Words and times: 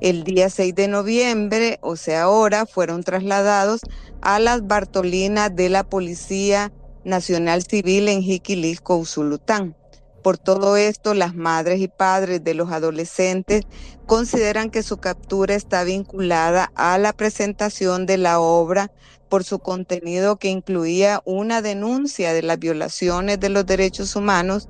El 0.00 0.24
día 0.24 0.50
6 0.50 0.74
de 0.74 0.88
noviembre, 0.88 1.78
o 1.80 1.96
sea, 1.96 2.24
ahora, 2.24 2.66
fueron 2.66 3.02
trasladados 3.02 3.80
a 4.20 4.38
las 4.38 4.66
Bartolinas 4.66 5.56
de 5.56 5.70
la 5.70 5.84
Policía 5.84 6.70
Nacional 7.04 7.62
Civil 7.62 8.08
en 8.08 8.20
Jiquilisco, 8.20 8.96
Usulután. 8.96 9.74
Por 10.22 10.36
todo 10.36 10.76
esto, 10.76 11.14
las 11.14 11.34
madres 11.34 11.80
y 11.80 11.88
padres 11.88 12.44
de 12.44 12.52
los 12.52 12.72
adolescentes 12.72 13.62
consideran 14.06 14.70
que 14.70 14.82
su 14.82 14.98
captura 14.98 15.54
está 15.54 15.82
vinculada 15.84 16.72
a 16.74 16.98
la 16.98 17.14
presentación 17.14 18.04
de 18.04 18.18
la 18.18 18.40
obra 18.40 18.90
por 19.30 19.44
su 19.44 19.60
contenido 19.60 20.36
que 20.36 20.48
incluía 20.48 21.22
una 21.24 21.62
denuncia 21.62 22.34
de 22.34 22.42
las 22.42 22.58
violaciones 22.58 23.40
de 23.40 23.48
los 23.48 23.64
derechos 23.64 24.14
humanos 24.14 24.68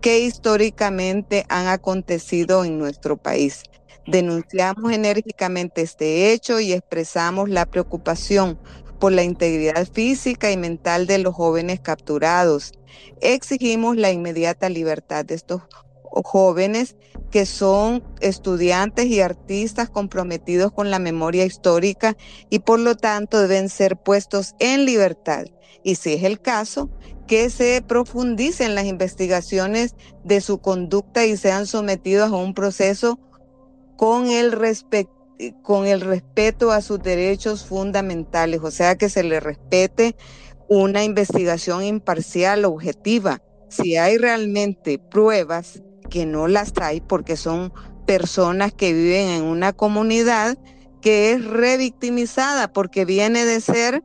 que 0.00 0.20
históricamente 0.20 1.44
han 1.48 1.66
acontecido 1.66 2.64
en 2.64 2.78
nuestro 2.78 3.16
país. 3.16 3.62
Denunciamos 4.08 4.90
enérgicamente 4.90 5.82
este 5.82 6.32
hecho 6.32 6.60
y 6.60 6.72
expresamos 6.72 7.50
la 7.50 7.66
preocupación 7.66 8.58
por 8.98 9.12
la 9.12 9.22
integridad 9.22 9.86
física 9.86 10.50
y 10.50 10.56
mental 10.56 11.06
de 11.06 11.18
los 11.18 11.34
jóvenes 11.34 11.80
capturados. 11.80 12.72
Exigimos 13.20 13.98
la 13.98 14.10
inmediata 14.10 14.70
libertad 14.70 15.26
de 15.26 15.34
estos 15.34 15.60
jóvenes 16.24 16.96
que 17.30 17.44
son 17.44 18.02
estudiantes 18.20 19.04
y 19.08 19.20
artistas 19.20 19.90
comprometidos 19.90 20.72
con 20.72 20.90
la 20.90 20.98
memoria 20.98 21.44
histórica 21.44 22.16
y 22.48 22.60
por 22.60 22.80
lo 22.80 22.96
tanto 22.96 23.38
deben 23.38 23.68
ser 23.68 23.98
puestos 23.98 24.54
en 24.58 24.86
libertad. 24.86 25.44
Y 25.84 25.96
si 25.96 26.14
es 26.14 26.24
el 26.24 26.40
caso, 26.40 26.88
que 27.26 27.50
se 27.50 27.82
profundicen 27.86 28.74
las 28.74 28.86
investigaciones 28.86 29.94
de 30.24 30.40
su 30.40 30.62
conducta 30.62 31.26
y 31.26 31.36
sean 31.36 31.66
sometidos 31.66 32.32
a 32.32 32.36
un 32.36 32.54
proceso 32.54 33.20
con 33.98 34.28
el, 34.28 34.56
con 35.60 35.84
el 35.84 36.00
respeto 36.00 36.70
a 36.70 36.82
sus 36.82 37.02
derechos 37.02 37.66
fundamentales, 37.66 38.60
o 38.62 38.70
sea, 38.70 38.96
que 38.96 39.08
se 39.08 39.24
le 39.24 39.40
respete 39.40 40.14
una 40.68 41.02
investigación 41.02 41.82
imparcial, 41.82 42.64
objetiva. 42.64 43.42
Si 43.68 43.96
hay 43.96 44.16
realmente 44.16 45.00
pruebas, 45.00 45.82
que 46.08 46.26
no 46.26 46.46
las 46.46 46.72
hay 46.80 47.00
porque 47.00 47.36
son 47.36 47.72
personas 48.06 48.72
que 48.72 48.92
viven 48.92 49.30
en 49.30 49.42
una 49.42 49.72
comunidad 49.72 50.56
que 51.02 51.32
es 51.32 51.44
revictimizada 51.44 52.72
porque 52.72 53.04
viene 53.04 53.44
de 53.44 53.60
ser, 53.60 54.04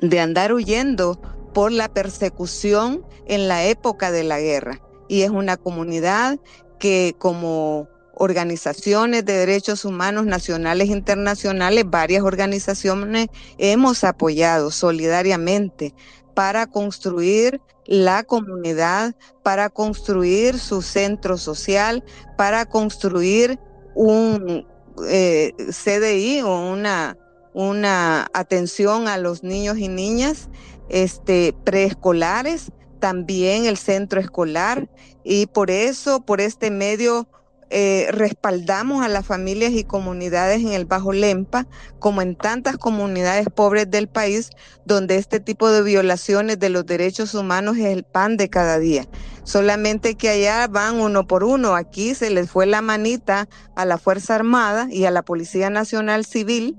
de 0.00 0.20
andar 0.20 0.54
huyendo 0.54 1.20
por 1.52 1.70
la 1.70 1.90
persecución 1.90 3.04
en 3.26 3.46
la 3.46 3.66
época 3.66 4.10
de 4.10 4.24
la 4.24 4.40
guerra. 4.40 4.80
Y 5.06 5.20
es 5.20 5.30
una 5.30 5.58
comunidad 5.58 6.40
que 6.78 7.14
como 7.18 7.88
organizaciones 8.16 9.24
de 9.24 9.34
derechos 9.34 9.84
humanos 9.84 10.24
nacionales 10.26 10.88
e 10.88 10.92
internacionales, 10.92 11.84
varias 11.86 12.22
organizaciones 12.22 13.28
hemos 13.58 14.04
apoyado 14.04 14.70
solidariamente 14.70 15.94
para 16.34 16.66
construir 16.66 17.60
la 17.84 18.24
comunidad, 18.24 19.14
para 19.42 19.68
construir 19.68 20.58
su 20.58 20.82
centro 20.82 21.36
social, 21.36 22.02
para 22.36 22.64
construir 22.64 23.58
un 23.94 24.66
eh, 25.06 25.52
CDI 25.70 26.40
o 26.40 26.72
una, 26.72 27.16
una 27.52 28.28
atención 28.32 29.08
a 29.08 29.18
los 29.18 29.42
niños 29.42 29.78
y 29.78 29.88
niñas 29.88 30.48
este, 30.88 31.54
preescolares, 31.64 32.72
también 32.98 33.66
el 33.66 33.76
centro 33.76 34.20
escolar, 34.20 34.88
y 35.22 35.46
por 35.46 35.70
eso, 35.70 36.20
por 36.20 36.40
este 36.40 36.70
medio, 36.70 37.28
eh, 37.68 38.06
respaldamos 38.12 39.04
a 39.04 39.08
las 39.08 39.26
familias 39.26 39.72
y 39.72 39.82
comunidades 39.82 40.60
en 40.60 40.72
el 40.72 40.84
Bajo 40.84 41.12
Lempa, 41.12 41.66
como 41.98 42.22
en 42.22 42.36
tantas 42.36 42.78
comunidades 42.78 43.48
pobres 43.48 43.90
del 43.90 44.08
país, 44.08 44.50
donde 44.84 45.16
este 45.16 45.40
tipo 45.40 45.68
de 45.70 45.82
violaciones 45.82 46.60
de 46.60 46.68
los 46.68 46.86
derechos 46.86 47.34
humanos 47.34 47.76
es 47.76 47.86
el 47.86 48.04
pan 48.04 48.36
de 48.36 48.48
cada 48.48 48.78
día. 48.78 49.06
Solamente 49.42 50.14
que 50.14 50.28
allá 50.28 50.68
van 50.68 51.00
uno 51.00 51.26
por 51.26 51.42
uno, 51.42 51.74
aquí 51.74 52.14
se 52.14 52.30
les 52.30 52.48
fue 52.48 52.66
la 52.66 52.82
manita 52.82 53.48
a 53.74 53.84
la 53.84 53.98
Fuerza 53.98 54.36
Armada 54.36 54.86
y 54.90 55.04
a 55.04 55.10
la 55.10 55.22
Policía 55.22 55.68
Nacional 55.68 56.24
Civil, 56.24 56.76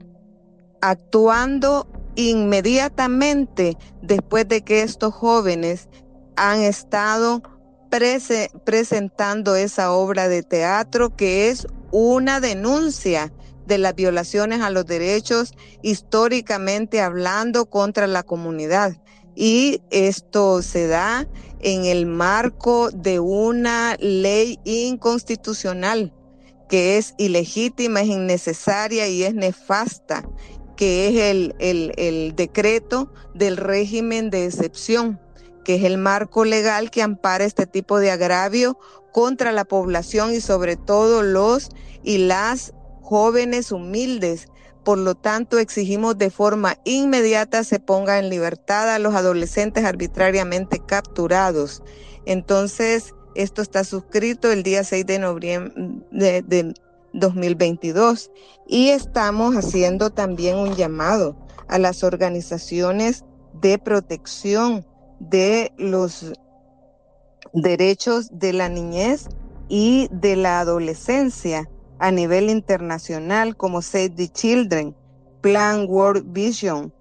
actuando 0.82 1.88
inmediatamente 2.16 3.78
después 4.02 4.48
de 4.48 4.64
que 4.64 4.84
estos 4.84 5.14
jóvenes 5.14 5.90
han 6.38 6.62
estado 6.62 7.44
presentando 7.90 9.56
esa 9.56 9.92
obra 9.92 10.28
de 10.28 10.44
teatro 10.44 11.16
que 11.16 11.50
es 11.50 11.68
una 11.92 12.40
denuncia 12.40 13.32
de 13.66 13.78
las 13.78 13.96
violaciones 13.96 14.62
a 14.62 14.70
los 14.70 14.86
derechos 14.86 15.54
históricamente 15.82 17.02
hablando 17.02 17.66
contra 17.66 18.08
la 18.08 18.24
comunidad. 18.24 18.98
Y 19.36 19.82
esto 19.92 20.62
se 20.62 20.88
da 20.88 21.28
en 21.60 21.86
el 21.86 22.06
marco 22.06 22.90
de 22.92 23.20
una 23.20 23.96
ley 24.00 24.60
inconstitucional 24.64 26.14
que 26.70 26.98
es 26.98 27.14
ilegítima, 27.18 28.02
es 28.02 28.08
innecesaria 28.08 29.08
y 29.08 29.24
es 29.24 29.34
nefasta, 29.34 30.28
que 30.76 31.08
es 31.08 31.16
el, 31.32 31.56
el, 31.98 32.36
decreto 32.36 33.12
del 33.34 33.58
régimen 33.58 34.30
de 34.30 34.46
excepción 34.46 35.20
que 35.68 35.76
es 35.76 35.84
el 35.84 35.98
marco 35.98 36.46
legal 36.46 36.90
que 36.92 37.02
ampara 37.02 37.44
este 37.44 37.68
tipo 37.68 38.00
de 38.00 38.10
agravio 38.10 38.80
contra 39.12 39.52
la 39.52 39.66
población 39.66 40.34
y 40.34 40.40
sobre 40.40 40.78
todo 40.78 41.24
los 41.24 41.72
y 42.04 42.20
las 42.20 42.72
jóvenes 43.02 43.74
humildes. 43.74 44.48
Por 44.86 44.98
lo 44.98 45.16
tanto, 45.16 45.60
exigimos 45.60 46.18
de 46.18 46.30
forma 46.30 46.78
inmediata 46.86 47.66
se 47.66 47.82
ponga 47.82 48.18
en 48.18 48.30
libertad 48.30 48.96
a 48.96 48.98
los 48.98 49.14
adolescentes 49.14 49.84
arbitrariamente 49.84 50.80
capturados. 50.80 51.84
Entonces, 52.26 53.14
esto 53.36 53.62
está 53.62 53.84
suscrito 53.84 54.50
el 54.50 54.64
día 54.64 54.86
6 54.86 55.06
de 55.06 55.20
noviembre 55.20 55.74
de, 56.12 56.44
de 56.44 56.74
2022 57.12 58.32
y 58.68 58.92
estamos 58.92 59.58
haciendo 59.58 60.12
también 60.12 60.56
un 60.56 60.78
llamado 60.78 61.36
a 61.68 61.78
las 61.78 62.06
organizaciones 62.06 63.26
de 63.60 63.78
protección 63.80 64.86
de 65.20 65.72
los 65.78 66.34
derechos 67.54 68.30
de 68.32 68.54
la 68.54 68.70
niñez 68.70 69.28
y 69.70 70.08
de 70.12 70.36
la 70.36 70.60
adolescencia 70.60 71.70
a 72.00 72.12
nivel 72.12 72.50
internacional 72.50 73.58
como 73.58 73.82
Save 73.82 74.12
the 74.12 74.28
Children, 74.30 74.96
Plan 75.42 75.86
World 75.88 76.32
Vision, 76.32 76.94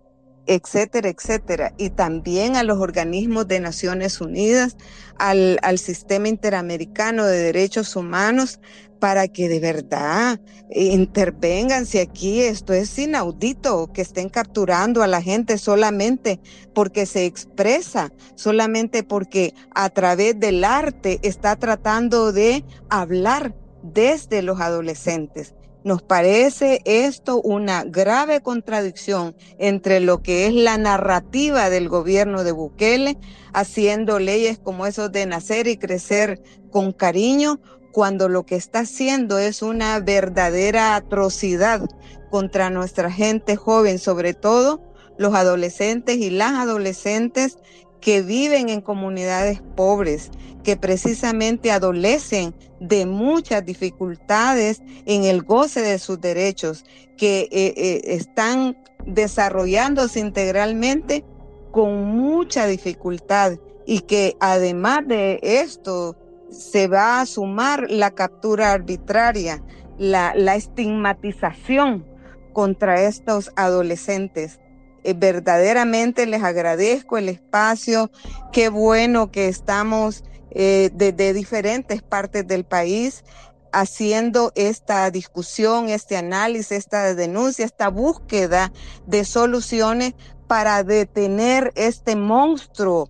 etcétera, 0.47 1.09
etcétera. 1.09 1.75
Y 1.77 1.91
también 1.91 2.57
a 2.57 2.63
los 2.63 2.79
organismos 2.79 3.47
de 3.49 3.61
Naciones 3.61 4.21
Unidas, 4.21 4.77
al, 5.19 5.59
al 5.63 5.79
sistema 5.79 6.29
interamericano 6.29 7.25
de 7.27 7.39
derechos 7.39 7.97
humanos, 7.97 8.61
para 8.99 9.29
que 9.29 9.49
de 9.49 9.61
verdad 9.61 10.41
intervengan. 10.71 11.87
Si 11.87 11.99
aquí 11.99 12.41
esto 12.41 12.73
es 12.73 12.99
inaudito, 12.99 13.93
que 13.93 14.03
estén 14.03 14.29
capturando 14.29 15.03
a 15.03 15.07
la 15.07 15.23
gente 15.23 15.59
solamente 15.59 16.41
porque 16.75 17.07
se 17.07 17.27
expresa, 17.27 18.13
solamente 18.35 19.03
porque 19.03 19.55
a 19.75 19.89
través 19.91 20.39
del 20.39 20.65
arte 20.65 21.19
está 21.23 21.57
tratando 21.57 22.33
de 22.33 22.65
hablar 22.89 23.55
desde 23.83 24.43
los 24.43 24.61
adolescentes. 24.61 25.55
Nos 25.87 26.03
parece 26.03 26.83
esto 26.85 27.41
una 27.41 27.85
grave 27.85 28.41
contradicción 28.41 29.37
entre 29.57 30.01
lo 30.01 30.21
que 30.21 30.49
es 30.49 30.53
la 30.53 30.79
narrativa 30.79 31.71
del 31.71 31.89
gobierno 31.89 32.43
de 32.43 32.51
Bukele, 32.51 33.17
haciendo 33.53 34.19
leyes 34.19 34.59
como 34.59 34.87
esos 34.87 35.13
de 35.13 35.27
nacer 35.27 35.69
y 35.69 35.77
crecer 35.77 36.43
con 36.73 36.91
cariño, 36.91 37.61
cuando 37.93 38.29
lo 38.29 38.45
que 38.45 38.57
está 38.57 38.81
haciendo 38.81 39.39
es 39.39 39.63
una 39.63 40.01
verdadera 40.01 40.97
atrocidad 40.97 41.89
contra 42.33 42.69
nuestra 42.69 43.09
gente 43.13 43.55
joven, 43.55 44.01
sobre 44.01 44.35
todo 44.35 44.83
los 45.19 45.37
adolescentes 45.37 46.17
y 46.17 46.31
las 46.31 46.55
adolescentes 46.55 47.59
que 48.07 48.23
viven 48.23 48.69
en 48.69 48.83
comunidades 48.83 49.61
pobres, 49.75 50.31
que 50.63 50.77
precisamente 50.77 51.73
adolecen 51.73 52.55
de 52.79 53.05
muchas 53.05 53.65
dificultades 53.65 54.81
en 55.07 55.25
el 55.25 55.43
goce 55.43 55.81
de 55.81 55.99
sus 55.99 56.21
derechos, 56.21 56.85
que 57.17 57.49
eh, 57.51 57.75
eh, 57.77 58.03
están 58.05 58.79
desarrollándose 59.07 60.21
integralmente 60.21 61.25
con 61.73 62.05
mucha 62.05 62.69
dificultad 62.69 63.59
y 63.87 64.03
que 64.03 64.37
además 64.39 65.01
de 65.09 65.41
esto 65.43 66.17
se 66.49 66.87
va 66.87 67.21
a 67.21 67.27
sumar 67.27 67.91
la 67.91 68.13
captura 68.13 68.71
arbitraria, 68.71 69.65
la, 69.99 70.31
estigmatización 70.55 72.07
contra 72.53 73.03
estos 73.03 73.51
adolescentes. 73.57 74.61
Eh, 75.07 75.15
verdaderamente 75.15 76.27
les 76.27 76.43
agradezco 76.43 77.17
el 77.17 77.29
espacio, 77.29 78.11
qué 78.53 78.71
bueno 78.71 79.31
que 79.31 79.47
estamos 79.47 80.25
desde 80.51 81.09
eh, 81.09 81.13
de 81.13 81.33
diferentes 81.33 82.03
partes 82.03 82.45
del 82.45 82.65
país 82.65 83.23
haciendo 83.71 84.51
esta 84.57 85.09
discusión, 85.13 85.91
este 85.91 86.17
análisis, 86.17 86.73
esta 86.73 87.15
denuncia, 87.15 87.65
esta 87.65 87.89
búsqueda 87.89 88.73
de 89.07 89.25
soluciones 89.25 90.15
para 90.49 90.83
detener 90.83 91.73
este 91.77 92.17
monstruo 92.17 93.09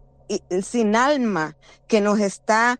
sin 0.62 0.96
alma 0.96 1.56
que 1.86 2.02
nos 2.02 2.20
está 2.20 2.78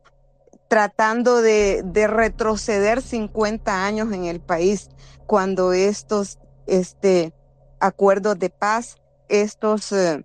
tratando 0.69 1.41
de, 1.41 1.83
retroceder 2.07 3.01
50 3.01 3.87
años 3.87 4.13
en 4.13 4.27
el 4.27 4.41
país 4.41 4.91
cuando 5.27 5.73
estos 5.73 6.39
este, 6.67 7.33
acuerdos 7.81 8.39
de 8.39 8.51
paz, 8.51 8.99
estos, 9.29 9.93
eh, 9.93 10.25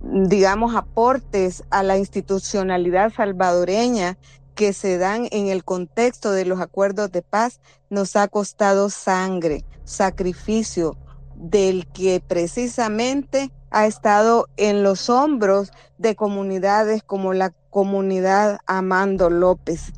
digamos, 0.00 0.74
aportes 0.74 1.64
a 1.70 1.82
la 1.82 1.98
institucionalidad 1.98 3.12
salvadoreña 3.12 4.18
que 4.54 4.72
se 4.72 4.98
dan 4.98 5.28
en 5.30 5.48
el 5.48 5.64
contexto 5.64 6.32
de 6.32 6.44
los 6.44 6.60
acuerdos 6.60 7.10
de 7.10 7.22
paz 7.22 7.60
nos 7.90 8.16
ha 8.16 8.28
costado 8.28 8.90
sangre, 8.90 9.64
sacrificio, 9.84 10.96
del 11.34 11.86
que 11.88 12.22
precisamente 12.26 13.50
ha 13.70 13.86
estado 13.86 14.48
en 14.56 14.82
los 14.82 15.10
hombros 15.10 15.72
de 15.98 16.14
comunidades 16.14 17.02
como 17.02 17.32
la 17.32 17.52
comunidad 17.70 18.58
Amando 18.66 19.30
López. 19.30 19.92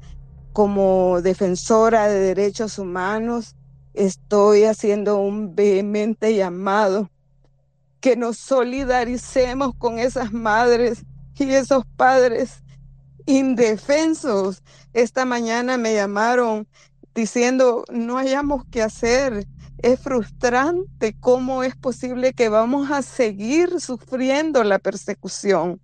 Como 0.52 1.20
defensora 1.20 2.08
de 2.08 2.20
derechos 2.20 2.78
humanos, 2.78 3.56
estoy 3.92 4.64
haciendo 4.64 5.18
un 5.18 5.54
vehemente 5.54 6.34
llamado 6.34 7.10
que 8.04 8.16
nos 8.16 8.36
solidaricemos 8.36 9.74
con 9.76 9.98
esas 9.98 10.30
madres 10.30 11.06
y 11.38 11.44
esos 11.44 11.86
padres 11.96 12.62
indefensos. 13.24 14.62
Esta 14.92 15.24
mañana 15.24 15.78
me 15.78 15.94
llamaron 15.94 16.68
diciendo, 17.14 17.82
no 17.90 18.18
hayamos 18.18 18.66
qué 18.70 18.82
hacer. 18.82 19.46
Es 19.78 20.00
frustrante 20.00 21.16
cómo 21.18 21.62
es 21.62 21.76
posible 21.76 22.34
que 22.34 22.50
vamos 22.50 22.90
a 22.90 23.00
seguir 23.00 23.80
sufriendo 23.80 24.64
la 24.64 24.78
persecución. 24.78 25.80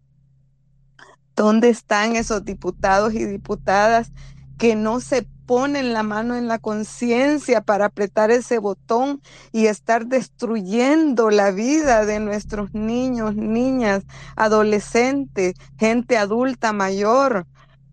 ¿Dónde 1.34 1.70
están 1.70 2.16
esos 2.16 2.44
diputados 2.44 3.14
y 3.14 3.24
diputadas 3.24 4.12
que 4.60 4.76
no 4.76 5.00
se 5.00 5.26
ponen 5.46 5.94
la 5.94 6.02
mano 6.02 6.36
en 6.36 6.46
la 6.46 6.58
conciencia 6.58 7.62
para 7.62 7.86
apretar 7.86 8.30
ese 8.30 8.58
botón 8.58 9.22
y 9.52 9.66
estar 9.66 10.04
destruyendo 10.04 11.30
la 11.30 11.50
vida 11.50 12.04
de 12.04 12.20
nuestros 12.20 12.74
niños, 12.74 13.34
niñas, 13.34 14.04
adolescentes, 14.36 15.54
gente 15.78 16.18
adulta 16.18 16.74
mayor? 16.74 17.46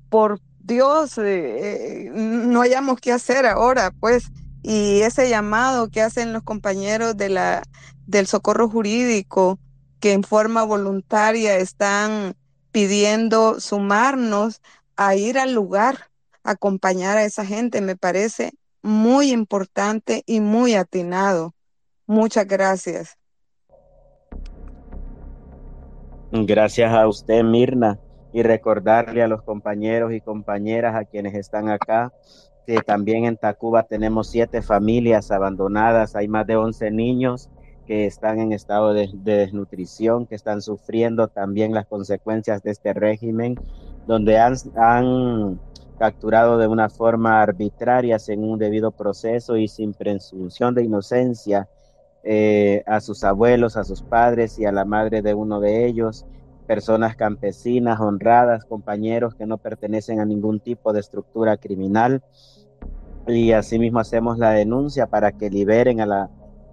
Por 0.09 0.41
Dios, 0.59 1.17
eh, 1.17 2.07
eh, 2.07 2.11
no 2.13 2.59
hayamos 2.59 2.99
qué 2.99 3.13
hacer 3.13 3.45
ahora, 3.45 3.93
pues. 4.01 4.25
Y 4.61 4.99
ese 5.03 5.29
llamado 5.29 5.87
que 5.87 6.01
hacen 6.01 6.33
los 6.33 6.43
compañeros 6.43 7.15
de 7.15 7.29
la, 7.29 7.63
del 8.07 8.27
socorro 8.27 8.67
jurídico, 8.67 9.57
que 10.01 10.11
en 10.11 10.23
forma 10.23 10.63
voluntaria 10.63 11.55
están 11.55 12.35
pidiendo 12.73 13.61
sumarnos 13.61 14.61
a 14.97 15.15
ir 15.15 15.39
al 15.39 15.53
lugar, 15.53 16.09
acompañar 16.49 17.17
a 17.17 17.23
esa 17.23 17.45
gente, 17.45 17.81
me 17.81 17.95
parece 17.95 18.51
muy 18.81 19.31
importante 19.31 20.23
y 20.25 20.39
muy 20.39 20.75
atinado. 20.75 21.53
Muchas 22.05 22.47
gracias. 22.47 23.17
Gracias 26.31 26.91
a 26.93 27.07
usted, 27.07 27.43
Mirna, 27.43 27.99
y 28.33 28.43
recordarle 28.43 29.23
a 29.23 29.27
los 29.27 29.41
compañeros 29.43 30.13
y 30.13 30.21
compañeras 30.21 30.95
a 30.95 31.05
quienes 31.05 31.35
están 31.35 31.69
acá 31.69 32.11
que 32.67 32.81
también 32.81 33.23
en 33.23 33.37
Tacuba 33.37 33.83
tenemos 33.83 34.29
siete 34.29 34.61
familias 34.61 35.31
abandonadas, 35.31 36.17
hay 36.17 36.27
más 36.27 36.45
de 36.45 36.57
11 36.57 36.91
niños 36.91 37.49
que 37.85 38.05
están 38.05 38.39
en 38.39 38.51
estado 38.51 38.93
de, 38.93 39.09
desnutrición, 39.13 40.27
que 40.27 40.35
están 40.35 40.61
sufriendo 40.61 41.29
también 41.29 41.73
las 41.73 41.87
consecuencias 41.87 42.61
de 42.61 42.71
este 42.71 42.93
régimen, 42.93 43.55
donde 44.05 44.37
han, 44.37 44.55
han 44.75 45.57
capturado 45.97 46.57
de 46.57 46.67
una 46.67 46.89
forma 46.89 47.41
arbitraria, 47.41 48.19
sin 48.19 48.43
un 48.43 48.59
debido 48.59 48.91
proceso 48.91 49.57
y 49.57 49.67
sin 49.67 49.93
presunción 49.93 50.75
de 50.75 50.83
inocencia, 50.83 51.67
eh, 52.23 52.83
a 52.85 52.99
sus 52.99 53.23
abuelos, 53.23 53.77
a 53.77 53.83
sus 53.83 54.01
padres 54.01 54.59
y 54.59 54.65
a 54.65 54.71
la 54.71 54.85
madre 54.85 55.21
de 55.21 55.33
uno 55.33 55.59
de 55.59 55.85
ellos, 55.85 56.25
personas 56.67 57.15
campesinas, 57.15 57.99
honradas, 57.99 58.65
compañeros 58.65 59.35
que 59.35 59.45
no 59.45 59.57
pertenecen 59.57 60.19
a 60.19 60.25
ningún 60.25 60.59
tipo 60.59 60.93
de 60.93 60.99
estructura 60.99 61.57
criminal. 61.57 62.23
Y 63.27 63.51
asimismo 63.51 63.99
hacemos 63.99 64.37
la 64.37 64.51
denuncia 64.51 65.07
para 65.07 65.31
que 65.31 65.49
liberen 65.49 66.01
a 66.01 66.05
la 66.05 66.29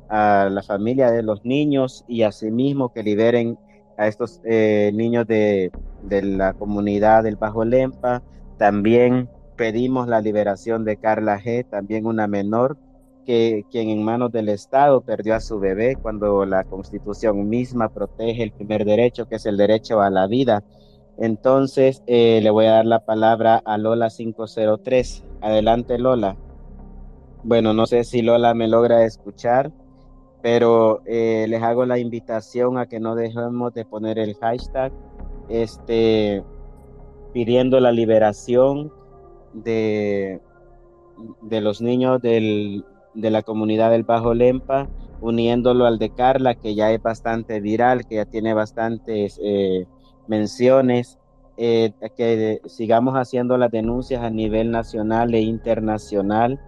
a 0.09 0.49
la 0.51 0.63
familia 0.63 1.11
de 1.11 1.23
los 1.23 1.45
niños 1.45 2.05
y 2.07 2.23
asimismo 2.23 2.93
que 2.93 3.03
liberen 3.03 3.59
a 3.97 4.07
estos 4.07 4.41
eh, 4.45 4.91
niños 4.95 5.27
de, 5.27 5.71
la 6.09 6.53
comunidad 6.53 7.25
del 7.25 7.37
Bajo 7.37 7.65
Lempa. 7.65 8.23
También 8.59 9.29
pedimos 9.57 10.09
la 10.09 10.21
liberación 10.21 10.85
de 10.85 10.97
Carla 10.97 11.41
G., 11.41 11.69
también 11.69 12.07
una 12.07 12.27
menor, 12.27 12.77
que 13.25 13.65
quien 13.71 13.89
en 13.89 14.03
manos 14.03 14.33
del 14.33 14.49
Estado 14.49 15.01
perdió 15.01 15.35
a 15.35 15.41
su 15.41 15.59
bebé 15.59 15.97
cuando 15.97 16.45
la 16.45 16.65
constitución 16.65 17.49
misma 17.49 17.89
protege 17.89 18.43
el 18.43 18.53
primer 18.53 18.85
derecho, 18.85 19.27
que 19.27 19.37
es 19.37 19.47
el 19.47 19.57
derecho 19.57 20.01
a 20.01 20.11
la 20.11 20.27
vida. 20.27 20.63
Entonces, 21.17 22.03
eh, 22.07 22.41
le 22.43 22.51
voy 22.51 22.67
a 22.67 22.73
dar 22.73 22.87
la 22.87 23.05
palabra 23.05 23.63
a 23.65 23.79
Lola 23.79 24.09
503. 24.11 25.25
Adelante, 25.41 25.99
Lola. 25.99 26.37
Bueno, 27.45 27.73
no 27.73 27.87
sé 27.87 28.05
si 28.05 28.21
Lola 28.21 28.53
me 28.55 28.69
logra 28.69 29.05
escuchar 29.05 29.73
pero 30.45 31.01
eh, 31.07 31.47
les 31.49 31.63
hago 31.63 31.87
la 31.87 31.99
invitación 31.99 32.77
a 32.77 32.85
que 32.85 33.01
no 33.01 33.15
dejemos 33.15 33.73
de 33.73 33.87
poner 33.87 34.19
el 34.19 34.35
hashtag 34.35 34.93
este, 35.49 36.45
pidiendo 37.35 37.79
la 37.81 37.93
liberación 37.93 38.91
de, 39.53 40.41
de 41.43 41.61
los 41.61 41.83
niños 41.83 42.23
de 42.23 42.83
la 43.15 43.43
comunidad 43.43 43.91
del 43.91 44.05
Bajo 44.05 44.33
Lempa, 44.33 44.89
uniéndolo 45.21 45.85
al 45.85 45.99
de 45.99 46.09
Carla, 46.09 46.55
que 46.55 46.75
ya 46.75 46.91
es 46.91 47.03
bastante 47.03 47.61
viral, 47.61 48.07
que 48.07 48.15
ya 48.17 48.25
tiene 48.25 48.55
bastantes 48.55 49.39
eh, 49.43 49.85
menciones, 50.27 51.19
eh, 51.59 51.93
que 52.17 52.63
sigamos 52.67 53.15
haciendo 53.15 53.59
las 53.59 53.71
denuncias 53.71 54.23
a 54.23 54.31
nivel 54.31 54.71
nacional 54.71 55.35
e 55.35 55.41
internacional 55.41 56.59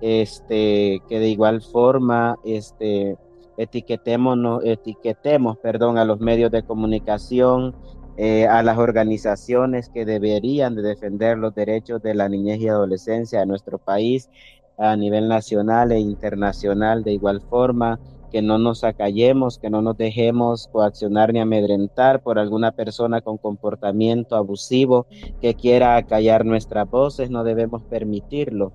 este, 0.00 1.02
que 1.08 1.18
de 1.18 1.28
igual 1.28 1.62
forma 1.62 2.38
este, 2.44 3.16
etiquetemos, 3.56 4.38
etiquetemos 4.64 5.58
perdón, 5.58 5.98
a 5.98 6.04
los 6.04 6.20
medios 6.20 6.50
de 6.50 6.62
comunicación, 6.62 7.74
eh, 8.20 8.48
a 8.48 8.64
las 8.64 8.78
organizaciones 8.78 9.88
que 9.90 10.04
deberían 10.04 10.74
de 10.74 10.82
defender 10.82 11.38
los 11.38 11.54
derechos 11.54 12.02
de 12.02 12.14
la 12.14 12.28
niñez 12.28 12.58
y 12.60 12.66
adolescencia 12.66 13.38
de 13.38 13.46
nuestro 13.46 13.78
país 13.78 14.28
a 14.76 14.96
nivel 14.96 15.28
nacional 15.28 15.92
e 15.92 16.00
internacional 16.00 17.04
de 17.04 17.12
igual 17.12 17.40
forma, 17.40 18.00
que 18.32 18.42
no 18.42 18.58
nos 18.58 18.82
acallemos, 18.82 19.60
que 19.60 19.70
no 19.70 19.82
nos 19.82 19.96
dejemos 19.96 20.66
coaccionar 20.66 21.32
ni 21.32 21.38
amedrentar 21.38 22.20
por 22.20 22.40
alguna 22.40 22.72
persona 22.72 23.20
con 23.20 23.38
comportamiento 23.38 24.34
abusivo 24.34 25.06
que 25.40 25.54
quiera 25.54 25.96
acallar 25.96 26.44
nuestras 26.44 26.90
voces, 26.90 27.30
no 27.30 27.44
debemos 27.44 27.84
permitirlo 27.84 28.72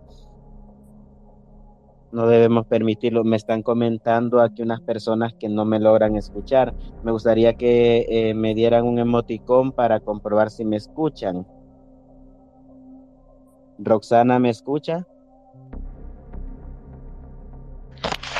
no 2.14 2.28
debemos 2.28 2.66
permitirlo. 2.68 3.24
Me 3.24 3.36
están 3.36 3.64
comentando 3.64 4.40
aquí 4.40 4.62
unas 4.62 4.80
personas 4.82 5.34
que 5.34 5.50
no 5.50 5.66
me 5.66 5.80
logran 5.80 6.16
escuchar. 6.16 6.74
Me 7.04 7.12
gustaría 7.12 7.56
que 7.56 8.06
eh, 8.08 8.34
me 8.34 8.54
dieran 8.54 8.86
un 8.86 9.00
emoticón 9.00 9.72
para 9.72 10.00
comprobar 10.00 10.52
si 10.52 10.64
me 10.64 10.78
escuchan. 10.78 11.46
Roxana, 13.80 14.40
¿me 14.40 14.52
escucha? 14.52 15.08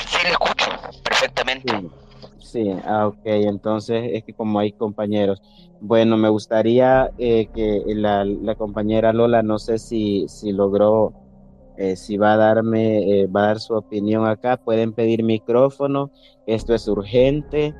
Sí, 0.06 0.18
le 0.22 0.30
escucho 0.30 0.70
perfectamente. 1.02 1.90
Sí, 2.38 2.70
ah, 2.84 3.08
ok, 3.08 3.22
entonces 3.24 4.10
es 4.12 4.24
que 4.24 4.32
como 4.32 4.60
hay 4.60 4.70
compañeros. 4.70 5.42
Bueno, 5.80 6.16
me 6.16 6.28
gustaría 6.28 7.10
eh, 7.18 7.48
que 7.52 7.82
la, 7.88 8.24
la, 8.24 8.54
compañera 8.54 9.12
Lola, 9.12 9.42
no 9.42 9.58
sé 9.58 9.78
si, 9.78 10.28
si 10.28 10.52
logró 10.52 11.12
eh, 11.76 11.96
si 11.96 12.16
va 12.16 12.34
a 12.34 12.36
darme, 12.36 13.22
eh, 13.22 13.26
va 13.26 13.44
a 13.44 13.46
dar 13.48 13.60
su 13.60 13.74
opinión 13.74 14.26
acá, 14.26 14.56
pueden 14.56 14.92
pedir 14.92 15.24
micrófono. 15.24 16.10
Esto 16.46 16.74
es 16.74 16.86
urgente. 16.86 17.74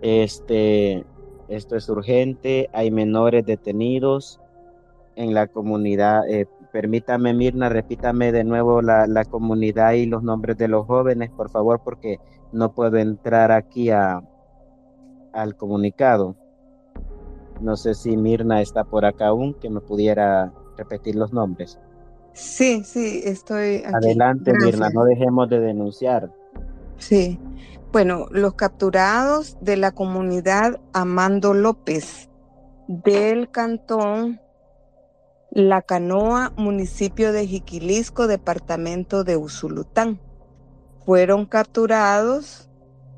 Este, 0.00 1.04
esto 1.48 1.76
es 1.76 1.88
urgente. 1.88 2.68
Hay 2.72 2.90
menores 2.90 3.44
detenidos 3.44 4.40
en 5.16 5.34
la 5.34 5.48
comunidad. 5.48 6.28
Eh, 6.28 6.46
permítame, 6.72 7.34
Mirna, 7.34 7.68
repítame 7.68 8.30
de 8.30 8.44
nuevo 8.44 8.80
la, 8.80 9.06
la, 9.06 9.24
comunidad 9.24 9.92
y 9.92 10.06
los 10.06 10.22
nombres 10.22 10.56
de 10.56 10.68
los 10.68 10.86
jóvenes, 10.86 11.30
por 11.30 11.50
favor, 11.50 11.80
porque 11.82 12.18
no 12.52 12.72
puedo 12.74 12.98
entrar 12.98 13.50
aquí 13.50 13.90
a, 13.90 14.22
al 15.32 15.56
comunicado. 15.56 16.36
No 17.60 17.76
sé 17.76 17.94
si 17.94 18.16
Mirna 18.16 18.60
está 18.60 18.84
por 18.84 19.04
acá 19.04 19.28
aún, 19.28 19.54
que 19.54 19.70
me 19.70 19.80
pudiera 19.80 20.52
repetir 20.76 21.14
los 21.16 21.32
nombres. 21.32 21.78
Sí, 22.34 22.82
sí, 22.84 23.22
estoy 23.24 23.76
aquí. 23.76 23.94
Adelante, 23.94 24.52
Mirna, 24.52 24.90
no 24.90 25.04
dejemos 25.04 25.48
de 25.48 25.60
denunciar. 25.60 26.30
Sí. 26.98 27.38
Bueno, 27.92 28.26
los 28.30 28.54
capturados 28.54 29.56
de 29.60 29.76
la 29.76 29.92
comunidad 29.92 30.80
Amando 30.92 31.54
López 31.54 32.28
del 32.88 33.50
cantón 33.50 34.40
La 35.52 35.80
Canoa, 35.82 36.52
municipio 36.56 37.32
de 37.32 37.46
Jiquilisco, 37.46 38.26
departamento 38.26 39.22
de 39.22 39.36
Usulután. 39.36 40.20
Fueron 41.06 41.46
capturados 41.46 42.68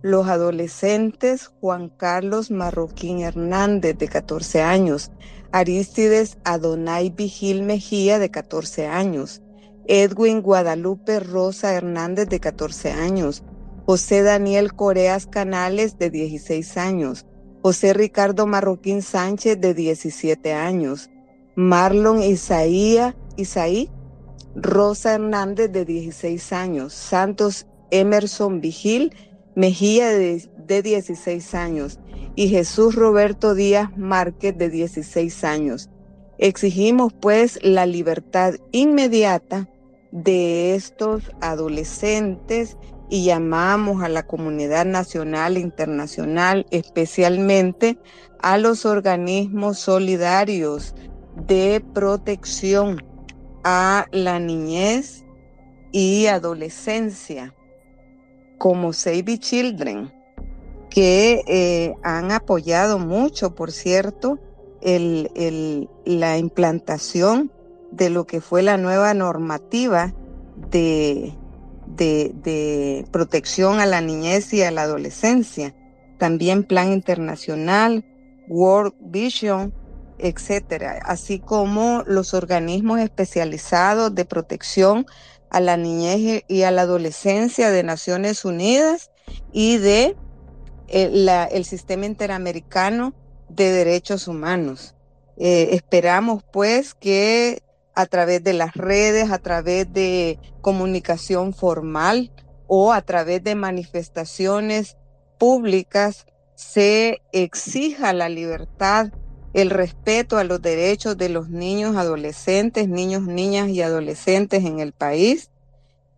los 0.03 0.29
adolescentes 0.29 1.49
Juan 1.61 1.89
Carlos 1.89 2.51
Marroquín 2.51 3.21
Hernández, 3.21 3.97
de 3.97 4.09
14 4.09 4.63
años, 4.63 5.11
Aristides 5.57 6.37
Adonai 6.45 7.09
Vigil 7.09 7.63
Mejía, 7.63 8.19
de 8.19 8.31
14 8.31 8.89
años, 8.89 9.41
Edwin 9.87 10.43
Guadalupe 10.43 11.19
Rosa 11.19 11.73
Hernández, 11.73 12.29
de 12.29 12.41
14 12.41 12.93
años, 12.93 13.43
José 13.87 14.23
Daniel 14.23 14.75
Coreas 14.75 15.27
Canales, 15.27 15.99
de 15.99 16.11
16 16.11 16.77
años, 16.77 17.25
José 17.63 17.95
Ricardo 17.95 18.47
Marroquín 18.47 19.01
Sánchez, 19.01 19.59
de 19.59 19.73
17 19.73 20.53
años, 20.53 21.09
Marlon 21.55 22.23
Isaía, 22.23 23.17
Isaí, 23.39 23.91
Rosa 24.57 25.15
Hernández, 25.15 25.73
de 25.73 25.87
16 25.87 26.53
años, 26.53 26.93
Santos 26.93 27.67
Emerson 27.91 28.61
Vigil, 28.61 29.15
Mejía, 29.57 30.11
de, 30.11 30.49
de 30.59 30.83
16 30.83 31.55
años, 31.55 31.99
y 32.37 32.49
Jesús 32.49 32.95
Roberto 32.95 33.55
Díaz 33.55 33.91
Márquez, 33.97 34.57
de 34.57 34.71
16 34.71 35.43
años. 35.43 35.91
Exigimos 36.39 37.13
pues 37.15 37.59
la 37.63 37.87
libertad 37.87 38.55
inmediata 38.71 39.69
de 40.13 40.75
estos 40.75 41.23
adolescentes 41.41 42.77
y 43.09 43.25
llamamos 43.25 44.03
a 44.03 44.09
la 44.09 44.27
comunidad 44.27 44.85
nacional 44.85 45.57
e 45.57 45.61
internacional, 45.61 46.67
especialmente 46.71 47.99
a 48.41 48.59
los 48.59 48.85
organismos 48.85 49.79
solidarios 49.79 50.95
de 51.47 51.83
protección 51.95 53.03
a 53.65 54.07
la 54.13 54.39
niñez 54.39 55.25
y 55.93 56.27
adolescencia, 56.27 57.55
como 58.59 58.93
Save 58.93 59.39
Children, 59.39 60.13
que 60.91 61.43
eh, 61.47 61.95
han 62.03 62.33
apoyado 62.33 62.99
mucho, 62.99 63.55
por 63.55 63.73
cierto, 63.73 64.39
el, 64.83 65.89
la 66.05 66.39
implantación 66.39 67.51
de 67.91 68.11
lo 68.11 68.27
que 68.27 68.41
fue 68.41 68.63
la 68.63 68.77
nueva 68.77 69.15
normativa 69.15 70.15
de 70.71 71.35
de, 71.87 73.07
protección 73.11 73.81
a 73.81 73.87
la 73.87 74.01
niñez 74.01 74.53
y 74.53 74.63
a 74.63 74.71
la 74.71 74.83
adolescencia, 74.83 75.75
también 76.19 76.65
Plan 76.65 76.93
Internacional, 76.93 78.05
World 78.49 78.95
Vision, 79.01 79.73
etcétera, 80.19 81.01
así 81.05 81.39
como 81.39 82.03
los 82.07 82.33
organismos 82.33 83.01
especializados 83.01 84.15
de 84.15 84.25
protección 84.25 85.07
a 85.57 85.61
la 85.61 85.79
niñez 85.79 86.45
y 86.49 86.63
a 86.65 86.71
la 86.71 86.83
adolescencia 86.83 87.71
de 87.71 87.83
Naciones 87.83 88.45
Unidas 88.45 89.11
y 89.55 89.79
de 89.79 90.15
eh, 90.89 91.49
el 91.51 91.65
sistema 91.65 92.05
interamericano 92.05 93.15
de 93.49 93.73
derechos 93.73 94.29
humanos. 94.29 94.95
Eh, 95.39 95.71
esperamos 95.73 96.43
pues 96.53 96.93
que 96.93 97.63
a 97.95 98.05
través 98.05 98.45
de 98.45 98.53
las 98.53 98.75
redes, 98.75 99.31
a 99.31 99.39
través 99.39 99.91
de 99.95 100.39
comunicación 100.61 101.55
formal 101.55 102.31
o 102.67 102.93
a 102.93 103.01
través 103.01 103.43
de 103.43 103.55
manifestaciones 103.55 104.99
públicas, 105.39 106.27
se 106.55 107.23
exija 107.33 108.13
la 108.13 108.29
libertad, 108.29 109.11
el 109.57 109.71
respeto 109.71 110.37
a 110.37 110.45
los 110.45 110.61
derechos 110.61 111.17
de 111.17 111.31
los 111.31 111.49
niños, 111.49 111.97
adolescentes, 111.97 112.91
niños, 112.91 113.23
niñas 113.23 113.71
y 113.71 113.81
adolescentes 113.81 114.67
en 114.67 114.81
el 114.81 114.93
país, 114.93 115.51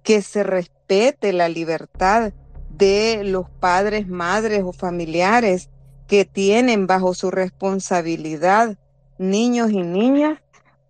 que 0.03 0.23
se 0.23 0.43
respete 0.43 1.33
la 1.33 1.49
libertad 1.49 2.33
de 2.69 3.23
los 3.23 3.49
padres, 3.49 4.09
madres 4.09 4.65
o 4.65 4.73
familiares 4.73 5.71
que 6.09 6.25
tienen 6.25 6.89
bajo 6.89 7.15
su 7.15 7.31
responsabilidad 7.31 8.77
niños 9.19 9.71
y 9.71 9.83
niñas 9.83 10.41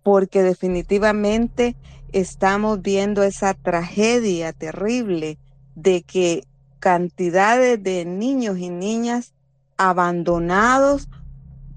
porque 0.01 0.41
definitivamente 0.41 1.75
estamos 2.13 2.81
viendo 2.81 3.21
esa 3.21 3.53
tragedia 3.53 4.53
terrible 4.53 5.37
de 5.75 6.01
que 6.01 6.45
cantidades 6.79 7.83
de 7.83 8.05
niños 8.05 8.57
y 8.57 8.71
niñas 8.71 9.35
abandonados 9.77 11.09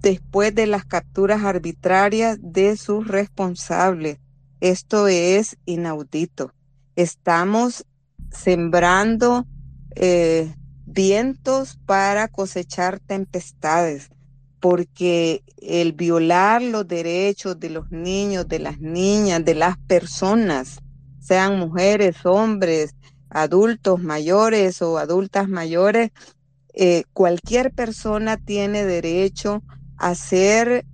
después 0.02 0.54
de 0.54 0.66
las 0.66 0.84
capturas 0.84 1.44
arbitrarias 1.44 2.38
de 2.42 2.76
sus 2.76 3.06
responsables. 3.06 4.18
Esto 4.60 5.08
es 5.08 5.56
inaudito. 5.64 6.52
Estamos 6.96 7.86
sembrando 8.30 9.46
eh, 9.94 10.54
vientos 10.84 11.78
para 11.86 12.28
cosechar 12.28 12.98
tempestades 13.00 14.10
porque 14.60 15.42
el 15.56 15.92
violar 15.92 16.62
los 16.62 16.86
derechos 16.86 17.58
de 17.58 17.70
los 17.70 17.90
niños, 17.90 18.46
de 18.46 18.60
las 18.60 18.80
niñas, 18.80 19.44
de 19.44 19.56
las 19.56 19.76
personas, 19.76 20.78
sean 21.20 21.58
mujeres, 21.58 22.16
hombres, 22.24 22.94
adultos 23.28 24.00
mayores 24.00 24.80
o 24.80 24.98
adultas 24.98 25.48
mayores, 25.48 26.10
eh, 26.74 27.04
cualquier 27.12 27.72
persona 27.72 28.36
tiene 28.36 28.84
derecho 28.84 29.62
a 29.68 29.81
ser 30.14 30.84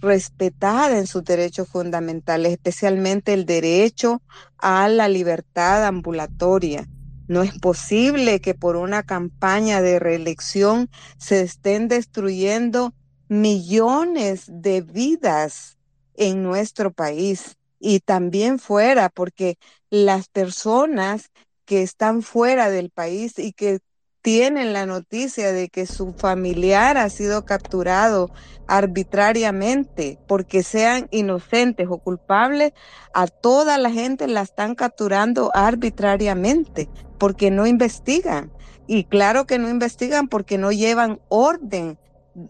respetada 0.00 0.98
en 0.98 1.06
sus 1.06 1.24
derechos 1.24 1.68
fundamentales, 1.68 2.52
especialmente 2.52 3.32
el 3.32 3.46
derecho 3.46 4.22
a 4.58 4.88
la 4.88 5.08
libertad 5.08 5.84
ambulatoria. 5.84 6.86
No 7.28 7.42
es 7.42 7.58
posible 7.58 8.40
que 8.40 8.54
por 8.54 8.76
una 8.76 9.02
campaña 9.02 9.80
de 9.80 9.98
reelección 9.98 10.88
se 11.18 11.40
estén 11.42 11.88
destruyendo 11.88 12.94
millones 13.28 14.44
de 14.48 14.82
vidas 14.82 15.78
en 16.14 16.42
nuestro 16.42 16.92
país 16.92 17.56
y 17.80 18.00
también 18.00 18.58
fuera, 18.58 19.08
porque 19.08 19.58
las 19.90 20.28
personas 20.28 21.30
que 21.64 21.82
están 21.82 22.22
fuera 22.22 22.70
del 22.70 22.90
país 22.90 23.38
y 23.38 23.52
que 23.52 23.80
tienen 24.26 24.72
la 24.72 24.86
noticia 24.86 25.52
de 25.52 25.68
que 25.68 25.86
su 25.86 26.12
familiar 26.12 26.98
ha 26.98 27.08
sido 27.10 27.44
capturado 27.44 28.32
arbitrariamente 28.66 30.18
porque 30.26 30.64
sean 30.64 31.06
inocentes 31.12 31.86
o 31.88 31.98
culpables, 31.98 32.72
a 33.14 33.28
toda 33.28 33.78
la 33.78 33.88
gente 33.92 34.26
la 34.26 34.40
están 34.40 34.74
capturando 34.74 35.52
arbitrariamente 35.54 36.88
porque 37.18 37.52
no 37.52 37.68
investigan. 37.68 38.50
Y 38.88 39.04
claro 39.04 39.46
que 39.46 39.60
no 39.60 39.68
investigan 39.68 40.26
porque 40.26 40.58
no 40.58 40.72
llevan 40.72 41.20
orden 41.28 41.96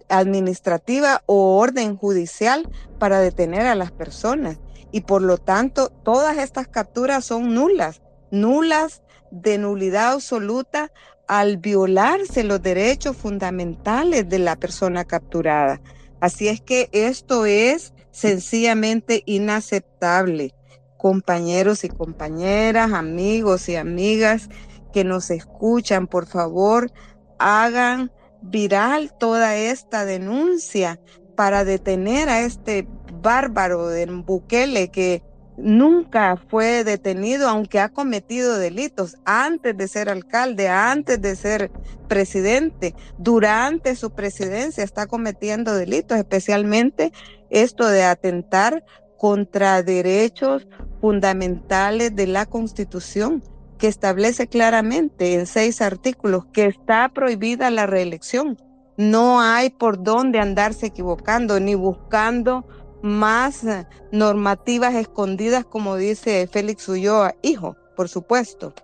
administrativa 0.09 1.25
o 1.27 1.59
orden 1.59 1.99
judicial 1.99 2.67
para 2.99 3.21
detener 3.21 3.67
a 3.67 3.75
las 3.75 3.93
personas. 3.93 4.57
Y 4.93 5.03
por 5.03 5.21
lo 5.21 5.37
tanto, 5.37 5.91
todas 5.91 6.39
estas 6.39 6.69
capturas 6.69 7.27
son 7.27 7.53
nulas, 7.53 8.01
nulas 8.31 9.03
de 9.31 9.59
nulidad 9.59 10.13
absoluta 10.13 10.91
al 11.29 11.57
violarse 11.57 12.45
los 12.45 12.63
derechos 12.63 13.17
fundamentales 13.17 14.29
de 14.29 14.39
la 14.39 14.57
persona 14.57 15.05
capturada. 15.05 15.81
Así 16.21 16.49
es 16.49 16.61
que 16.61 16.89
esto 16.93 17.47
es 17.47 17.93
sencillamente 18.11 19.23
inaceptable. 19.27 20.55
Compañeros 20.97 21.85
y 21.85 21.89
compañeras, 21.89 22.93
amigos 22.93 23.69
y 23.69 23.77
amigas 23.77 24.49
que 24.93 25.05
nos 25.05 25.31
escuchan, 25.31 26.07
por 26.07 26.27
favor, 26.27 26.91
hagan 27.39 28.11
viral 28.41 29.13
toda 29.19 29.57
esta 29.57 30.05
denuncia 30.05 30.99
para 31.35 31.65
detener 31.65 32.29
a 32.29 32.41
este 32.41 32.89
bárbaro 33.21 33.89
de 33.89 34.07
Bukele 34.07 34.89
que 34.89 35.23
nunca 35.57 36.37
fue 36.49 36.85
detenido, 36.85 37.49
aunque 37.49 37.81
ha 37.81 37.89
cometido 37.89 38.59
delitos 38.59 39.17
antes 39.25 39.77
de 39.77 39.89
ser 39.89 40.09
alcalde, 40.09 40.69
antes 40.69 41.21
de 41.21 41.37
ser 41.37 41.71
presidente, 42.09 42.95
durante 43.19 43.97
su 43.97 44.11
presidencia 44.11 44.85
está 44.85 45.07
cometiendo 45.07 45.75
delitos, 45.75 46.19
especialmente 46.19 47.13
esto 47.51 47.87
de 47.89 48.05
atentar 48.05 48.85
contra 49.17 49.83
derechos 49.83 50.67
fundamentales 51.01 52.15
de 52.15 52.27
la 52.27 52.47
Constitución 52.47 53.43
que 53.79 53.89
establece 53.89 54.47
claramente 54.47 55.35
en 55.35 55.47
seis 55.47 55.81
artículos 55.81 56.47
que 56.53 56.67
está 56.67 57.09
prohibida 57.11 57.71
la 57.71 57.87
reelección. 57.87 58.57
No 58.97 59.41
hay 59.41 59.71
por 59.71 60.03
dónde 60.03 60.39
andarse 60.39 60.87
equivocando 60.87 61.61
ni 61.61 61.75
buscando 61.75 62.67
más 63.07 63.65
normativas 64.13 64.95
escondidas, 64.95 65.65
como 65.65 65.97
dice 65.97 66.47
Félix 66.51 66.89
Ulloa, 66.89 67.35
hijo, 67.43 67.77
por 67.97 68.09
supuesto. 68.09 68.75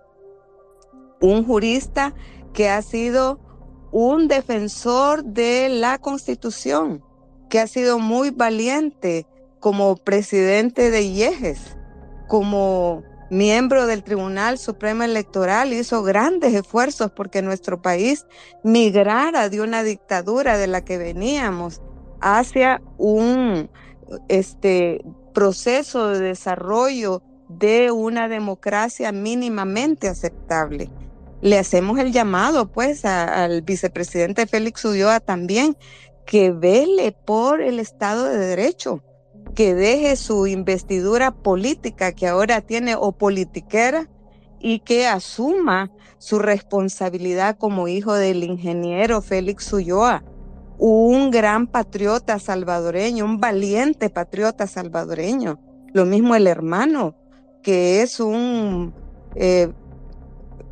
Un 1.21 1.45
jurista 1.45 2.13
que 2.53 2.69
ha 2.69 2.81
sido 2.81 3.39
un 3.91 4.27
defensor 4.27 5.23
de 5.23 5.69
la 5.69 5.99
constitución, 5.99 7.03
que 7.49 7.59
ha 7.59 7.67
sido 7.67 7.99
muy 7.99 8.31
valiente 8.31 9.27
como 9.59 9.95
presidente 9.95 10.89
de 10.89 11.03
IEGES, 11.03 11.77
como 12.27 13.03
miembro 13.29 13.85
del 13.85 14.03
Tribunal 14.03 14.57
Supremo 14.57 15.03
Electoral, 15.03 15.73
hizo 15.73 16.03
grandes 16.03 16.53
esfuerzos 16.53 17.11
porque 17.11 17.41
nuestro 17.41 17.81
país 17.81 18.25
migrara 18.63 19.49
de 19.49 19.61
una 19.61 19.83
dictadura 19.83 20.57
de 20.57 20.67
la 20.67 20.83
que 20.83 20.97
veníamos 20.97 21.81
hacia 22.21 22.81
un 22.97 23.69
este, 24.27 25.03
proceso 25.33 26.09
de 26.09 26.19
desarrollo 26.19 27.21
de 27.49 27.91
una 27.91 28.27
democracia 28.27 29.11
mínimamente 29.11 30.07
aceptable. 30.07 30.89
Le 31.41 31.59
hacemos 31.59 31.99
el 31.99 32.13
llamado, 32.13 32.71
pues, 32.71 33.03
al 33.03 33.61
vicepresidente 33.63 34.47
Félix 34.47 34.85
Ulloa 34.85 35.19
también, 35.19 35.75
que 36.25 36.51
vele 36.51 37.11
por 37.11 37.61
el 37.61 37.79
Estado 37.79 38.25
de 38.25 38.37
Derecho, 38.37 39.03
que 39.55 39.75
deje 39.75 40.15
su 40.15 40.47
investidura 40.47 41.31
política 41.31 42.13
que 42.13 42.27
ahora 42.27 42.61
tiene 42.61 42.95
o 42.95 43.11
politiquera 43.11 44.09
y 44.59 44.79
que 44.79 45.05
asuma 45.05 45.91
su 46.17 46.39
responsabilidad 46.39 47.57
como 47.57 47.89
hijo 47.89 48.13
del 48.13 48.45
ingeniero 48.45 49.21
Félix 49.21 49.73
Ulloa, 49.73 50.23
un 50.77 51.31
gran 51.31 51.67
patriota 51.67 52.39
salvadoreño, 52.39 53.25
un 53.25 53.39
valiente 53.39 54.09
patriota 54.09 54.67
salvadoreño. 54.67 55.59
Lo 55.93 56.05
mismo 56.05 56.35
el 56.35 56.47
hermano, 56.47 57.15
que 57.61 58.01
es 58.01 58.19
un 58.19 58.93
eh, 59.35 59.71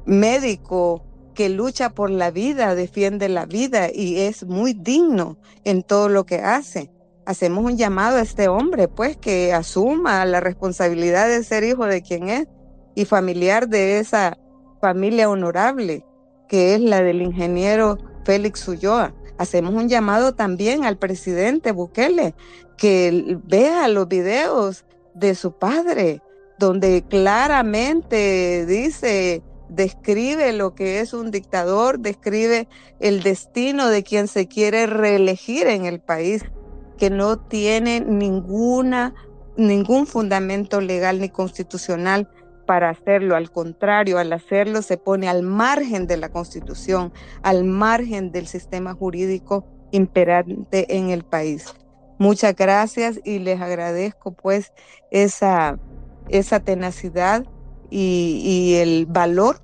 médico 0.06 1.06
que 1.34 1.50
lucha 1.50 1.92
por 1.92 2.10
la 2.10 2.32
vida, 2.32 2.76
defiende 2.76 3.30
la 3.30 3.46
vida 3.46 3.90
y 3.94 4.20
es 4.20 4.46
muy 4.46 4.74
digno 4.74 5.38
en 5.64 5.84
todo 5.84 6.10
lo 6.10 6.26
que 6.26 6.40
hace 6.40 6.92
hacemos 7.26 7.64
un 7.66 7.78
llamado 7.78 8.18
a 8.18 8.22
este 8.22 8.48
hombre, 8.48 8.88
pues, 8.88 9.18
que 9.18 9.54
asuma 9.54 10.26
la 10.26 10.40
responsabilidad 10.40 11.28
de 11.28 11.44
ser 11.44 11.64
hijo 11.64 11.86
de 11.86 12.02
quien 12.02 12.30
es 12.30 12.48
y 12.96 13.06
familiar 13.06 13.68
de 13.68 14.00
esa 14.00 14.38
familia 14.82 15.30
honorable, 15.30 16.06
que 16.48 16.76
es 16.76 16.82
la 16.82 17.02
del 17.02 17.22
ingeniero 17.22 17.98
Félix 18.26 18.68
Ulloa. 18.68 19.14
Hacemos 19.42 19.74
un 19.74 19.90
llamado 19.90 20.36
también 20.36 20.86
al 20.86 21.00
presidente 21.00 21.72
Bukele, 21.72 22.36
que 22.78 23.40
vea 23.44 23.88
los 23.88 24.08
videos 24.08 24.86
de 25.16 25.34
su 25.34 25.54
padre, 25.54 26.22
donde 26.60 27.04
claramente 27.10 28.68
dice, 28.68 29.42
describe 29.68 30.54
lo 30.54 30.76
que 30.76 31.00
es 31.00 31.16
un 31.16 31.32
dictador, 31.32 31.98
describe 31.98 32.68
el 33.00 33.24
destino 33.24 33.88
de 33.88 34.04
quien 34.04 34.28
se 34.28 34.48
quiere 34.48 34.86
reelegir 34.86 35.66
en 35.66 35.88
el 35.88 36.00
país 36.00 36.46
que 37.00 37.10
no 37.10 37.40
tiene 37.40 38.00
ninguna, 38.00 39.16
ningún 39.58 40.06
fundamento 40.06 40.82
legal 40.82 41.20
ni 41.20 41.30
constitucional 41.30 42.30
para 42.72 42.92
hacerlo. 42.92 43.36
Al 43.36 43.52
contrario, 43.52 44.18
al 44.18 44.32
hacerlo 44.32 44.82
se 44.82 44.96
pone 44.96 45.28
al 45.28 45.44
margen 45.44 46.08
de 46.08 46.16
la 46.16 46.30
constitución, 46.30 47.12
al 47.44 47.66
margen 47.66 48.32
del 48.32 48.48
sistema 48.48 48.94
jurídico 48.94 49.66
imperante 49.92 50.96
en 50.96 51.10
el 51.10 51.26
país. 51.26 51.66
Muchas 52.18 52.56
gracias 52.56 53.20
y 53.26 53.40
les 53.40 53.60
agradezco 53.60 54.32
pues 54.32 54.72
esa, 55.10 55.80
esa 56.30 56.62
tenacidad 56.62 57.46
y, 57.90 58.42
y 58.42 58.76
el 58.76 59.06
valor 59.06 59.60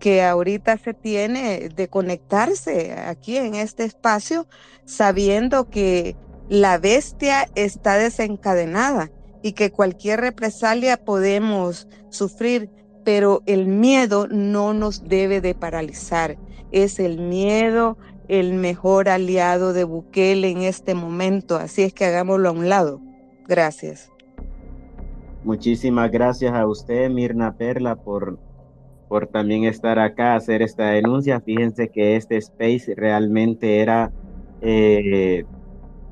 que 0.00 0.24
ahorita 0.24 0.78
se 0.78 0.94
tiene 0.94 1.68
de 1.68 1.86
conectarse 1.86 2.92
aquí 2.92 3.36
en 3.36 3.54
este 3.54 3.84
espacio, 3.84 4.48
sabiendo 4.84 5.70
que 5.70 6.16
la 6.48 6.78
bestia 6.78 7.48
está 7.54 7.98
desencadenada 7.98 9.12
y 9.42 9.52
que 9.52 9.70
cualquier 9.70 10.20
represalia 10.20 10.96
podemos 10.96 11.88
sufrir, 12.10 12.70
pero 13.04 13.42
el 13.46 13.66
miedo 13.66 14.26
no 14.28 14.74
nos 14.74 15.08
debe 15.08 15.40
de 15.40 15.54
paralizar. 15.54 16.36
Es 16.72 16.98
el 16.98 17.18
miedo 17.18 17.96
el 18.28 18.52
mejor 18.54 19.08
aliado 19.08 19.72
de 19.72 19.84
Bukele 19.84 20.50
en 20.50 20.58
este 20.58 20.94
momento, 20.94 21.56
así 21.56 21.82
es 21.82 21.94
que 21.94 22.04
hagámoslo 22.04 22.50
a 22.50 22.52
un 22.52 22.68
lado. 22.68 23.00
Gracias. 23.46 24.12
Muchísimas 25.44 26.10
gracias 26.10 26.52
a 26.52 26.66
usted, 26.66 27.08
Mirna 27.08 27.56
Perla, 27.56 27.96
por, 27.96 28.38
por 29.08 29.26
también 29.28 29.64
estar 29.64 29.98
acá, 29.98 30.34
hacer 30.34 30.60
esta 30.60 30.90
denuncia. 30.90 31.40
Fíjense 31.40 31.88
que 31.88 32.16
este 32.16 32.36
space 32.36 32.94
realmente 32.94 33.80
era 33.80 34.12
eh, 34.60 35.46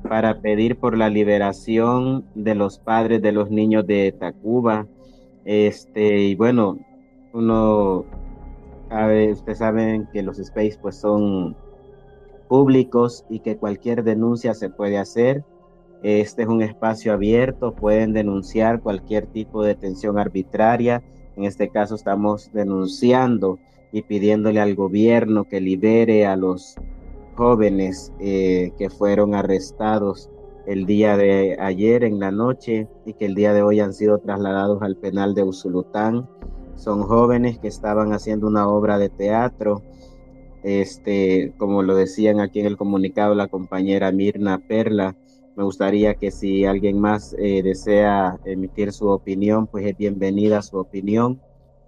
para 0.07 0.39
pedir 0.41 0.77
por 0.77 0.97
la 0.97 1.09
liberación 1.09 2.25
de 2.35 2.55
los 2.55 2.79
padres 2.79 3.21
de 3.21 3.31
los 3.31 3.49
niños 3.49 3.85
de 3.85 4.13
Tacuba. 4.17 4.87
Este, 5.45 6.19
y 6.19 6.35
bueno, 6.35 6.77
uno, 7.33 8.05
ustedes 9.31 9.57
saben 9.57 10.07
que 10.11 10.23
los 10.23 10.39
space 10.39 10.77
pues 10.81 10.97
son 10.97 11.55
públicos 12.47 13.25
y 13.29 13.39
que 13.39 13.57
cualquier 13.57 14.03
denuncia 14.03 14.53
se 14.53 14.69
puede 14.69 14.97
hacer. 14.97 15.43
Este 16.03 16.43
es 16.43 16.47
un 16.47 16.61
espacio 16.61 17.13
abierto, 17.13 17.73
pueden 17.73 18.13
denunciar 18.13 18.81
cualquier 18.81 19.25
tipo 19.25 19.63
de 19.63 19.69
detención 19.69 20.19
arbitraria. 20.19 21.03
En 21.35 21.43
este 21.43 21.69
caso 21.69 21.95
estamos 21.95 22.51
denunciando 22.53 23.59
y 23.91 24.03
pidiéndole 24.03 24.59
al 24.59 24.75
gobierno 24.75 25.45
que 25.45 25.61
libere 25.61 26.25
a 26.25 26.35
los 26.35 26.75
jóvenes 27.37 28.11
eh, 28.19 28.71
que 28.77 28.89
fueron 28.89 29.35
arrestados 29.35 30.29
el 30.65 30.85
día 30.85 31.15
de 31.15 31.55
ayer 31.59 32.03
en 32.03 32.19
la 32.19 32.31
noche 32.31 32.87
y 33.05 33.13
que 33.13 33.25
el 33.25 33.35
día 33.35 33.53
de 33.53 33.61
hoy 33.61 33.79
han 33.79 33.93
sido 33.93 34.17
trasladados 34.17 34.81
al 34.81 34.97
penal 34.97 35.33
de 35.33 35.43
Usulután. 35.43 36.27
Son 36.75 37.03
jóvenes 37.03 37.59
que 37.59 37.67
estaban 37.67 38.11
haciendo 38.11 38.47
una 38.47 38.67
obra 38.67 38.97
de 38.97 39.09
teatro. 39.09 39.81
Este, 40.63 41.53
como 41.57 41.83
lo 41.83 41.95
decían 41.95 42.41
aquí 42.41 42.59
en 42.59 42.65
el 42.65 42.75
comunicado 42.75 43.35
la 43.35 43.47
compañera 43.47 44.11
Mirna 44.11 44.59
Perla, 44.67 45.15
me 45.55 45.63
gustaría 45.63 46.15
que 46.15 46.31
si 46.31 46.65
alguien 46.65 46.99
más 46.99 47.35
eh, 47.39 47.63
desea 47.63 48.37
emitir 48.43 48.91
su 48.91 49.07
opinión, 49.07 49.67
pues 49.67 49.85
es 49.85 49.95
bienvenida 49.95 50.61
su 50.61 50.77
opinión. 50.77 51.39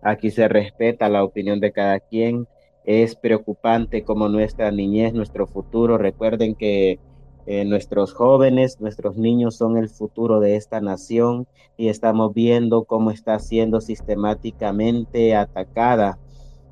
Aquí 0.02 0.32
se 0.32 0.48
respeta 0.48 1.10
la 1.10 1.24
opinión 1.24 1.60
de 1.60 1.72
cada 1.72 2.00
quien 2.00 2.48
es 2.86 3.16
preocupante 3.16 4.04
como 4.04 4.30
nuestra 4.30 4.72
niñez, 4.72 5.14
nuestro 5.14 5.48
futuro. 5.48 5.98
Recuerden 5.98 6.56
que 6.56 7.00
eh, 7.46 7.66
nuestros 7.66 8.14
jóvenes, 8.14 8.80
nuestros 8.80 9.18
niños 9.18 9.56
son 9.56 9.78
el 9.78 9.90
futuro 9.90 10.40
de 10.40 10.56
esta 10.56 10.82
nación 10.82 11.48
y 11.78 11.90
estamos 11.90 12.34
viendo 12.34 12.84
cómo 12.84 13.12
está 13.12 13.40
siendo 13.40 13.82
sistemáticamente 13.82 15.36
atacada 15.36 16.20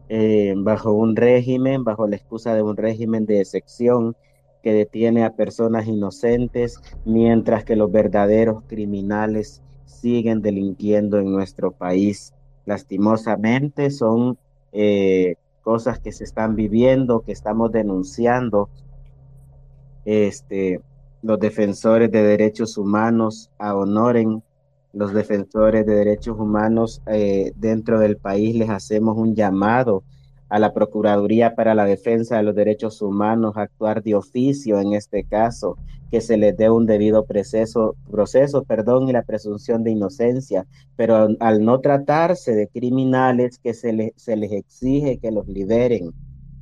eh, 0.09 0.53
bajo 0.55 0.93
un 0.93 1.15
régimen, 1.15 1.83
bajo 1.83 2.07
la 2.07 2.15
excusa 2.15 2.55
de 2.55 2.61
un 2.61 2.77
régimen 2.77 3.25
de 3.25 3.41
excepción 3.41 4.15
que 4.63 4.73
detiene 4.73 5.23
a 5.23 5.35
personas 5.35 5.87
inocentes, 5.87 6.79
mientras 7.05 7.65
que 7.65 7.75
los 7.75 7.91
verdaderos 7.91 8.63
criminales 8.67 9.61
siguen 9.85 10.41
delinquiendo 10.41 11.19
en 11.19 11.31
nuestro 11.31 11.71
país. 11.71 12.33
Lastimosamente 12.65 13.91
son 13.91 14.37
eh, 14.71 15.35
cosas 15.67 15.99
que 15.99 16.13
se 16.13 16.23
están 16.23 16.55
viviendo, 16.55 17.23
que 17.25 17.33
estamos 17.33 17.73
denunciando. 17.73 18.69
Este, 20.05 20.79
los 21.21 21.37
defensores 21.41 22.09
de 22.09 22.23
derechos 22.23 22.77
humanos 22.77 23.51
a 23.59 23.75
honoren 23.75 24.41
los 24.93 25.11
defensores 25.11 25.85
de 25.85 25.93
derechos 25.93 26.39
humanos 26.39 27.01
eh, 27.07 27.51
dentro 27.57 27.99
del 27.99 28.15
país 28.15 28.55
les 28.55 28.69
hacemos 28.69 29.17
un 29.17 29.35
llamado 29.35 30.05
a 30.49 30.59
la 30.59 30.73
Procuraduría 30.73 31.55
para 31.55 31.75
la 31.75 31.85
Defensa 31.85 32.37
de 32.37 32.43
los 32.43 32.55
Derechos 32.55 33.01
Humanos 33.01 33.53
actuar 33.55 34.01
de 34.01 34.15
oficio 34.15 34.79
en 34.79 34.93
este 34.93 35.23
caso, 35.23 35.77
que 36.09 36.21
se 36.21 36.37
les 36.37 36.55
dé 36.55 36.69
un 36.69 36.85
debido 36.85 37.25
proceso, 37.25 37.95
proceso 38.09 38.63
perdón, 38.63 39.09
y 39.09 39.11
la 39.11 39.23
presunción 39.23 39.83
de 39.83 39.91
inocencia, 39.91 40.65
pero 40.95 41.27
al 41.39 41.65
no 41.65 41.79
tratarse 41.81 42.55
de 42.55 42.67
criminales 42.67 43.59
que 43.59 43.73
se, 43.73 44.13
se 44.15 44.37
les 44.37 44.51
exige 44.51 45.17
que 45.17 45.31
los 45.31 45.47
liberen, 45.47 46.13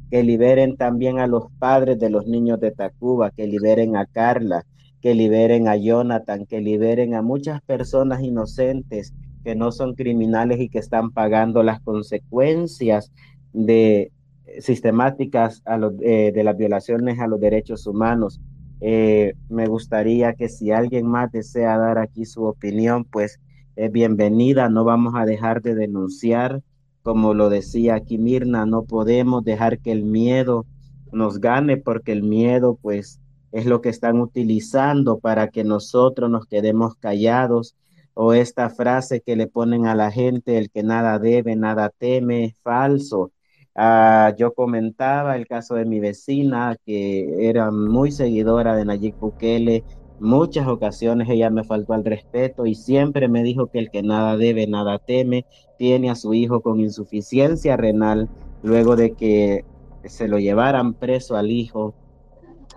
que 0.10 0.24
liberen 0.24 0.78
también 0.78 1.20
a 1.20 1.28
los 1.28 1.52
padres 1.60 2.00
de 2.00 2.10
los 2.10 2.26
niños 2.26 2.60
de 2.60 2.72
Tacuba, 2.72 3.32
que 3.32 3.48
liberen 3.48 3.96
a 3.96 4.06
Carla, 4.06 4.66
que 5.02 5.14
liberen 5.14 5.68
a 5.68 5.76
Jonathan, 5.76 6.48
que 6.48 6.62
liberen 6.62 7.14
a 7.14 7.22
muchas 7.22 7.62
personas 7.62 8.24
inocentes 8.24 9.14
que 9.44 9.56
no 9.56 9.72
son 9.72 9.94
criminales 9.94 10.60
y 10.60 10.70
que 10.70 10.80
están 10.80 11.12
pagando 11.12 11.62
las 11.62 11.80
consecuencias 11.82 13.12
de 13.56 14.12
sistemáticas 14.60 15.62
a 15.66 15.78
los, 15.78 15.94
eh, 16.02 16.32
de 16.34 16.44
las 16.44 16.58
violaciones 16.58 17.20
a 17.20 17.28
los 17.28 17.40
derechos 17.40 17.88
humanos 17.88 18.40
Eh, 18.82 19.34
me 19.50 19.68
gustaría 19.68 20.34
que 20.36 20.50
si 20.50 20.72
alguien 20.72 21.08
más 21.08 21.32
desea 21.32 21.78
dar 21.78 21.98
aquí 21.98 22.26
su 22.26 22.44
opinión, 22.44 23.06
pues 23.06 23.40
es 23.76 23.92
bienvenida. 23.92 24.70
No 24.70 24.84
vamos 24.84 25.14
a 25.16 25.26
dejar 25.26 25.62
de 25.62 25.76
denunciar. 25.76 26.62
Como 27.04 27.34
lo 27.34 27.50
decía 27.50 27.96
aquí 27.96 28.18
Mirna, 28.18 28.66
no 28.66 28.84
podemos 28.86 29.44
dejar 29.44 29.80
que 29.80 29.92
el 29.92 30.04
miedo 30.04 30.66
nos 31.12 31.40
gane 31.40 31.78
porque 31.78 32.12
el 32.12 32.24
miedo 32.24 32.78
pues 32.82 33.22
es 33.52 33.66
lo 33.66 33.82
que 33.82 33.90
están 33.90 34.20
utilizando 34.20 35.20
para 35.20 35.50
que 35.50 35.64
nosotros 35.64 36.30
nos 36.30 36.46
quedemos 36.48 36.96
callados 36.98 37.76
o 38.14 38.34
esta 38.34 38.70
frase 38.70 39.22
que 39.22 39.36
le 39.36 39.48
ponen 39.48 39.86
a 39.88 39.96
la 39.96 40.12
gente, 40.12 40.58
el 40.58 40.70
que 40.70 40.84
nada 40.84 41.20
debe, 41.20 41.56
nada 41.56 41.90
teme, 41.98 42.56
falso. 42.64 43.32
Ah, 43.76 44.34
yo 44.38 44.54
comentaba 44.54 45.36
el 45.36 45.48
caso 45.48 45.76
de 45.76 45.86
mi 45.86 46.00
vecina, 46.00 46.78
que 46.86 47.50
era 47.50 47.72
muy 47.72 48.12
seguidora 48.12 48.76
de 48.76 48.86
Nayib 48.86 49.16
Bukele. 49.20 49.84
Muchas 50.20 50.68
ocasiones 50.68 51.30
ella 51.30 51.50
me 51.50 51.66
faltó 51.66 51.94
al 51.94 52.06
respeto 52.06 52.66
y 52.66 52.76
siempre 52.76 53.28
me 53.28 53.44
dijo 53.44 53.68
que 53.68 53.80
el 53.80 53.92
que 53.92 54.02
nada 54.02 54.38
debe, 54.38 54.66
nada 54.68 54.98
teme, 55.00 55.46
tiene 55.78 56.10
a 56.10 56.16
su 56.16 56.34
hijo 56.34 56.62
con 56.62 56.80
insuficiencia 56.80 57.76
renal 57.76 58.30
luego 58.64 58.96
de 58.96 59.14
que 59.14 59.66
se 60.06 60.28
lo 60.30 60.40
llevaran 60.40 60.94
preso 60.94 61.36
al 61.36 61.52
hijo 61.52 61.94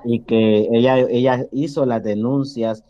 y 0.05 0.21
que 0.21 0.69
ella, 0.73 0.99
ella 0.99 1.47
hizo 1.53 1.87
las 1.87 2.03
denuncias 2.03 2.85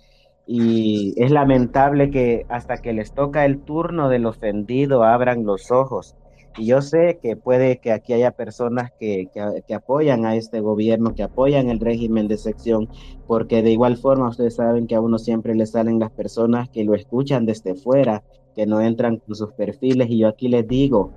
y 0.47 1.15
es 1.23 1.31
lamentable 1.31 2.11
que 2.11 2.47
hasta 2.49 2.79
que 2.79 2.95
les 2.95 3.13
toca 3.13 3.45
el 3.45 3.61
turno 3.61 4.09
del 4.09 4.25
ofendido 4.27 5.05
abran 5.05 5.45
los 5.45 5.71
ojos. 5.71 6.17
Y 6.57 6.67
yo 6.67 6.83
sé 6.83 7.19
que 7.23 7.37
puede 7.37 7.79
que 7.79 7.93
aquí 7.93 8.13
haya 8.13 8.33
personas 8.33 8.91
que, 8.99 9.29
que, 9.67 9.75
apoyan 9.75 10.27
a 10.27 10.35
este 10.35 10.61
gobierno, 10.61 11.15
que 11.15 11.23
apoyan 11.23 11.69
el 11.69 11.79
régimen 11.79 12.27
de 12.27 12.37
sección, 12.37 12.89
porque 13.27 13.63
de 13.63 13.71
igual 13.71 13.97
forma 13.97 14.29
ustedes 14.29 14.57
saben 14.57 14.87
que 14.87 14.97
a 14.97 15.01
uno 15.01 15.19
siempre 15.19 15.55
le 15.55 15.67
salen 15.67 16.01
las 16.01 16.11
personas 16.11 16.69
que 16.69 16.85
lo 16.85 16.95
escuchan 16.95 17.47
desde 17.47 17.75
fuera, 17.75 18.25
que 18.57 18.67
no 18.67 18.81
entran 18.81 19.19
con 19.19 19.35
sus 19.37 19.53
perfiles. 19.53 20.09
Y 20.11 20.19
yo 20.19 20.29
aquí 20.29 20.49
les 20.49 20.67
digo, 20.67 21.13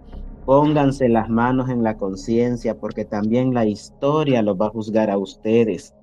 pónganse 0.46 1.10
las 1.10 1.30
manos 1.30 1.70
en 1.70 1.84
la 1.84 1.98
conciencia, 1.98 2.78
porque 2.78 3.06
también 3.06 3.54
la 3.54 3.66
historia 3.66 4.42
los 4.44 4.60
va 4.60 4.68
a 4.68 4.72
juzgar 4.72 5.10
a 5.10 5.18
ustedes 5.18 5.96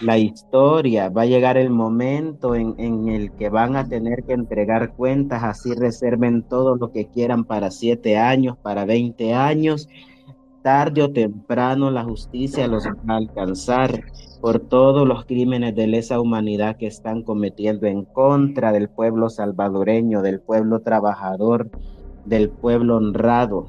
la 0.00 0.18
historia, 0.18 1.08
va 1.08 1.22
a 1.22 1.26
llegar 1.26 1.56
el 1.56 1.70
momento 1.70 2.54
en, 2.54 3.08
el 3.08 3.32
que 3.32 3.48
van 3.48 3.76
a 3.76 3.88
tener 3.88 4.24
que 4.24 4.32
entregar 4.32 4.94
cuentas, 4.94 5.42
así 5.44 5.74
reserven 5.74 6.42
todo 6.42 6.76
lo 6.76 6.90
que 6.90 7.06
quieran 7.06 7.44
para 7.44 7.70
siete 7.70 8.18
años, 8.18 8.56
para 8.56 8.84
veinte 8.84 9.34
años. 9.34 9.88
Tarde 10.62 11.02
o 11.02 11.12
temprano 11.12 11.90
la 11.90 12.04
justicia 12.04 12.68
los 12.68 12.84
va 12.86 13.14
a 13.14 13.16
alcanzar 13.16 14.04
por 14.40 14.60
todos 14.60 15.06
los 15.06 15.24
crímenes 15.24 15.74
de 15.74 15.86
lesa 15.86 16.20
humanidad 16.20 16.76
que 16.76 16.86
están 16.86 17.22
cometiendo 17.22 17.86
en 17.86 18.04
contra 18.04 18.72
del 18.72 18.88
pueblo 18.88 19.28
salvadoreño, 19.28 20.22
del 20.22 20.40
pueblo 20.40 20.80
trabajador, 20.80 21.70
del 22.24 22.48
pueblo 22.50 22.96
honrado. 22.96 23.66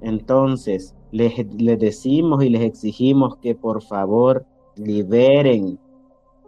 Entonces, 0.00 0.94
les, 1.10 1.46
les 1.54 1.78
decimos 1.78 2.44
y 2.44 2.48
les 2.48 2.62
exigimos 2.62 3.36
que 3.36 3.54
por 3.54 3.82
favor 3.82 4.46
liberen, 4.78 5.78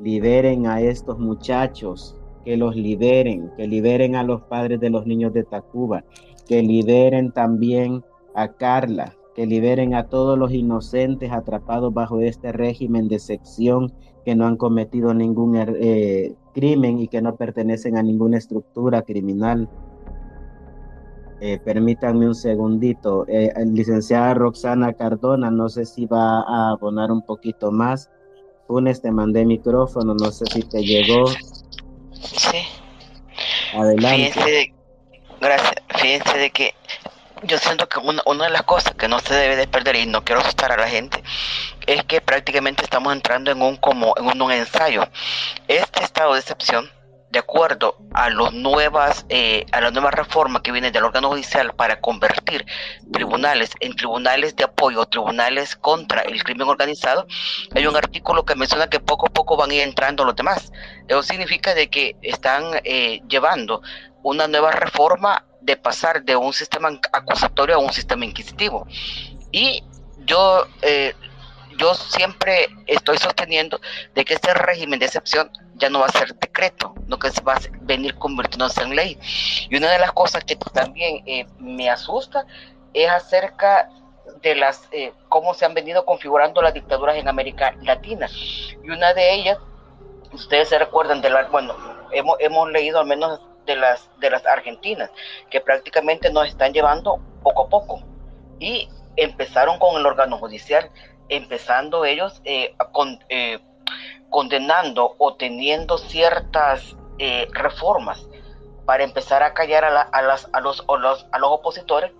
liberen 0.00 0.66
a 0.66 0.80
estos 0.80 1.18
muchachos, 1.18 2.16
que 2.44 2.56
los 2.56 2.74
liberen, 2.74 3.50
que 3.56 3.66
liberen 3.66 4.16
a 4.16 4.22
los 4.22 4.42
padres 4.42 4.80
de 4.80 4.90
los 4.90 5.06
niños 5.06 5.32
de 5.32 5.44
Tacuba, 5.44 6.04
que 6.48 6.62
liberen 6.62 7.32
también 7.32 8.02
a 8.34 8.48
Carla, 8.48 9.14
que 9.34 9.46
liberen 9.46 9.94
a 9.94 10.08
todos 10.08 10.38
los 10.38 10.52
inocentes 10.52 11.30
atrapados 11.32 11.92
bajo 11.92 12.20
este 12.20 12.52
régimen 12.52 13.08
de 13.08 13.18
sección 13.18 13.92
que 14.24 14.34
no 14.34 14.46
han 14.46 14.56
cometido 14.56 15.14
ningún 15.14 15.56
er, 15.56 15.76
eh, 15.80 16.34
crimen 16.54 16.98
y 16.98 17.08
que 17.08 17.22
no 17.22 17.36
pertenecen 17.36 17.96
a 17.96 18.02
ninguna 18.02 18.38
estructura 18.38 19.02
criminal. 19.02 19.68
Eh, 21.40 21.58
permítanme 21.64 22.26
un 22.26 22.34
segundito. 22.34 23.24
Eh, 23.28 23.52
licenciada 23.66 24.34
Roxana 24.34 24.92
Cardona, 24.92 25.50
no 25.50 25.70
sé 25.70 25.86
si 25.86 26.04
va 26.04 26.40
a 26.40 26.72
abonar 26.72 27.10
un 27.10 27.22
poquito 27.22 27.72
más. 27.72 28.10
Funes, 28.70 29.02
te 29.02 29.10
mandé 29.10 29.44
micrófono, 29.44 30.14
no 30.14 30.30
sé 30.30 30.44
si 30.46 30.62
te 30.62 30.80
llegó. 30.80 31.26
Sí. 31.26 32.64
Adelante. 33.74 34.30
Fíjense 34.30 34.48
de, 34.48 34.74
gracias. 35.40 35.74
Fíjense 35.96 36.38
de 36.38 36.50
que 36.50 36.74
yo 37.42 37.58
siento 37.58 37.88
que 37.88 37.98
una, 37.98 38.22
una, 38.26 38.44
de 38.44 38.50
las 38.50 38.62
cosas 38.62 38.94
que 38.94 39.08
no 39.08 39.18
se 39.18 39.34
debe 39.34 39.56
de 39.56 39.66
perder 39.66 39.96
y 39.96 40.06
no 40.06 40.24
quiero 40.24 40.40
asustar 40.40 40.70
a 40.70 40.76
la 40.76 40.88
gente 40.88 41.20
es 41.84 42.04
que 42.04 42.20
prácticamente 42.20 42.84
estamos 42.84 43.12
entrando 43.12 43.50
en 43.50 43.60
un 43.60 43.76
como 43.76 44.14
en 44.16 44.40
un 44.40 44.52
ensayo. 44.52 45.02
Este 45.66 46.04
estado 46.04 46.34
de 46.34 46.38
excepción 46.38 46.88
de 47.30 47.38
acuerdo 47.38 47.96
a, 48.12 48.28
los 48.28 48.52
nuevas, 48.52 49.24
eh, 49.28 49.64
a 49.72 49.80
la 49.80 49.90
nueva 49.90 50.10
reforma 50.10 50.62
que 50.62 50.72
viene 50.72 50.90
del 50.90 51.04
órgano 51.04 51.28
judicial 51.28 51.72
para 51.74 52.00
convertir 52.00 52.66
tribunales 53.12 53.70
en 53.80 53.94
tribunales 53.94 54.56
de 54.56 54.64
apoyo, 54.64 55.06
tribunales 55.06 55.76
contra 55.76 56.22
el 56.22 56.42
crimen 56.42 56.68
organizado, 56.68 57.26
hay 57.74 57.86
un 57.86 57.96
artículo 57.96 58.44
que 58.44 58.56
menciona 58.56 58.88
que 58.90 58.98
poco 58.98 59.28
a 59.28 59.30
poco 59.30 59.56
van 59.56 59.70
a 59.70 59.74
ir 59.74 59.82
entrando 59.82 60.24
los 60.24 60.34
demás. 60.34 60.72
Eso 61.06 61.22
significa 61.22 61.74
de 61.74 61.88
que 61.88 62.16
están 62.22 62.80
eh, 62.84 63.20
llevando 63.28 63.82
una 64.22 64.48
nueva 64.48 64.72
reforma 64.72 65.44
de 65.60 65.76
pasar 65.76 66.24
de 66.24 66.36
un 66.36 66.52
sistema 66.52 66.90
acusatorio 67.12 67.76
a 67.76 67.78
un 67.78 67.92
sistema 67.92 68.24
inquisitivo. 68.24 68.86
Y 69.52 69.84
yo 70.24 70.66
eh, 70.82 71.14
yo 71.80 71.94
siempre 71.94 72.68
estoy 72.86 73.16
sosteniendo 73.16 73.80
de 74.14 74.24
que 74.24 74.34
este 74.34 74.52
régimen 74.52 74.98
de 75.00 75.06
excepción 75.06 75.50
ya 75.76 75.88
no 75.88 76.00
va 76.00 76.06
a 76.06 76.12
ser 76.12 76.34
decreto, 76.34 76.94
no 77.06 77.18
que 77.18 77.30
se 77.30 77.40
va 77.42 77.54
a 77.54 77.60
venir 77.80 78.14
convirtiéndose 78.16 78.82
en 78.82 78.94
ley. 78.94 79.18
Y 79.70 79.76
una 79.76 79.90
de 79.90 79.98
las 79.98 80.12
cosas 80.12 80.44
que 80.44 80.56
también 80.56 81.22
eh, 81.26 81.46
me 81.58 81.88
asusta 81.88 82.44
es 82.92 83.08
acerca 83.08 83.88
de 84.42 84.54
las 84.56 84.88
eh, 84.92 85.12
cómo 85.30 85.54
se 85.54 85.64
han 85.64 85.72
venido 85.72 86.04
configurando 86.04 86.60
las 86.60 86.74
dictaduras 86.74 87.16
en 87.16 87.28
América 87.28 87.74
Latina. 87.80 88.28
Y 88.84 88.90
una 88.90 89.14
de 89.14 89.32
ellas, 89.32 89.58
ustedes 90.32 90.68
se 90.68 90.78
recuerdan 90.78 91.22
de 91.22 91.30
la, 91.30 91.44
bueno, 91.44 91.74
hemos, 92.12 92.36
hemos 92.40 92.70
leído 92.70 93.00
al 93.00 93.06
menos 93.06 93.40
de 93.64 93.76
las 93.76 94.10
de 94.20 94.28
las 94.28 94.44
argentinas, 94.44 95.10
que 95.48 95.62
prácticamente 95.62 96.30
nos 96.30 96.46
están 96.46 96.74
llevando 96.74 97.20
poco 97.42 97.64
a 97.64 97.68
poco. 97.70 98.02
Y 98.58 98.86
empezaron 99.16 99.78
con 99.78 99.96
el 99.96 100.06
órgano 100.06 100.38
judicial, 100.38 100.90
empezando 101.30 102.04
ellos 102.04 102.40
eh, 102.44 102.74
con, 102.92 103.18
eh, 103.28 103.60
condenando 104.28 105.14
o 105.18 105.34
teniendo 105.34 105.98
ciertas 105.98 106.96
eh, 107.18 107.48
reformas 107.52 108.26
para 108.84 109.04
empezar 109.04 109.42
a 109.42 109.54
callar 109.54 109.84
a, 109.84 110.02
a, 110.02 110.22
las, 110.22 110.48
a, 110.52 110.60
los, 110.60 110.84
a, 110.88 110.96
los, 110.96 111.26
a 111.32 111.38
los 111.38 111.50
opositores 111.50 112.12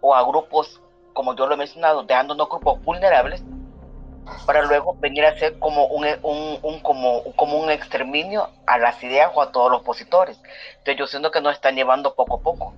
o 0.00 0.14
a 0.14 0.22
grupos, 0.22 0.80
como 1.12 1.34
yo 1.34 1.46
lo 1.46 1.54
he 1.54 1.58
mencionado, 1.58 2.02
dejándonos 2.04 2.48
grupos 2.48 2.82
vulnerables 2.82 3.42
para 4.46 4.62
luego 4.62 4.96
venir 5.00 5.24
a 5.24 5.38
ser 5.38 5.58
como 5.58 5.86
un, 5.86 6.06
un, 6.22 6.58
un, 6.62 6.80
como, 6.80 7.22
como 7.36 7.58
un 7.58 7.70
exterminio 7.70 8.48
a 8.66 8.78
las 8.78 9.02
ideas 9.02 9.30
o 9.34 9.42
a 9.42 9.52
todos 9.52 9.70
los 9.70 9.80
opositores. 9.80 10.40
Entonces 10.78 10.96
yo 10.96 11.06
siento 11.06 11.30
que 11.30 11.40
nos 11.40 11.54
están 11.54 11.74
llevando 11.74 12.14
poco 12.14 12.36
a 12.36 12.40
poco 12.40 12.74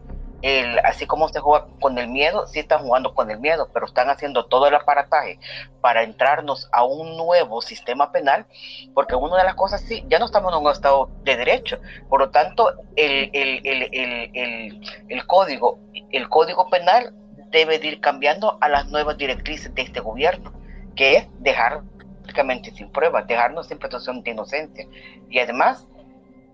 así 0.85 1.07
como 1.07 1.29
se 1.29 1.41
juega 1.41 1.67
con 1.81 1.99
el 1.99 2.09
miedo, 2.09 2.47
sí 2.47 2.59
están 2.61 2.81
jugando 2.81 3.15
con 3.15 3.31
el 3.31 3.39
miedo, 3.41 3.69
pero 3.73 3.87
están 3.87 4.11
haciendo 4.11 4.47
todo 4.47 4.69
el 4.69 4.75
aparataje 4.75 5.39
para 5.81 6.03
entrarnos 6.03 6.69
a 6.73 6.85
un 6.85 7.17
nuevo 7.17 7.63
sistema 7.63 8.13
penal, 8.13 8.47
porque 8.95 9.15
una 9.15 9.39
de 9.39 9.45
las 9.45 9.55
cosas 9.55 9.81
sí, 9.81 10.05
ya 10.09 10.19
no 10.19 10.27
estamos 10.27 10.53
en 10.53 10.65
un 10.65 10.71
estado 10.71 11.11
de 11.25 11.37
derecho, 11.37 11.79
por 12.09 12.21
lo 12.21 12.31
tanto 12.31 12.73
el, 12.97 13.31
el 13.35 15.27
código, 15.27 15.79
el 16.11 16.29
código 16.29 16.69
penal 16.69 17.15
debe 17.51 17.79
de 17.79 17.89
ir 17.89 18.01
cambiando 18.01 18.59
a 18.61 18.69
las 18.69 18.87
nuevas 18.87 19.17
directrices 19.17 19.75
de 19.75 19.83
este 19.83 20.01
gobierno, 20.01 20.53
que 20.95 21.17
es 21.17 21.29
dejar 21.41 21.83
prácticamente 22.23 22.71
sin 22.73 22.91
pruebas, 22.91 23.27
dejarnos 23.27 23.69
sin 23.69 23.79
presunción 23.79 24.23
de 24.23 24.33
inocencia 24.33 24.87
y 25.31 25.39
además 25.39 25.87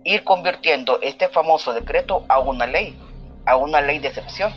ir 0.05 0.23
convirtiendo 0.25 1.01
este 1.01 1.29
famoso 1.29 1.73
decreto 1.73 2.25
a 2.29 2.41
una 2.41 2.67
ley 2.67 2.97
a 3.47 3.57
una 3.57 3.81
ley 3.81 3.99
de 3.99 4.09
excepción. 4.09 4.53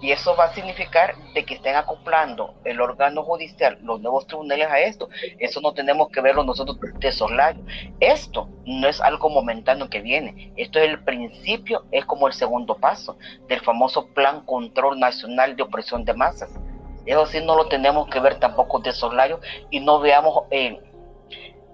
Y 0.00 0.10
eso 0.10 0.34
va 0.34 0.46
a 0.46 0.54
significar 0.54 1.14
de 1.32 1.44
que 1.44 1.54
estén 1.54 1.76
acoplando 1.76 2.54
el 2.64 2.80
órgano 2.80 3.22
judicial, 3.22 3.78
los 3.82 4.00
nuevos 4.00 4.26
tribunales 4.26 4.66
a 4.68 4.80
esto. 4.80 5.08
Eso 5.38 5.60
no 5.60 5.74
tenemos 5.74 6.08
que 6.10 6.20
verlo 6.20 6.42
nosotros 6.42 6.76
de 6.98 7.12
soslayo. 7.12 7.62
Esto 8.00 8.48
no 8.66 8.88
es 8.88 9.00
algo 9.00 9.30
momentáneo 9.30 9.88
que 9.88 10.00
viene. 10.00 10.52
Esto 10.56 10.80
es 10.80 10.88
el 10.88 11.04
principio, 11.04 11.84
es 11.92 12.04
como 12.04 12.26
el 12.26 12.32
segundo 12.32 12.78
paso 12.78 13.16
del 13.46 13.60
famoso 13.60 14.08
Plan 14.08 14.44
Control 14.44 14.98
Nacional 14.98 15.54
de 15.54 15.62
Opresión 15.62 16.04
de 16.04 16.14
Masas. 16.14 16.50
Eso 17.06 17.24
sí 17.26 17.40
no 17.40 17.54
lo 17.54 17.68
tenemos 17.68 18.08
que 18.08 18.18
ver 18.18 18.40
tampoco 18.40 18.80
de 18.80 18.90
soslayo 18.92 19.38
y 19.70 19.78
no 19.78 20.00
veamos, 20.00 20.44
eh, 20.50 20.80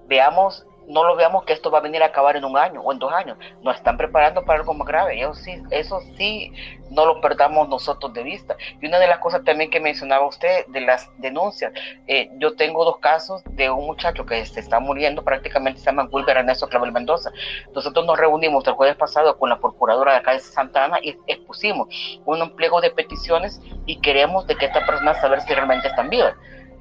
veamos 0.06 0.66
no 0.88 1.04
lo 1.04 1.16
veamos 1.16 1.44
que 1.44 1.52
esto 1.52 1.70
va 1.70 1.78
a 1.78 1.82
venir 1.82 2.02
a 2.02 2.06
acabar 2.06 2.36
en 2.36 2.44
un 2.44 2.56
año 2.56 2.80
o 2.80 2.92
en 2.92 2.98
dos 2.98 3.12
años. 3.12 3.36
Nos 3.62 3.76
están 3.76 3.96
preparando 3.96 4.44
para 4.44 4.60
algo 4.60 4.74
más 4.74 4.88
grave. 4.88 5.20
Eso 5.20 5.34
sí, 5.34 5.62
eso 5.70 6.00
sí, 6.16 6.52
no 6.90 7.04
lo 7.04 7.20
perdamos 7.20 7.68
nosotros 7.68 8.12
de 8.14 8.22
vista. 8.22 8.56
Y 8.80 8.86
una 8.86 8.98
de 8.98 9.06
las 9.06 9.18
cosas 9.18 9.44
también 9.44 9.70
que 9.70 9.80
mencionaba 9.80 10.26
usted 10.26 10.66
de 10.68 10.80
las 10.80 11.08
denuncias, 11.18 11.72
eh, 12.06 12.30
yo 12.38 12.56
tengo 12.56 12.84
dos 12.84 12.98
casos 12.98 13.42
de 13.50 13.70
un 13.70 13.86
muchacho 13.86 14.24
que 14.24 14.44
se 14.46 14.60
está 14.60 14.80
muriendo, 14.80 15.22
prácticamente 15.22 15.80
se 15.80 15.86
llama 15.86 16.08
Wilber 16.10 16.38
Ernesto 16.38 16.68
Clavel 16.68 16.92
Mendoza. 16.92 17.30
Nosotros 17.74 18.06
nos 18.06 18.18
reunimos 18.18 18.66
el 18.66 18.72
jueves 18.72 18.96
pasado 18.96 19.38
con 19.38 19.50
la 19.50 19.60
procuradora 19.60 20.12
de 20.12 20.18
acá 20.18 20.32
de 20.32 20.40
Santa 20.40 20.86
Ana 20.86 20.98
y 21.02 21.16
expusimos 21.26 21.88
un 22.24 22.56
pliego 22.56 22.80
de 22.80 22.90
peticiones 22.90 23.60
y 23.86 24.00
queremos 24.00 24.46
de 24.46 24.56
que 24.56 24.66
esta 24.66 24.84
persona 24.86 25.14
saber 25.20 25.42
si 25.42 25.54
realmente 25.54 25.88
están 25.88 26.08
vivas. 26.08 26.34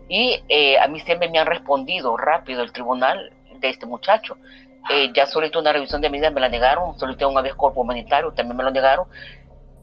Y 0.10 0.42
eh, 0.48 0.80
a 0.80 0.88
mí 0.88 1.00
siempre 1.02 1.30
me 1.30 1.40
han 1.40 1.48
respondido 1.48 2.16
rápido 2.16 2.64
el 2.64 2.72
tribunal 2.72 3.34
de 3.60 3.70
este 3.70 3.86
muchacho. 3.86 4.38
Eh, 4.90 5.12
ya 5.14 5.26
solicité 5.28 5.60
una 5.60 5.74
revisión 5.74 6.02
de 6.02 6.10
medidas, 6.10 6.34
me 6.34 6.40
la 6.40 6.50
negaron, 6.50 6.98
solicité 6.98 7.26
un 7.26 7.38
habeas 7.38 7.56
corpus 7.56 7.82
humanitario, 7.82 8.32
también 8.32 8.58
me 8.58 8.64
lo 8.64 8.72
negaron. 8.72 9.08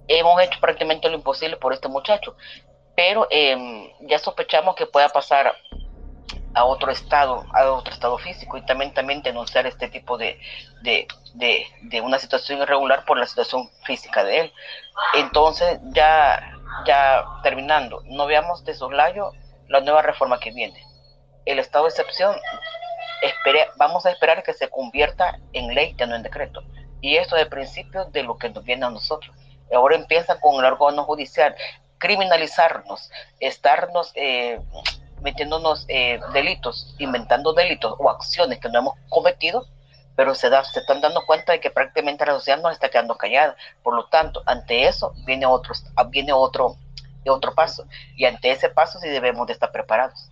Hemos 0.09 0.41
hecho 0.43 0.61
prácticamente 0.61 1.09
lo 1.09 1.17
imposible 1.17 1.57
por 1.57 1.73
este 1.73 1.89
muchacho, 1.89 2.37
pero 2.97 3.27
em, 3.31 3.89
ya 4.01 4.19
sospechamos 4.19 4.75
que 4.77 4.87
pueda 4.87 5.09
pasar 5.09 5.55
a 6.55 6.65
otro 6.65 6.91
estado, 6.91 7.45
a 7.53 7.71
otro 7.73 7.93
estado 7.93 8.17
físico 8.19 8.57
y 8.57 8.65
también, 8.65 8.95
también 8.95 9.23
denunciar 9.23 9.67
este 9.67 9.89
tipo 9.89 10.17
de, 10.17 10.39
de, 10.83 11.07
de, 11.35 11.67
de 11.83 12.01
una 12.01 12.19
situación 12.19 12.63
irregular 12.63 13.05
por 13.05 13.19
la 13.19 13.27
situación 13.27 13.69
física 13.85 14.25
de 14.25 14.41
él. 14.41 14.53
Entonces, 15.15 15.81
ya, 15.93 16.57
ya 16.87 17.25
terminando, 17.43 18.03
no 18.07 18.27
veamos 18.27 18.65
de 18.65 18.75
soslayo 18.75 19.33
la 19.69 19.81
nueva 19.81 20.03
reforma 20.03 20.39
que 20.39 20.53
viene. 20.53 20.81
El 21.45 21.59
estado 21.59 21.85
de 21.85 21.91
excepción 21.91 22.35
vamos 23.77 24.07
a 24.07 24.11
esperar 24.11 24.43
que 24.43 24.53
se 24.53 24.69
convierta 24.69 25.39
en 25.53 25.75
ley, 25.75 25.95
ya 25.99 26.07
no 26.07 26.17
en 26.17 26.23
decreto. 26.23 26.63
Y 27.01 27.17
esto 27.17 27.37
es 27.37 27.43
el 27.43 27.49
principio 27.49 28.07
de 28.07 28.23
lo 28.23 28.37
que 28.39 28.49
nos 28.49 28.65
viene 28.65 28.87
a 28.87 28.91
nosotros. 28.91 29.35
Ahora 29.75 29.97
empieza 29.97 30.41
con 30.41 30.57
el 30.57 30.73
órgano 30.73 31.05
judicial, 31.05 31.55
criminalizarnos, 31.99 33.11
estarnos 33.41 34.13
eh, 34.15 34.61
metiéndonos 35.23 35.87
eh, 35.89 36.21
delitos, 36.33 36.95
inventando 36.99 37.53
delitos 37.53 37.95
o 37.99 38.11
acciones 38.11 38.59
que 38.61 38.69
no 38.69 38.79
hemos 38.79 38.95
cometido, 39.09 39.67
pero 40.17 40.35
se, 40.35 40.49
da, 40.49 40.65
se 40.65 40.81
están 40.81 41.01
dando 41.01 41.25
cuenta 41.27 41.53
de 41.53 41.61
que 41.61 41.71
prácticamente 41.71 42.25
la 42.25 42.35
sociedad 42.35 42.61
nos 42.61 42.73
está 42.73 42.89
quedando 42.89 43.17
callada. 43.17 43.57
Por 43.83 43.95
lo 43.95 44.07
tanto, 44.07 44.43
ante 44.47 44.87
eso 44.87 45.13
viene 45.25 45.47
otro, 45.47 45.75
viene 46.11 46.33
otro, 46.33 46.77
otro 47.27 47.55
paso. 47.55 47.87
Y 48.17 48.27
ante 48.27 48.51
ese 48.51 48.69
paso 48.69 48.99
sí 49.01 49.09
debemos 49.09 49.47
de 49.47 49.55
estar 49.55 49.73
preparados. 49.73 50.31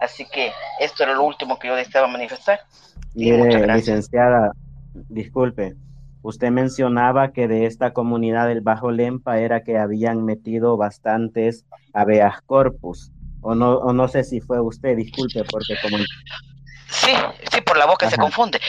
Así 0.00 0.26
que 0.28 0.52
esto 0.80 1.02
era 1.02 1.14
lo 1.14 1.24
último 1.24 1.58
que 1.58 1.68
yo 1.68 1.74
deseaba 1.74 2.08
manifestar. 2.08 2.60
Mire, 3.14 3.66
licenciada, 3.66 4.52
disculpe, 5.08 5.74
usted 6.22 6.50
mencionaba 6.50 7.32
que 7.32 7.48
de 7.48 7.66
esta 7.66 7.92
comunidad 7.92 8.46
del 8.46 8.60
Bajo 8.60 8.90
Lempa 8.90 9.38
era 9.38 9.64
que 9.64 9.78
habían 9.78 10.24
metido 10.24 10.76
bastantes 10.76 11.64
habeas 11.92 12.40
corpus, 12.42 13.10
o 13.40 13.54
no, 13.54 13.78
o 13.78 13.92
no 13.92 14.08
sé 14.08 14.24
si 14.24 14.40
fue 14.40 14.60
usted, 14.60 14.96
disculpe, 14.96 15.42
porque 15.44 15.74
como 15.82 15.98
Sí, 16.90 17.12
sí, 17.52 17.60
por 17.60 17.76
la 17.76 17.84
boca 17.84 18.08
se 18.08 18.16
confunde. 18.16 18.60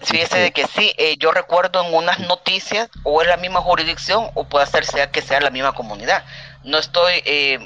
Fíjese 0.00 0.38
de 0.38 0.50
que 0.50 0.66
sí, 0.66 0.92
eh, 0.98 1.16
yo 1.18 1.30
recuerdo 1.30 1.84
en 1.84 1.94
unas 1.94 2.18
noticias, 2.20 2.90
o 3.04 3.22
es 3.22 3.28
la 3.28 3.36
misma 3.36 3.60
jurisdicción, 3.60 4.30
o 4.34 4.44
puede 4.44 4.66
ser 4.66 4.84
sea 4.84 5.10
que 5.10 5.22
sea 5.22 5.40
la 5.40 5.50
misma 5.50 5.72
comunidad. 5.72 6.24
No 6.64 6.78
estoy 6.78 7.22
eh, 7.24 7.58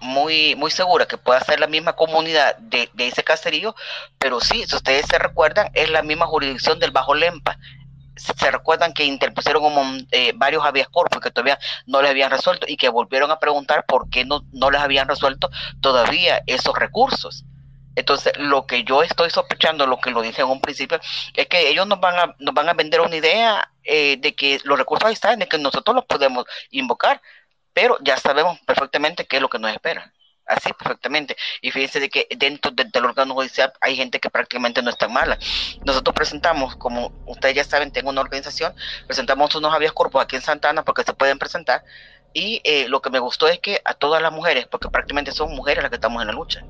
muy, 0.00 0.54
muy 0.56 0.70
segura 0.70 1.06
que 1.06 1.16
pueda 1.16 1.40
ser 1.40 1.60
la 1.60 1.66
misma 1.66 1.94
comunidad 1.94 2.56
de, 2.58 2.90
ese 2.98 3.24
caserío, 3.24 3.74
pero 4.18 4.40
sí, 4.40 4.64
si 4.66 4.76
ustedes 4.76 5.06
se 5.06 5.18
recuerdan, 5.18 5.70
es 5.74 5.90
la 5.90 6.02
misma 6.02 6.26
jurisdicción 6.26 6.78
del 6.78 6.90
Bajo 6.90 7.14
Lempa. 7.14 7.58
Se 8.16 8.50
recuerdan 8.50 8.92
que 8.92 9.04
interpusieron 9.04 10.06
eh, 10.12 10.32
varios 10.36 10.64
habeas 10.64 10.88
corpus 10.88 11.20
que 11.20 11.30
todavía 11.30 11.58
no 11.86 12.00
les 12.00 12.10
habían 12.10 12.30
resuelto 12.30 12.66
y 12.68 12.76
que 12.76 12.88
volvieron 12.88 13.30
a 13.30 13.40
preguntar 13.40 13.86
por 13.86 14.08
qué 14.10 14.24
no, 14.24 14.44
no 14.52 14.70
les 14.70 14.80
habían 14.80 15.08
resuelto 15.08 15.50
todavía 15.80 16.42
esos 16.46 16.74
recursos. 16.76 17.44
Entonces, 17.96 18.32
lo 18.38 18.66
que 18.66 18.84
yo 18.84 19.02
estoy 19.02 19.30
sospechando, 19.30 19.86
lo 19.86 19.98
que 19.98 20.10
lo 20.10 20.22
dije 20.22 20.42
en 20.42 20.48
un 20.48 20.60
principio, 20.60 21.00
es 21.34 21.46
que 21.46 21.68
ellos 21.68 21.86
nos 21.86 22.00
van 22.00 22.18
a, 22.18 22.34
nos 22.38 22.54
van 22.54 22.68
a 22.68 22.74
vender 22.74 23.00
una 23.00 23.16
idea 23.16 23.70
eh, 23.84 24.16
de 24.18 24.34
que 24.34 24.60
los 24.64 24.78
recursos 24.78 25.06
ahí 25.06 25.14
están, 25.14 25.38
de 25.38 25.48
que 25.48 25.58
nosotros 25.58 25.94
los 25.94 26.04
podemos 26.04 26.44
invocar, 26.70 27.20
pero 27.74 27.98
ya 28.00 28.16
sabemos 28.16 28.58
perfectamente 28.60 29.26
qué 29.26 29.36
es 29.36 29.42
lo 29.42 29.50
que 29.50 29.58
nos 29.58 29.72
espera. 29.72 30.12
Así 30.46 30.72
perfectamente. 30.74 31.36
Y 31.62 31.70
fíjense 31.70 32.00
de 32.00 32.10
que 32.10 32.28
dentro 32.36 32.70
del 32.70 33.04
órgano 33.04 33.34
judicial 33.34 33.72
hay 33.80 33.96
gente 33.96 34.20
que 34.20 34.28
prácticamente 34.28 34.82
no 34.82 34.90
está 34.90 35.08
mala. 35.08 35.38
Nosotros 35.84 36.14
presentamos, 36.14 36.76
como 36.76 37.12
ustedes 37.26 37.54
ya 37.54 37.64
saben, 37.64 37.90
tengo 37.90 38.10
una 38.10 38.20
organización, 38.20 38.74
presentamos 39.06 39.54
unos 39.54 39.74
habeas 39.74 39.92
corpus 39.92 40.22
aquí 40.22 40.36
en 40.36 40.42
Santana 40.42 40.84
porque 40.84 41.02
se 41.02 41.14
pueden 41.14 41.38
presentar. 41.38 41.82
Y 42.34 42.60
eh, 42.64 42.88
lo 42.88 43.00
que 43.00 43.10
me 43.10 43.20
gustó 43.20 43.48
es 43.48 43.58
que 43.58 43.80
a 43.84 43.94
todas 43.94 44.20
las 44.20 44.32
mujeres, 44.32 44.66
porque 44.66 44.88
prácticamente 44.88 45.32
son 45.32 45.54
mujeres 45.54 45.82
las 45.82 45.90
que 45.90 45.96
estamos 45.96 46.20
en 46.20 46.26
la 46.26 46.34
lucha, 46.34 46.62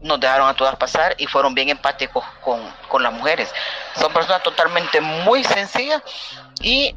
nos 0.00 0.18
dejaron 0.18 0.48
a 0.48 0.54
todas 0.54 0.76
pasar 0.76 1.14
y 1.18 1.26
fueron 1.26 1.54
bien 1.54 1.68
empáticos 1.68 2.24
con, 2.40 2.60
con 2.88 3.02
las 3.02 3.12
mujeres. 3.12 3.52
Son 3.96 4.12
personas 4.12 4.42
totalmente 4.42 5.00
muy 5.00 5.44
sencillas 5.44 6.02
y 6.60 6.94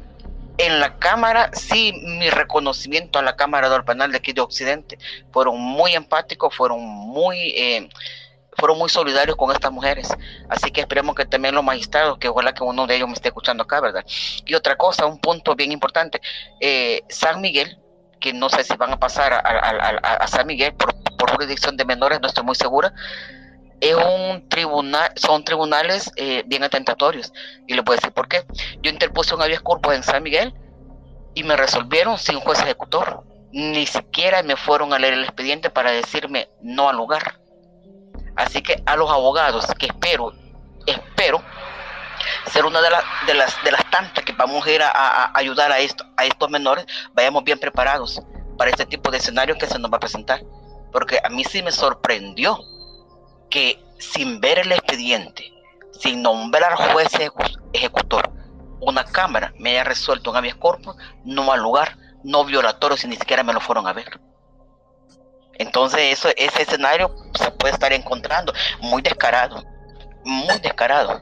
en 0.58 0.80
la 0.80 0.98
Cámara, 0.98 1.50
sí, 1.52 1.92
mi 2.04 2.30
reconocimiento 2.30 3.18
a 3.18 3.22
la 3.22 3.36
Cámara 3.36 3.68
del 3.68 3.84
Penal 3.84 4.12
de 4.12 4.18
aquí 4.18 4.32
de 4.32 4.40
Occidente, 4.40 4.98
fueron 5.32 5.60
muy 5.60 5.94
empáticos, 5.94 6.54
fueron 6.54 6.80
muy, 6.80 7.38
eh, 7.56 7.88
fueron 8.56 8.78
muy 8.78 8.88
solidarios 8.88 9.36
con 9.36 9.50
estas 9.50 9.72
mujeres. 9.72 10.08
Así 10.48 10.70
que 10.70 10.82
esperemos 10.82 11.14
que 11.14 11.24
también 11.24 11.54
los 11.54 11.64
magistrados, 11.64 12.18
que 12.18 12.28
ojalá 12.28 12.52
que 12.52 12.62
uno 12.62 12.86
de 12.86 12.96
ellos 12.96 13.08
me 13.08 13.14
esté 13.14 13.28
escuchando 13.28 13.62
acá, 13.64 13.80
¿verdad? 13.80 14.04
Y 14.44 14.54
otra 14.54 14.76
cosa, 14.76 15.06
un 15.06 15.18
punto 15.18 15.54
bien 15.54 15.72
importante, 15.72 16.20
eh, 16.60 17.02
San 17.08 17.40
Miguel, 17.40 17.78
que 18.20 18.32
no 18.32 18.48
sé 18.48 18.64
si 18.64 18.76
van 18.76 18.92
a 18.92 18.98
pasar 18.98 19.32
a, 19.34 20.26
San 20.28 20.46
Miguel 20.46 20.72
por, 20.74 20.92
jurisdicción 21.32 21.76
de 21.76 21.84
menores, 21.84 22.20
no 22.20 22.28
estoy 22.28 22.44
muy 22.44 22.54
segura. 22.54 22.92
Es 23.82 23.96
un 23.96 24.48
tribunal, 24.48 25.10
son 25.16 25.44
tribunales 25.44 26.12
eh, 26.14 26.44
bien 26.46 26.62
atentatorios. 26.62 27.32
Y 27.66 27.76
voy 27.80 27.94
a 27.94 27.96
decir 27.96 28.12
por 28.12 28.28
qué. 28.28 28.44
Yo 28.80 28.92
interpuse 28.92 29.34
un 29.34 29.42
habeas 29.42 29.60
corpus 29.60 29.92
en 29.94 30.04
San 30.04 30.22
Miguel 30.22 30.54
y 31.34 31.42
me 31.42 31.56
resolvieron 31.56 32.16
sin 32.16 32.38
juez 32.38 32.60
ejecutor. 32.60 33.24
Ni 33.50 33.84
siquiera 33.86 34.44
me 34.44 34.54
fueron 34.54 34.92
a 34.92 35.00
leer 35.00 35.14
el 35.14 35.24
expediente 35.24 35.68
para 35.68 35.90
decirme 35.90 36.48
no 36.60 36.88
al 36.88 36.96
lugar. 36.96 37.40
Así 38.36 38.62
que 38.62 38.80
a 38.86 38.94
los 38.94 39.10
abogados 39.10 39.66
que 39.76 39.86
espero, 39.86 40.32
espero 40.86 41.42
ser 42.52 42.64
una 42.64 42.80
de, 42.82 42.88
las 42.88 43.02
de, 43.26 43.34
las, 43.34 43.64
de 43.64 43.72
las 43.72 43.90
tantas 43.90 44.24
que 44.24 44.32
vamos 44.32 44.64
a 44.64 44.70
ir 44.70 44.80
a, 44.80 45.36
ayudar 45.36 45.72
a, 45.72 45.80
esto, 45.80 46.04
a 46.16 46.24
estos 46.24 46.48
menores, 46.50 46.86
vayamos 47.14 47.42
bien 47.42 47.58
preparados 47.58 48.22
para 48.56 48.70
este 48.70 48.86
tipo 48.86 49.10
de 49.10 49.18
escenario 49.18 49.58
que 49.58 49.66
se 49.66 49.76
nos 49.80 49.90
va 49.90 49.96
a 49.96 50.00
presentar. 50.00 50.40
Porque 50.92 51.18
a 51.24 51.28
mí 51.30 51.42
sí 51.42 51.64
me 51.64 51.72
sorprendió 51.72 52.60
que 53.52 53.78
sin 53.98 54.40
ver 54.40 54.58
el 54.58 54.72
expediente, 54.72 55.52
sin 55.92 56.22
nombrar 56.22 56.74
juez 56.74 57.08
ejecutor, 57.72 58.32
una 58.80 59.04
cámara 59.04 59.52
me 59.58 59.70
haya 59.70 59.84
resuelto 59.84 60.30
un 60.30 60.36
habeas 60.36 60.56
corpus, 60.56 60.96
no 61.24 61.52
al 61.52 61.60
lugar, 61.60 61.96
no 62.24 62.44
violatorio, 62.44 62.96
si 62.96 63.06
ni 63.06 63.16
siquiera 63.16 63.44
me 63.44 63.52
lo 63.52 63.60
fueron 63.60 63.86
a 63.86 63.92
ver. 63.92 64.18
Entonces 65.54 66.00
eso, 66.18 66.30
ese 66.36 66.62
escenario 66.62 67.14
se 67.34 67.50
puede 67.52 67.74
estar 67.74 67.92
encontrando 67.92 68.52
muy 68.80 69.02
descarado, 69.02 69.62
muy 70.24 70.58
descarado. 70.60 71.20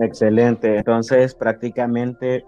Excelente. 0.00 0.76
Entonces, 0.76 1.34
prácticamente, 1.34 2.44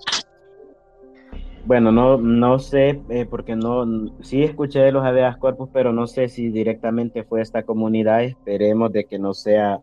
bueno, 1.71 1.93
no, 1.93 2.17
no 2.19 2.59
sé, 2.59 3.01
eh, 3.11 3.27
porque 3.31 3.55
no, 3.55 3.87
sí 4.23 4.43
escuché 4.43 4.81
de 4.81 4.91
los 4.91 5.05
habeas 5.05 5.37
corpus, 5.37 5.69
pero 5.73 5.93
no 5.93 6.09
sé 6.09 6.27
si 6.29 6.49
directamente 6.49 7.23
fue 7.23 7.43
esta 7.43 7.63
comunidad. 7.63 8.25
Esperemos 8.25 8.91
de 8.93 9.05
que 9.05 9.21
no 9.21 9.35
sea 9.35 9.81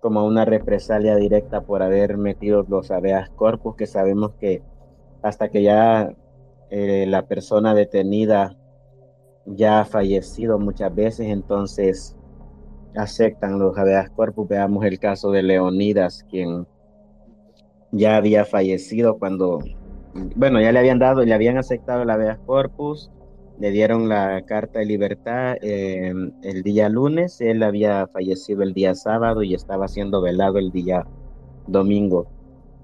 como 0.00 0.26
una 0.26 0.44
represalia 0.44 1.14
directa 1.14 1.60
por 1.60 1.80
haber 1.80 2.16
metido 2.16 2.66
los 2.68 2.90
habeas 2.90 3.30
corpus, 3.30 3.76
que 3.76 3.86
sabemos 3.86 4.32
que 4.40 4.62
hasta 5.22 5.48
que 5.48 5.62
ya 5.62 6.12
eh, 6.70 7.06
la 7.06 7.28
persona 7.28 7.72
detenida 7.72 8.56
ya 9.46 9.82
ha 9.82 9.84
fallecido 9.84 10.58
muchas 10.58 10.92
veces, 10.92 11.28
entonces 11.28 12.16
aceptan 12.96 13.60
los 13.60 13.78
habeas 13.78 14.10
corpus. 14.10 14.48
Veamos 14.48 14.84
el 14.84 14.98
caso 14.98 15.30
de 15.30 15.44
Leonidas, 15.44 16.26
quien 16.28 16.66
ya 17.92 18.16
había 18.16 18.44
fallecido 18.44 19.20
cuando, 19.20 19.60
bueno, 20.36 20.60
ya 20.60 20.72
le 20.72 20.78
habían 20.78 20.98
dado, 20.98 21.24
le 21.24 21.34
habían 21.34 21.58
aceptado 21.58 22.04
la 22.04 22.14
habeas 22.14 22.38
corpus, 22.46 23.10
le 23.58 23.70
dieron 23.70 24.08
la 24.08 24.42
carta 24.42 24.78
de 24.78 24.86
libertad 24.86 25.56
eh, 25.62 26.12
el 26.42 26.62
día 26.62 26.88
lunes, 26.88 27.40
él 27.40 27.62
había 27.62 28.06
fallecido 28.06 28.62
el 28.62 28.72
día 28.72 28.94
sábado 28.94 29.42
y 29.42 29.54
estaba 29.54 29.88
siendo 29.88 30.20
velado 30.20 30.58
el 30.58 30.70
día 30.70 31.06
domingo. 31.66 32.28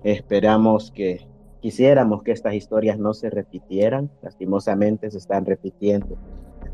Esperamos 0.02 0.90
que, 0.90 1.26
quisiéramos 1.60 2.22
que 2.22 2.32
estas 2.32 2.54
historias 2.54 2.98
no 2.98 3.14
se 3.14 3.30
repitieran, 3.30 4.10
lastimosamente 4.22 5.10
se 5.10 5.18
están 5.18 5.46
repitiendo, 5.46 6.16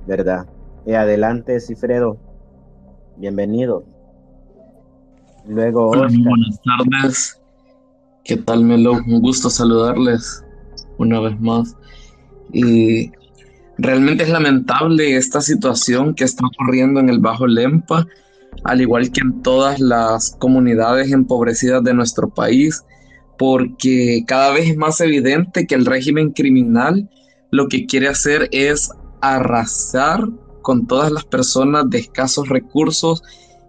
¿verdad? 0.06 0.46
Y 0.86 0.92
adelante, 0.92 1.60
Cifredo, 1.60 2.16
bienvenido. 3.16 3.84
Luego, 5.46 5.88
buenas 5.88 6.60
tardes. 6.62 7.40
¿Qué 8.24 8.36
tal, 8.36 8.64
Melo? 8.64 8.92
Un 8.92 9.20
gusto 9.20 9.48
saludarles 9.50 10.44
una 11.00 11.20
vez 11.20 11.40
más. 11.40 11.76
Y 12.52 13.10
realmente 13.78 14.24
es 14.24 14.30
lamentable 14.30 15.16
esta 15.16 15.40
situación 15.40 16.14
que 16.14 16.24
está 16.24 16.46
ocurriendo 16.46 17.00
en 17.00 17.08
el 17.08 17.18
Bajo 17.18 17.46
Lempa, 17.46 18.06
al 18.64 18.80
igual 18.80 19.10
que 19.10 19.20
en 19.20 19.42
todas 19.42 19.80
las 19.80 20.36
comunidades 20.38 21.12
empobrecidas 21.12 21.82
de 21.82 21.94
nuestro 21.94 22.28
país, 22.28 22.84
porque 23.38 24.22
cada 24.26 24.52
vez 24.52 24.68
es 24.68 24.76
más 24.76 25.00
evidente 25.00 25.66
que 25.66 25.74
el 25.74 25.86
régimen 25.86 26.32
criminal 26.32 27.08
lo 27.50 27.68
que 27.68 27.86
quiere 27.86 28.08
hacer 28.08 28.48
es 28.52 28.90
arrasar 29.22 30.28
con 30.62 30.86
todas 30.86 31.10
las 31.10 31.24
personas 31.24 31.88
de 31.88 31.98
escasos 31.98 32.48
recursos 32.48 33.22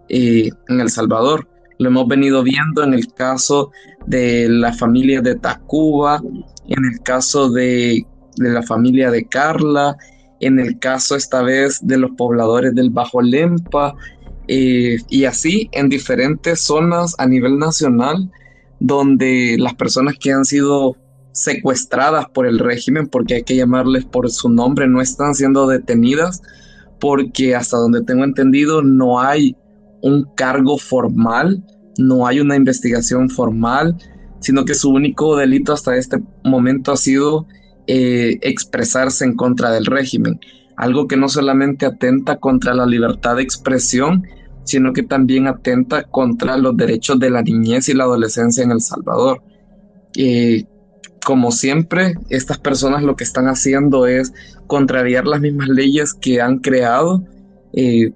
eh, 0.08 0.50
en 0.68 0.80
El 0.80 0.90
Salvador. 0.90 1.48
Lo 1.82 1.88
hemos 1.88 2.06
venido 2.06 2.44
viendo 2.44 2.84
en 2.84 2.94
el 2.94 3.12
caso 3.12 3.72
de 4.06 4.48
la 4.48 4.72
familia 4.72 5.20
de 5.20 5.34
Tacuba, 5.34 6.22
en 6.68 6.84
el 6.84 7.00
caso 7.02 7.50
de, 7.50 8.06
la 8.36 8.62
familia 8.62 9.10
de 9.10 9.26
Carla, 9.26 9.96
en 10.38 10.60
el 10.60 10.78
caso 10.78 11.16
esta 11.16 11.42
vez 11.42 11.80
de 11.82 11.98
los 11.98 12.12
pobladores 12.12 12.72
del 12.76 12.90
Bajo 12.90 13.20
Lempa, 13.20 13.96
eh, 14.46 14.98
y 15.08 15.24
así 15.24 15.68
en 15.72 15.88
diferentes 15.88 16.60
zonas 16.60 17.16
a 17.18 17.26
nivel 17.26 17.58
nacional 17.58 18.30
donde 18.78 19.56
las 19.58 19.74
personas 19.74 20.16
que 20.18 20.32
han 20.32 20.44
sido 20.44 20.96
secuestradas 21.32 22.28
por 22.28 22.46
el 22.46 22.60
régimen, 22.60 23.08
porque 23.08 23.34
hay 23.34 23.42
que 23.42 23.56
llamarles 23.56 24.04
por 24.04 24.30
su 24.30 24.48
nombre, 24.48 24.86
no 24.86 25.00
están 25.00 25.34
siendo 25.34 25.66
detenidas, 25.66 26.42
porque 27.00 27.56
hasta 27.56 27.76
donde 27.76 28.02
tengo 28.02 28.22
entendido 28.22 28.82
no 28.82 29.20
hay 29.20 29.56
un 30.02 30.24
cargo 30.34 30.78
formal, 30.78 31.62
no 31.98 32.26
hay 32.26 32.40
una 32.40 32.56
investigación 32.56 33.30
formal, 33.30 33.96
sino 34.40 34.64
que 34.64 34.74
su 34.74 34.90
único 34.90 35.36
delito 35.36 35.72
hasta 35.72 35.96
este 35.96 36.18
momento 36.44 36.92
ha 36.92 36.96
sido 36.96 37.46
eh, 37.86 38.38
expresarse 38.42 39.24
en 39.24 39.34
contra 39.34 39.70
del 39.70 39.86
régimen, 39.86 40.40
algo 40.76 41.06
que 41.06 41.16
no 41.16 41.28
solamente 41.28 41.86
atenta 41.86 42.36
contra 42.36 42.74
la 42.74 42.86
libertad 42.86 43.36
de 43.36 43.42
expresión, 43.42 44.24
sino 44.64 44.92
que 44.92 45.02
también 45.02 45.46
atenta 45.46 46.04
contra 46.04 46.56
los 46.56 46.76
derechos 46.76 47.18
de 47.18 47.30
la 47.30 47.42
niñez 47.42 47.88
y 47.88 47.94
la 47.94 48.04
adolescencia 48.04 48.62
en 48.62 48.70
El 48.70 48.80
Salvador. 48.80 49.42
Eh, 50.16 50.64
como 51.24 51.52
siempre, 51.52 52.14
estas 52.30 52.58
personas 52.58 53.02
lo 53.02 53.16
que 53.16 53.24
están 53.24 53.46
haciendo 53.46 54.06
es 54.06 54.32
contrariar 54.66 55.26
las 55.26 55.40
mismas 55.40 55.68
leyes 55.68 56.14
que 56.14 56.40
han 56.40 56.58
creado, 56.58 57.24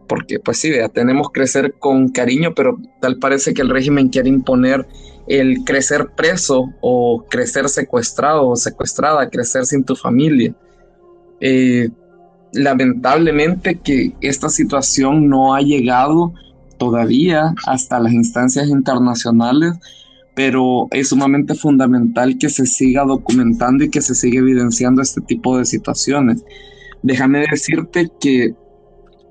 porque 0.07 0.39
pues 0.39 0.59
sí, 0.59 0.71
ya 0.75 0.89
tenemos 0.89 1.31
crecer 1.31 1.75
con 1.79 2.11
cariño, 2.11 2.55
pero 2.55 2.79
tal 3.01 3.19
parece 3.19 3.55
que 3.55 3.63
el 3.63 3.71
régimen 3.71 4.09
quiere 4.09 4.29
imponer 4.29 4.87
el 5.29 5.65
crecer 5.65 6.09
preso 6.17 6.73
o 6.81 7.25
crecer 7.29 7.69
secuestrado 7.69 8.49
o 8.49 8.57
secuestrada, 8.57 9.31
crecer 9.31 9.65
sin 9.65 9.85
tu 9.85 9.97
familia. 9.97 10.55
Eh, 11.41 11.89
lamentablemente 12.53 13.77
que 13.77 14.15
esta 14.21 14.49
situación 14.49 15.29
no 15.29 15.55
ha 15.55 15.61
llegado 15.61 16.33
todavía 16.79 17.55
hasta 17.67 17.99
las 17.99 18.13
instancias 18.13 18.69
internacionales 18.69 19.75
pero 20.37 20.87
es 20.91 21.09
sumamente 21.09 21.55
fundamental 21.55 22.37
que 22.37 22.51
se 22.51 22.67
siga 22.67 23.05
documentando 23.05 23.85
y 23.85 23.89
que 23.89 24.03
se 24.03 24.15
siga 24.15 24.41
evidenciando 24.41 25.01
este 25.01 25.23
tipo 25.23 25.57
de 25.57 25.65
situaciones. 25.65 26.45
Déjame 27.03 27.47
decirte 27.51 28.11
que 28.21 28.55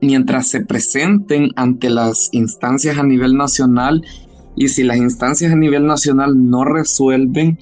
mientras 0.06 0.48
se 0.48 0.66
presenten 0.66 1.52
ante 1.56 1.90
las 1.90 2.30
instancias 2.32 2.98
a 2.98 3.04
nivel 3.04 3.36
nacional 3.36 4.04
y 4.56 4.70
si 4.70 4.84
las 4.84 4.98
instancias 4.98 5.52
a 5.52 5.56
nivel 5.56 5.86
nacional 5.86 6.50
no 6.50 6.64
resuelven 6.64 7.60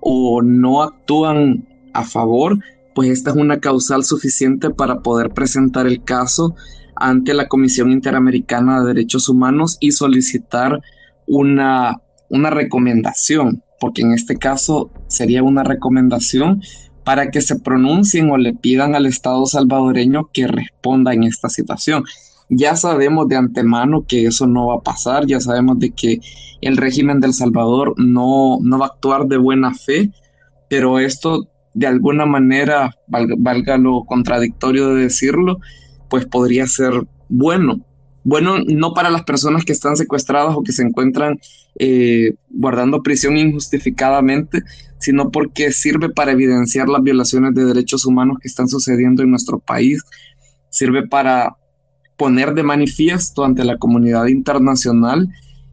o 0.00 0.42
no 0.42 0.82
actúan 0.82 1.66
a 1.92 2.04
favor, 2.04 2.58
pues 2.94 3.10
esta 3.10 3.30
es 3.30 3.36
una 3.36 3.58
causal 3.58 4.04
suficiente 4.04 4.70
para 4.70 5.00
poder 5.00 5.30
presentar 5.30 5.86
el 5.86 6.04
caso 6.04 6.54
ante 6.94 7.34
la 7.34 7.48
Comisión 7.48 7.90
Interamericana 7.90 8.80
de 8.80 8.86
Derechos 8.86 9.28
Humanos 9.28 9.76
y 9.80 9.92
solicitar 9.92 10.80
una 11.26 12.00
una 12.28 12.50
recomendación, 12.50 13.62
porque 13.80 14.02
en 14.02 14.12
este 14.12 14.36
caso 14.36 14.90
sería 15.08 15.42
una 15.42 15.62
recomendación 15.62 16.62
para 17.06 17.30
que 17.30 17.40
se 17.40 17.60
pronuncien 17.60 18.32
o 18.32 18.36
le 18.36 18.52
pidan 18.52 18.96
al 18.96 19.06
Estado 19.06 19.46
salvadoreño 19.46 20.28
que 20.32 20.48
responda 20.48 21.14
en 21.14 21.22
esta 21.22 21.48
situación. 21.48 22.02
Ya 22.48 22.74
sabemos 22.74 23.28
de 23.28 23.36
antemano 23.36 24.04
que 24.08 24.26
eso 24.26 24.48
no 24.48 24.66
va 24.66 24.74
a 24.78 24.80
pasar, 24.80 25.24
ya 25.24 25.38
sabemos 25.38 25.78
de 25.78 25.92
que 25.92 26.18
el 26.60 26.76
régimen 26.76 27.20
del 27.20 27.32
Salvador 27.32 27.94
no, 27.96 28.58
no 28.60 28.78
va 28.80 28.86
a 28.86 28.88
actuar 28.88 29.26
de 29.26 29.36
buena 29.36 29.72
fe, 29.72 30.10
pero 30.68 30.98
esto 30.98 31.46
de 31.74 31.86
alguna 31.86 32.26
manera, 32.26 32.90
valga, 33.06 33.78
lo 33.78 34.02
contradictorio 34.02 34.92
de 34.92 35.02
decirlo, 35.02 35.60
pues 36.08 36.26
podría 36.26 36.66
ser 36.66 37.06
bueno 37.28 37.86
bueno, 38.28 38.58
no 38.58 38.92
para 38.92 39.08
las 39.08 39.22
personas 39.22 39.64
que 39.64 39.70
están 39.70 39.96
secuestradas 39.96 40.56
o 40.56 40.64
que 40.64 40.72
se 40.72 40.82
encuentran 40.82 41.38
eh, 41.78 42.34
guardando 42.50 43.04
prisión 43.04 43.36
injustificadamente, 43.36 44.64
sino 45.06 45.30
porque 45.30 45.70
sirve 45.70 46.08
para 46.08 46.32
evidenciar 46.32 46.88
las 46.88 47.00
violaciones 47.00 47.54
de 47.54 47.64
derechos 47.64 48.04
humanos 48.06 48.38
que 48.40 48.48
están 48.48 48.66
sucediendo 48.66 49.22
en 49.22 49.30
nuestro 49.30 49.60
país, 49.60 50.02
sirve 50.68 51.06
para 51.06 51.56
poner 52.16 52.54
de 52.54 52.64
manifiesto 52.64 53.44
ante 53.44 53.64
la 53.64 53.78
comunidad 53.78 54.26
internacional 54.26 55.28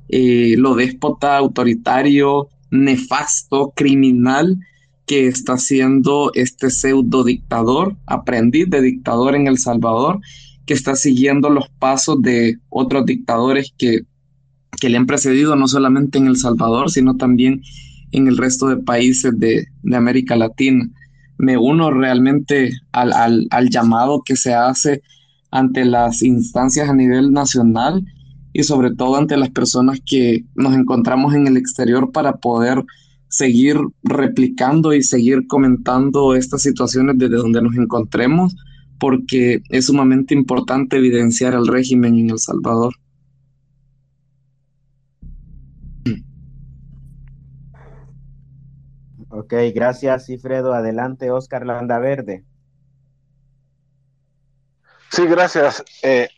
eh, 0.10 0.54
lo 0.60 0.76
déspota, 0.76 1.36
autoritario, 1.38 2.50
nefasto, 2.69 3.74
criminal 3.76 4.60
que 5.08 5.28
está 5.28 5.54
haciendo 5.54 6.30
este 6.36 6.69
pseudo 6.69 7.24
dictador, 7.24 7.96
aprendiz 8.06 8.69
de 8.69 8.82
dictador 8.82 9.34
en 9.34 9.48
El 9.48 9.58
Salvador 9.58 10.19
que 10.67 10.76
está 10.76 10.96
siguiendo 10.96 11.50
los 11.50 11.69
pasos 11.80 12.22
de 12.22 12.60
otros 12.69 13.08
dictadores 13.08 13.74
que, 13.80 14.06
le 14.82 14.98
han 14.98 15.08
precedido, 15.08 15.56
no 15.56 15.67
solamente 15.67 16.19
en 16.19 16.28
El 16.28 16.38
Salvador, 16.38 16.91
sino 16.91 17.15
también 17.15 17.63
en 18.13 18.28
el 18.28 18.38
resto 18.38 18.67
de 18.67 18.78
países 18.78 19.38
de, 19.38 19.67
América 19.93 20.36
Latina. 20.36 20.88
Me 21.38 21.58
uno 21.58 21.91
realmente 21.91 22.71
al, 22.91 23.12
al, 23.49 23.69
llamado 23.69 24.21
que 24.23 24.36
se 24.36 24.54
hace 24.54 25.02
ante 25.52 25.84
las 25.84 26.23
instancias 26.23 26.89
a 26.89 26.95
nivel 26.95 27.34
nacional 27.34 28.06
y 28.54 28.63
sobre 28.63 28.95
todo 28.95 29.17
ante 29.17 29.36
las 29.36 29.49
personas 29.49 29.99
que 30.06 30.45
nos 30.56 30.73
encontramos 30.73 31.34
en 31.34 31.47
el 31.47 31.58
exterior 31.58 32.12
para 32.12 32.38
poder 32.38 32.84
seguir 33.30 33.78
replicando 34.04 34.93
y 34.93 35.02
seguir 35.02 35.47
comentando 35.47 36.36
estas 36.36 36.62
situaciones 36.62 37.17
desde 37.17 37.36
donde 37.36 37.62
nos 37.63 37.76
encontremos 37.76 38.56
porque 38.99 39.62
es 39.69 39.88
sumamente 39.88 40.36
importante 40.36 40.97
evidenciar 40.97 41.56
el 41.56 41.67
régimen 41.67 42.17
en 42.17 42.30
El 42.30 42.39
Salvador. 42.39 42.93
Ok, 49.43 49.56
gracias, 49.75 50.27
Cifredo. 50.27 50.73
Adelante, 50.73 51.29
Oscar 51.29 51.65
Landaverde. 51.65 52.45
Sí, 55.12 55.27
gracias. 55.27 55.84
Eh, 56.01 56.29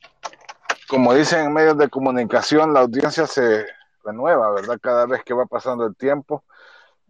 como 0.88 1.14
dicen 1.14 1.46
en 1.46 1.54
medios 1.54 1.78
de 1.78 1.88
comunicación, 1.88 2.74
la 2.74 2.80
audiencia 2.80 3.28
se 3.28 3.68
renueva, 4.04 4.50
¿verdad? 4.54 4.80
Cada 4.82 5.06
vez 5.06 5.24
que 5.24 5.36
va 5.36 5.46
pasando 5.46 5.86
el 5.86 5.96
tiempo. 5.96 6.44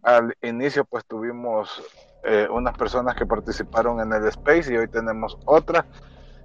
Al 0.02 0.36
inicio, 0.42 0.84
pues 0.84 1.06
tuvimos 1.06 1.82
eh, 2.24 2.46
unas 2.50 2.76
personas 2.76 3.14
que 3.14 3.24
participaron 3.24 3.98
en 4.00 4.12
el 4.12 4.28
Space 4.28 4.70
y 4.70 4.76
hoy 4.76 4.88
tenemos 4.88 5.38
otra. 5.46 5.86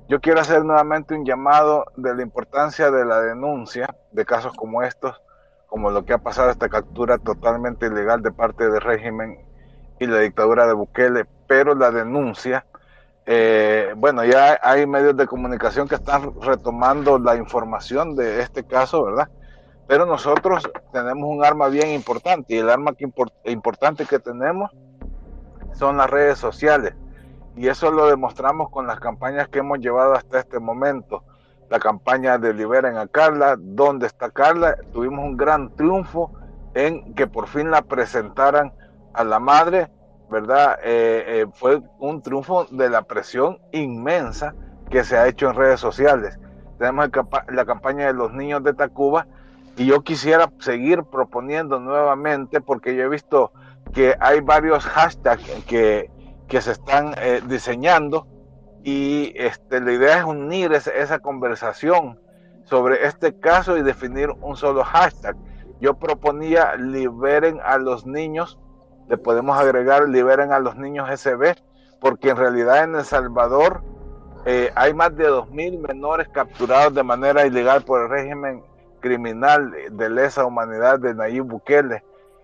Yo 0.08 0.22
quiero 0.22 0.40
hacer 0.40 0.64
nuevamente 0.64 1.14
un 1.14 1.26
llamado 1.26 1.84
de 1.98 2.16
la 2.16 2.22
importancia 2.22 2.90
de 2.90 3.04
la 3.04 3.20
denuncia 3.20 3.94
de 4.14 4.24
casos 4.24 4.54
como 4.54 4.82
estos, 4.82 5.22
como 5.72 5.90
lo 5.90 6.04
que 6.04 6.12
ha 6.12 6.18
pasado, 6.18 6.50
esta 6.50 6.68
captura 6.68 7.18
totalmente 7.18 7.86
ilegal 7.86 8.22
de 8.22 8.34
parte 8.34 8.70
del 8.70 8.82
régimen 8.82 9.40
y 10.02 10.06
la 10.06 10.20
dictadura 10.20 10.68
de 10.68 10.74
Bukele, 10.74 11.26
pero 11.48 11.76
la 11.76 11.92
denuncia, 11.92 12.66
eh, 13.26 13.94
bueno, 13.96 14.26
ya 14.26 14.60
hay 14.62 14.86
medios 14.86 15.16
de 15.16 15.26
comunicación 15.28 15.88
que 15.88 15.96
están 15.96 16.34
retomando 16.42 17.18
la 17.20 17.38
información 17.38 18.18
de 18.18 18.42
este 18.42 18.66
caso, 18.66 19.06
¿verdad? 19.06 19.30
Pero 19.88 20.06
nosotros 20.06 20.70
tenemos 20.92 21.24
un 21.30 21.46
arma 21.46 21.70
bien 21.70 21.92
importante 21.92 22.54
y 22.54 22.58
el 22.58 22.70
arma 22.70 22.92
que 22.92 23.10
importante 23.46 24.06
que 24.06 24.20
tenemos 24.20 24.72
son 25.76 25.96
las 25.96 26.10
redes 26.10 26.38
sociales. 26.38 26.96
Y 27.56 27.70
eso 27.70 27.92
lo 27.92 28.08
demostramos 28.08 28.70
con 28.72 28.88
las 28.88 29.00
campañas 29.00 29.48
que 29.48 29.60
hemos 29.60 29.80
llevado 29.80 30.16
hasta 30.16 30.38
este 30.38 30.60
momento. 30.60 31.24
La 31.72 31.80
campaña 31.80 32.38
de 32.38 32.54
Liberen 32.54 32.98
a 32.98 33.08
Carla, 33.08 33.56
¿dónde 33.58 34.06
está 34.06 34.30
Carla? 34.30 34.76
Tuvimos 34.92 35.24
un 35.24 35.38
gran 35.38 35.74
triunfo 35.78 36.30
en 36.74 37.14
que 37.16 37.28
por 37.28 37.48
fin 37.48 37.72
la 37.72 37.82
presentaran 37.82 38.74
a 39.14 39.24
la 39.24 39.40
madre, 39.40 39.90
¿verdad? 40.30 40.78
Eh, 40.84 41.24
eh, 41.26 41.46
fue 41.54 41.82
un 41.98 42.22
triunfo 42.22 42.66
de 42.72 42.90
la 42.90 43.04
presión 43.04 43.58
inmensa 43.72 44.54
que 44.90 45.06
se 45.06 45.16
ha 45.16 45.30
hecho 45.30 45.48
en 45.50 45.56
redes 45.56 45.80
sociales. 45.80 46.38
Tenemos 46.78 47.10
la 47.48 47.64
campaña 47.64 48.08
de 48.08 48.14
los 48.16 48.34
niños 48.34 48.62
de 48.66 48.74
Tacuba, 48.74 49.26
Y 49.78 49.86
yo 49.86 50.02
quisiera 50.02 50.52
seguir 50.60 51.04
proponiendo 51.06 51.80
nuevamente, 51.80 52.60
porque 52.60 52.98
yo 52.98 53.04
he 53.04 53.08
visto 53.08 53.54
que 53.94 54.18
hay 54.20 54.42
varios 54.42 54.84
hashtags 54.84 55.50
que, 55.68 56.12
que 56.50 56.62
se 56.62 56.74
están 56.74 57.16
eh, 57.18 57.42
diseñando 57.48 58.28
y 58.84 59.34
este, 59.36 59.80
la 59.80 59.92
idea 59.92 60.20
es 60.20 60.24
unir 60.26 60.72
esa 60.74 61.20
conversación 61.20 62.20
sobre 62.64 63.06
este 63.06 63.38
caso 63.40 63.78
y 63.78 63.84
definir 63.84 64.30
un 64.42 64.56
solo 64.56 64.84
hashtag. 64.84 65.36
Yo 65.80 65.96
proponía 65.96 66.76
liberen 66.76 67.60
a 67.64 67.78
los 67.78 68.06
niños, 68.06 68.60
le 69.08 69.18
podemos 69.18 69.60
agregar 69.60 70.08
liberen 70.08 70.52
a 70.52 70.60
los 70.60 70.78
niños 70.78 71.10
SB, 71.20 71.56
porque 72.00 72.30
en 72.30 72.38
realidad 72.38 72.84
en 72.84 72.96
El 72.96 73.06
Salvador 73.06 73.84
eh, 74.46 74.72
hay 74.76 74.94
más 74.94 75.16
de 75.16 75.30
2.000 75.30 75.88
menores 75.88 76.28
capturados 76.30 76.96
de 76.96 77.04
manera 77.04 77.46
ilegal 77.46 77.84
por 77.84 78.02
el 78.02 78.10
régimen 78.10 78.64
criminal 79.00 79.74
de 79.92 80.10
lesa 80.10 80.46
humanidad 80.46 81.00
de 81.00 81.14
Nayib 81.14 81.44
Bukele. 81.44 82.04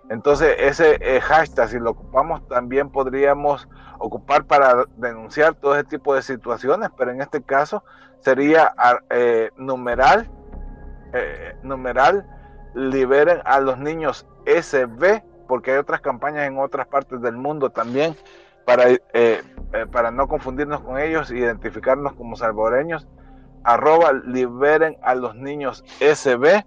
Entonces 0.10 0.56
ese 0.60 0.98
eh, 1.02 1.20
hashtag, 1.20 1.70
si 1.70 1.80
lo 1.80 1.92
ocupamos, 1.92 2.48
también 2.48 2.90
podríamos 2.90 3.68
ocupar 4.00 4.46
para 4.46 4.86
denunciar 4.96 5.56
todo 5.56 5.76
ese 5.76 5.84
tipo 5.86 6.16
de 6.16 6.22
situaciones, 6.22 6.90
pero 6.98 7.12
en 7.12 7.22
este 7.22 7.42
caso 7.42 7.84
sería 8.22 8.74
eh, 9.10 9.52
numeral, 9.58 10.30
numeral, 11.64 12.26
liberen 12.76 13.42
a 13.46 13.60
los 13.60 13.80
niños 13.80 14.28
SB, 14.46 15.24
porque 15.48 15.72
hay 15.72 15.78
otras 15.78 16.02
campañas 16.02 16.48
en 16.48 16.60
otras 16.60 16.88
partes 16.88 17.22
del 17.22 17.36
mundo 17.36 17.70
también 17.70 18.16
para, 18.66 18.90
eh, 18.90 19.00
eh, 19.14 19.44
para 19.92 20.12
no 20.12 20.28
confundirnos 20.28 20.82
con 20.82 21.00
ellos, 21.00 21.32
identificarnos 21.32 22.14
como 22.14 22.36
salvadoreños, 22.36 23.08
arroba 23.64 24.12
liberen 24.12 24.98
a 25.02 25.16
los 25.16 25.36
niños 25.36 25.84
SB 26.00 26.66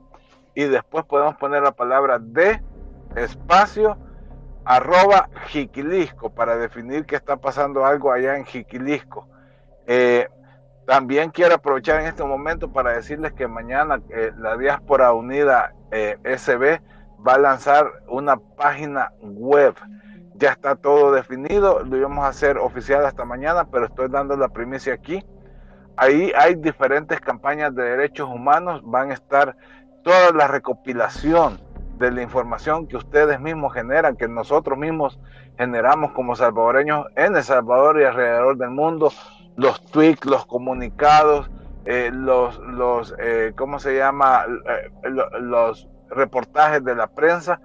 y 0.55 0.65
después 0.65 1.05
podemos 1.05 1.37
poner 1.37 1.63
la 1.63 1.73
palabra 1.73 2.19
de 2.19 2.63
espacio 3.17 3.97
arroba 4.65 5.29
Jiquilisco 5.47 6.31
para 6.31 6.57
definir 6.57 7.07
que 7.07 7.17
está 7.17 7.37
pasando 7.37 7.85
algo 7.85 8.13
allá 8.13 8.37
en 8.37 8.45
Jiquilisco. 8.45 9.29
Eh, 9.87 10.29
también 10.87 11.31
quiero 11.31 11.55
aprovechar 11.55 12.01
en 12.01 12.07
este 12.07 12.25
momento 12.25 12.73
para 12.73 12.93
decirles 12.93 13.33
que 13.33 13.47
mañana 13.47 14.01
la 14.39 14.57
Diáspora 14.57 15.13
Unida 15.13 15.73
SB 15.91 16.81
va 17.27 17.35
a 17.35 17.39
lanzar 17.39 17.87
una 18.09 18.37
página 18.37 19.13
web 19.21 19.75
ya 20.41 20.53
está 20.53 20.75
todo 20.75 21.13
definido, 21.13 21.85
lo 21.85 21.97
íbamos 21.99 22.25
a 22.25 22.29
hacer 22.29 22.57
oficial 22.57 23.05
hasta 23.05 23.27
mañana, 23.27 23.67
pero 23.71 23.85
estoy 23.85 24.09
dando 24.09 24.37
la 24.37 24.49
primicia 24.49 24.95
aquí. 24.95 25.23
Ahí 25.97 26.33
hay 26.35 26.55
diferentes 26.55 27.21
campañas 27.21 27.75
de 27.75 27.83
derechos 27.83 28.29
humanos, 28.29 28.81
van 28.83 29.11
a 29.11 29.15
estar 29.15 29.55
toda 30.03 30.33
la 30.33 30.49
recopilación 30.49 31.61
de 32.01 32.11
la 32.11 32.23
información 32.23 32.87
que 32.87 32.97
ustedes 32.97 33.39
mismos 33.41 33.75
generan, 33.75 34.17
que 34.17 34.27
nosotros 34.27 34.79
mismos 34.79 35.21
generamos 35.59 36.13
como 36.13 36.35
salvadoreños 36.35 37.07
en 37.15 37.37
El 37.37 37.45
Salvador 37.45 38.01
y 38.01 38.05
alrededor 38.05 38.57
del 38.57 38.71
mundo, 38.71 39.13
los 39.57 39.85
tweets, 39.85 40.25
los 40.25 40.47
comunicados, 40.47 41.51
eh, 41.85 42.11
los, 42.11 42.59
los 42.61 43.15
eh, 43.19 43.53
¿cómo 43.55 43.79
se 43.79 43.97
llama? 43.97 44.47
Eh, 44.67 45.11
los 45.41 45.89
reportajes 46.09 46.83
de 46.83 46.95
la 46.95 47.07
prensa, 47.07 47.61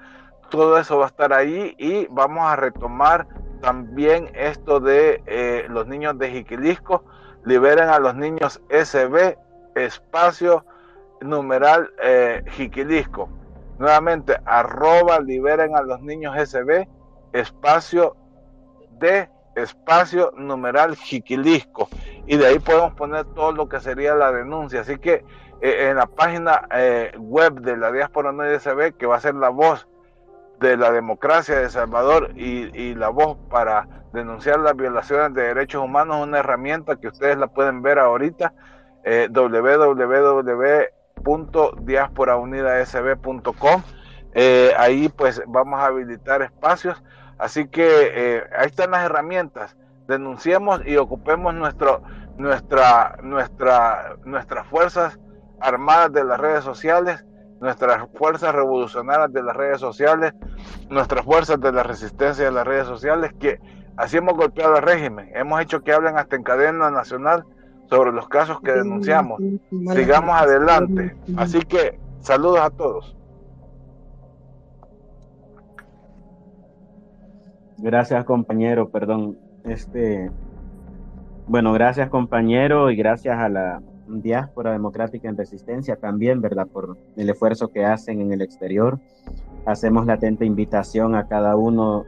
todo 0.50 0.78
eso 0.78 0.98
va 0.98 1.06
a 1.06 1.08
estar 1.08 1.32
ahí 1.32 1.74
y 1.78 2.06
vamos 2.08 2.44
a 2.44 2.58
retomar 2.58 3.28
también 3.62 4.30
esto 4.34 4.82
de 4.82 5.66
los 5.70 5.88
niños 5.88 6.20
de 6.20 6.30
Jiquilisco. 6.30 7.06
Liberen 7.46 7.88
a 7.88 8.00
los 8.00 8.16
niños 8.16 8.62
SB, 8.70 9.38
espacio 9.76 10.66
numeral 11.22 11.90
Jiquilisco. 12.52 13.30
Nuevamente, 13.78 14.38
arroba 14.46 15.20
liberen 15.20 15.76
a 15.76 15.82
los 15.82 16.02
niños 16.02 16.36
SB, 16.38 16.88
espacio 17.34 18.16
de 18.92 19.30
espacio 19.56 20.32
numeral 20.38 20.96
Jiquilisco. 20.96 21.90
Y 22.28 22.38
de 22.38 22.48
ahí 22.48 22.60
podemos 22.60 22.94
poner 22.94 23.26
todo 23.26 23.52
lo 23.52 23.70
que 23.70 23.80
sería 23.80 24.16
la 24.16 24.32
denuncia. 24.32 24.82
Así 24.82 24.98
que 24.98 25.26
eh, 25.62 25.90
en 25.90 25.98
la 25.98 26.08
página 26.08 26.68
web 27.18 27.62
de 27.62 27.78
la 27.78 27.92
diáspora 27.92 28.32
no 28.32 28.44
SB, 28.44 28.94
que 28.98 29.06
va 29.06 29.18
a 29.18 29.22
ser 29.22 29.36
la 29.36 29.50
voz 29.50 29.88
de 30.60 30.78
la 30.78 30.92
democracia 30.92 31.60
de 31.60 31.70
Salvador 31.70 32.32
y, 32.36 32.96
la 32.96 33.10
voz 33.10 33.38
para 33.50 33.88
denunciar 34.14 34.60
las 34.60 34.76
violaciones 34.76 35.34
de 35.34 35.44
derechos 35.44 35.84
humanos, 35.84 36.26
una 36.26 36.40
herramienta 36.40 36.96
que 36.96 37.08
ustedes 37.08 37.38
la 37.38 37.48
pueden 37.48 37.82
ver 37.82 38.00
ahorita, 38.00 38.54
eh, 39.04 39.28
www.diasporaunidasb.com. 41.24 43.84
Eh, 44.34 44.74
ahí 44.78 45.10
pues 45.10 45.44
vamos 45.48 45.80
a 45.80 45.88
habilitar 45.88 46.42
espacios. 46.42 47.04
Así 47.38 47.68
que 47.68 48.12
eh, 48.14 48.44
ahí 48.58 48.68
están 48.68 48.92
las 48.92 49.04
herramientas. 49.06 49.76
Denunciemos 50.08 50.82
y 50.86 50.96
ocupemos 50.98 51.54
nuestro, 51.54 52.02
nuestra, 52.38 53.18
nuestra, 53.24 54.16
nuestras 54.24 54.66
fuerzas 54.68 55.20
armadas 55.60 56.14
de 56.14 56.24
las 56.24 56.40
redes 56.40 56.64
sociales 56.64 57.26
nuestras 57.60 58.08
fuerzas 58.18 58.54
revolucionarias 58.54 59.32
de 59.34 59.44
las 59.44 59.56
redes 59.56 59.80
sociales, 59.80 60.34
nuestras 60.90 61.26
fuerzas 61.26 61.60
de 61.60 61.72
la 61.72 61.84
resistencia 61.84 62.46
de 62.46 62.52
las 62.52 62.66
redes 62.66 62.86
sociales, 62.86 63.32
que 63.40 63.60
así 63.98 64.18
hemos 64.18 64.36
golpeado 64.36 64.76
al 64.76 64.82
régimen, 64.82 65.32
hemos 65.34 65.62
hecho 65.62 65.82
que 65.82 65.94
hablen 65.94 66.18
hasta 66.18 66.36
en 66.36 66.44
cadena 66.44 66.92
nacional 66.92 67.46
sobre 67.90 68.12
los 68.12 68.28
casos 68.28 68.60
que 68.62 68.72
denunciamos. 68.72 69.42
Sigamos 69.70 70.36
adelante. 70.36 71.16
Así 71.38 71.60
que 71.60 72.00
saludos 72.20 72.60
a 72.60 72.70
todos. 72.70 73.16
Gracias 77.78 78.24
compañero, 78.26 78.90
perdón. 78.90 79.38
Este, 79.64 80.32
bueno, 81.48 81.74
gracias 81.74 82.10
compañero 82.10 82.90
y 82.90 82.96
gracias 82.96 83.38
a 83.38 83.50
la 83.50 83.82
diáspora 84.08 84.72
democrática 84.72 85.28
en 85.28 85.38
resistencia 85.38 85.96
también, 85.96 86.42
¿verdad? 86.42 86.68
Por 86.68 86.98
el 87.18 87.30
esfuerzo 87.30 87.70
que 87.70 87.84
hacen 87.86 88.22
en 88.22 88.32
el 88.32 88.42
exterior. 88.42 89.00
Hacemos 89.66 90.06
latente 90.06 90.46
invitación 90.46 91.16
a 91.16 91.28
cada 91.28 91.56
uno 91.56 92.06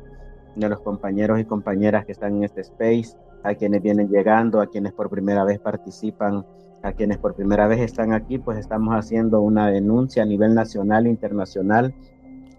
de 0.55 0.69
los 0.69 0.79
compañeros 0.79 1.39
y 1.39 1.45
compañeras 1.45 2.05
que 2.05 2.11
están 2.11 2.37
en 2.37 2.43
este 2.43 2.61
space, 2.61 3.17
a 3.43 3.55
quienes 3.55 3.81
vienen 3.81 4.09
llegando, 4.09 4.61
a 4.61 4.67
quienes 4.67 4.93
por 4.93 5.09
primera 5.09 5.43
vez 5.43 5.59
participan, 5.59 6.45
a 6.83 6.93
quienes 6.93 7.17
por 7.17 7.35
primera 7.35 7.67
vez 7.67 7.79
están 7.79 8.13
aquí, 8.13 8.37
pues 8.37 8.57
estamos 8.57 8.93
haciendo 8.93 9.41
una 9.41 9.69
denuncia 9.69 10.23
a 10.23 10.25
nivel 10.25 10.53
nacional 10.53 11.05
e 11.05 11.09
internacional, 11.09 11.93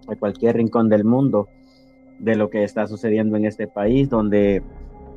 a 0.07 0.15
cualquier 0.15 0.57
rincón 0.57 0.89
del 0.89 1.03
mundo, 1.03 1.47
de 2.19 2.35
lo 2.35 2.49
que 2.49 2.63
está 2.63 2.87
sucediendo 2.87 3.37
en 3.37 3.45
este 3.45 3.67
país, 3.67 4.09
donde 4.09 4.61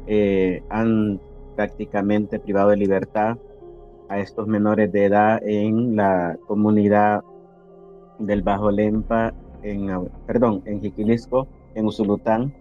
eh, 0.06 0.62
han 0.68 1.20
prácticamente 1.56 2.38
privado 2.38 2.70
de 2.70 2.76
libertad 2.76 3.36
a 4.08 4.18
estos 4.18 4.46
menores 4.46 4.92
de 4.92 5.06
edad 5.06 5.40
en 5.42 5.96
la 5.96 6.36
comunidad 6.46 7.22
del 8.18 8.42
Bajo 8.42 8.70
Lempa, 8.70 9.32
en, 9.62 9.88
perdón, 10.26 10.62
en 10.64 10.80
Jiquilisco, 10.80 11.48
en 11.74 11.86
Usulután. 11.86 12.52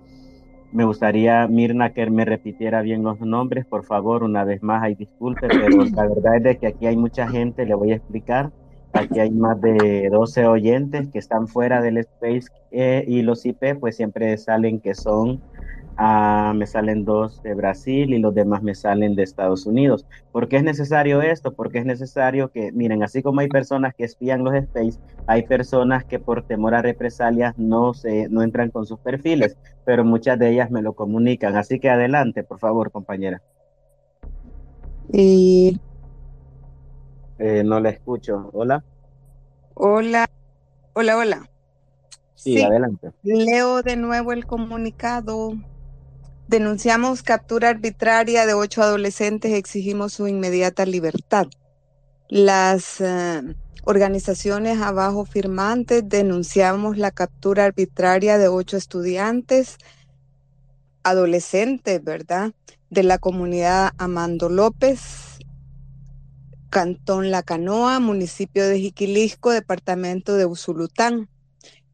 Me 0.71 0.85
gustaría, 0.85 1.47
Mirna, 1.47 1.91
que 1.91 2.09
me 2.09 2.23
repitiera 2.23 2.81
bien 2.81 3.03
los 3.03 3.19
nombres, 3.19 3.65
por 3.65 3.83
favor, 3.83 4.23
una 4.23 4.45
vez 4.45 4.63
más, 4.63 4.81
hay 4.83 4.95
disculpe, 4.95 5.47
pero 5.49 5.67
la 5.95 6.07
verdad 6.07 6.37
es 6.37 6.43
de 6.43 6.57
que 6.57 6.67
aquí 6.67 6.85
hay 6.85 6.95
mucha 6.95 7.27
gente, 7.27 7.65
le 7.65 7.75
voy 7.75 7.91
a 7.91 7.95
explicar. 7.95 8.51
Aquí 8.93 9.19
hay 9.19 9.31
más 9.31 9.59
de 9.61 10.09
12 10.09 10.45
oyentes 10.47 11.09
que 11.09 11.19
están 11.19 11.47
fuera 11.47 11.81
del 11.81 11.97
space 11.97 12.47
eh, 12.71 13.05
y 13.07 13.21
los 13.21 13.45
IP 13.45 13.79
pues 13.79 13.95
siempre 13.95 14.37
salen 14.37 14.81
que 14.81 14.95
son 14.95 15.41
Ah, 15.97 16.53
me 16.55 16.65
salen 16.65 17.05
dos 17.05 17.43
de 17.43 17.53
Brasil 17.53 18.13
y 18.13 18.19
los 18.19 18.33
demás 18.33 18.63
me 18.63 18.73
salen 18.73 19.13
de 19.15 19.23
Estados 19.23 19.65
Unidos. 19.65 20.05
¿Por 20.31 20.47
qué 20.47 20.57
es 20.57 20.63
necesario 20.63 21.21
esto? 21.21 21.53
Porque 21.53 21.79
es 21.79 21.85
necesario 21.85 22.49
que, 22.49 22.71
miren, 22.71 23.03
así 23.03 23.21
como 23.21 23.41
hay 23.41 23.49
personas 23.49 23.93
que 23.93 24.05
espían 24.05 24.43
los 24.43 24.55
space, 24.55 24.99
hay 25.27 25.43
personas 25.43 26.05
que 26.05 26.17
por 26.17 26.43
temor 26.43 26.73
a 26.75 26.81
represalias 26.81 27.57
no, 27.57 27.93
se, 27.93 28.29
no 28.29 28.41
entran 28.41 28.71
con 28.71 28.85
sus 28.85 28.99
perfiles, 28.99 29.57
pero 29.85 30.03
muchas 30.05 30.39
de 30.39 30.51
ellas 30.51 30.71
me 30.71 30.81
lo 30.81 30.93
comunican. 30.93 31.55
Así 31.55 31.79
que 31.79 31.89
adelante, 31.89 32.43
por 32.43 32.59
favor, 32.59 32.91
compañera. 32.91 33.41
Y... 35.11 35.79
Eh, 37.37 37.63
no 37.63 37.79
la 37.79 37.89
escucho. 37.89 38.49
Hola. 38.53 38.83
Hola. 39.73 40.29
Hola, 40.93 41.17
hola. 41.17 41.49
sí, 42.35 42.61
adelante. 42.61 43.11
Leo 43.23 43.81
de 43.81 43.95
nuevo 43.95 44.31
el 44.31 44.45
comunicado. 44.45 45.53
Denunciamos 46.51 47.23
captura 47.23 47.69
arbitraria 47.69 48.45
de 48.45 48.53
ocho 48.53 48.81
adolescentes, 48.81 49.53
exigimos 49.53 50.11
su 50.11 50.27
inmediata 50.27 50.85
libertad. 50.85 51.47
Las 52.27 52.99
eh, 52.99 53.41
organizaciones 53.85 54.81
abajo 54.81 55.23
firmantes 55.23 56.03
denunciamos 56.09 56.97
la 56.97 57.11
captura 57.11 57.63
arbitraria 57.63 58.37
de 58.37 58.49
ocho 58.49 58.75
estudiantes, 58.75 59.77
adolescentes, 61.03 62.03
¿verdad? 62.03 62.51
De 62.89 63.03
la 63.03 63.17
comunidad 63.17 63.93
Amando 63.97 64.49
López, 64.49 65.39
Cantón 66.69 67.31
La 67.31 67.43
Canoa, 67.43 68.01
municipio 68.01 68.67
de 68.67 68.77
Jiquilisco, 68.77 69.51
departamento 69.51 70.35
de 70.35 70.47
Usulután. 70.47 71.29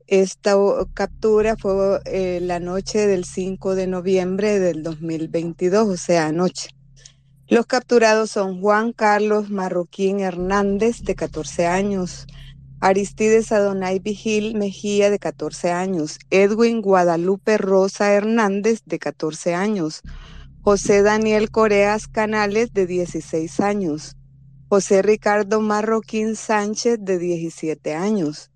Esta 0.07 0.55
captura 0.93 1.57
fue 1.57 1.99
eh, 2.05 2.39
la 2.41 2.61
noche 2.61 3.07
del 3.07 3.25
5 3.25 3.75
de 3.75 3.87
noviembre 3.87 4.57
del 4.57 4.81
2022, 4.81 5.85
o 5.85 5.97
sea, 5.97 6.27
anoche. 6.27 6.69
Los 7.49 7.65
capturados 7.65 8.31
son 8.31 8.61
Juan 8.61 8.93
Carlos 8.93 9.49
Marroquín 9.49 10.21
Hernández, 10.21 11.01
de 11.03 11.13
14 11.13 11.67
años, 11.67 12.25
Aristides 12.79 13.51
Adonai 13.51 13.99
Vigil 13.99 14.55
Mejía, 14.55 15.09
de 15.09 15.19
14 15.19 15.71
años, 15.71 16.19
Edwin 16.29 16.79
Guadalupe 16.81 17.57
Rosa 17.57 18.13
Hernández, 18.13 18.83
de 18.85 18.99
14 18.99 19.55
años, 19.55 20.03
José 20.61 21.01
Daniel 21.01 21.51
Coreas 21.51 22.07
Canales, 22.07 22.71
de 22.71 22.87
16 22.87 23.59
años, 23.59 24.15
José 24.69 25.01
Ricardo 25.01 25.59
Marroquín 25.59 26.37
Sánchez, 26.37 26.99
de 27.01 27.19
17 27.19 27.93
años, 27.93 28.51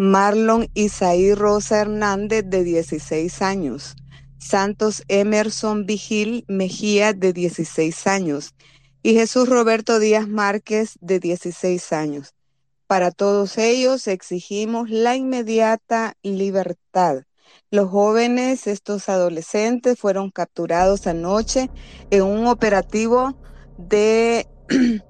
Marlon 0.00 0.66
Isaí 0.72 1.34
Rosa 1.34 1.82
Hernández, 1.82 2.44
de 2.46 2.64
16 2.64 3.42
años. 3.42 3.96
Santos 4.38 5.02
Emerson 5.08 5.84
Vigil 5.84 6.46
Mejía, 6.48 7.12
de 7.12 7.34
16 7.34 8.06
años. 8.06 8.54
Y 9.02 9.12
Jesús 9.12 9.46
Roberto 9.46 9.98
Díaz 9.98 10.26
Márquez, 10.26 10.96
de 11.02 11.20
16 11.20 11.92
años. 11.92 12.34
Para 12.86 13.10
todos 13.10 13.58
ellos 13.58 14.06
exigimos 14.06 14.88
la 14.88 15.16
inmediata 15.16 16.14
libertad. 16.22 17.24
Los 17.70 17.90
jóvenes, 17.90 18.68
estos 18.68 19.10
adolescentes, 19.10 19.98
fueron 19.98 20.30
capturados 20.30 21.06
anoche 21.06 21.68
en 22.10 22.22
un 22.22 22.46
operativo 22.46 23.36
de 23.76 24.48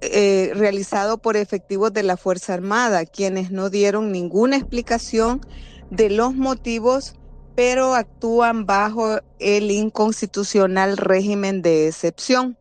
Eh, 0.00 0.52
realizado 0.54 1.18
por 1.18 1.36
efectivos 1.36 1.92
de 1.92 2.04
la 2.04 2.16
Fuerza 2.16 2.54
Armada, 2.54 3.04
quienes 3.04 3.50
no 3.50 3.68
dieron 3.68 4.12
ninguna 4.12 4.56
explicación 4.56 5.40
de 5.90 6.08
los 6.08 6.34
motivos, 6.34 7.14
pero 7.56 7.96
actúan 7.96 8.64
bajo 8.64 9.18
el 9.40 9.72
inconstitucional 9.72 10.96
régimen 10.96 11.62
de 11.62 11.88
excepción. 11.88 12.56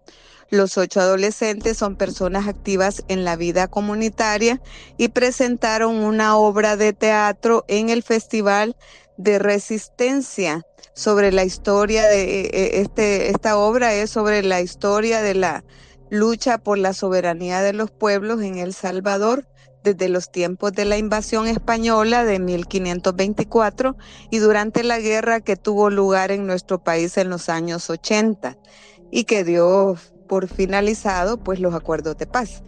Los 0.49 0.79
ocho 0.79 0.99
adolescentes 0.99 1.77
son 1.77 1.95
personas 1.95 2.47
activas 2.47 3.03
en 3.07 3.23
la 3.23 3.35
vida 3.35 3.67
comunitaria 3.67 4.59
y 4.97 5.09
presentaron 5.09 5.97
una 5.97 6.37
obra 6.37 6.75
de 6.75 6.93
teatro 6.93 7.65
en 7.67 7.89
el 7.89 8.01
Festival 8.01 8.75
de 9.17 9.37
Resistencia 9.37 10.63
sobre 10.93 11.31
la 11.31 11.43
historia 11.43 12.07
de 12.07 12.23
eh, 12.23 12.49
eh, 12.53 12.81
este 12.81 13.29
esta 13.29 13.57
obra 13.57 13.93
es 13.93 14.09
sobre 14.09 14.41
la 14.41 14.61
historia 14.61 15.21
de 15.21 15.35
la 15.35 15.63
lucha 16.09 16.57
por 16.57 16.77
la 16.77 16.93
soberanía 16.93 17.61
de 17.61 17.73
los 17.73 17.91
pueblos 17.91 18.41
en 18.41 18.57
El 18.57 18.73
Salvador 18.73 19.47
desde 19.83 20.09
los 20.09 20.31
tiempos 20.31 20.73
de 20.73 20.85
la 20.85 20.97
invasión 20.97 21.47
española 21.47 22.25
de 22.25 22.39
1524 22.39 23.95
y 24.29 24.39
durante 24.39 24.83
la 24.83 24.99
guerra 24.99 25.39
que 25.39 25.55
tuvo 25.55 25.89
lugar 25.89 26.31
en 26.31 26.45
nuestro 26.45 26.83
país 26.83 27.17
en 27.17 27.29
los 27.29 27.49
años 27.49 27.89
80 27.89 28.57
y 29.11 29.23
que 29.23 29.43
dio 29.43 29.95
por 30.27 30.47
finalizado 30.47 31.37
pues 31.37 31.59
los 31.59 31.73
acuerdos 31.73 32.17
de 32.17 32.27
paz. 32.27 32.63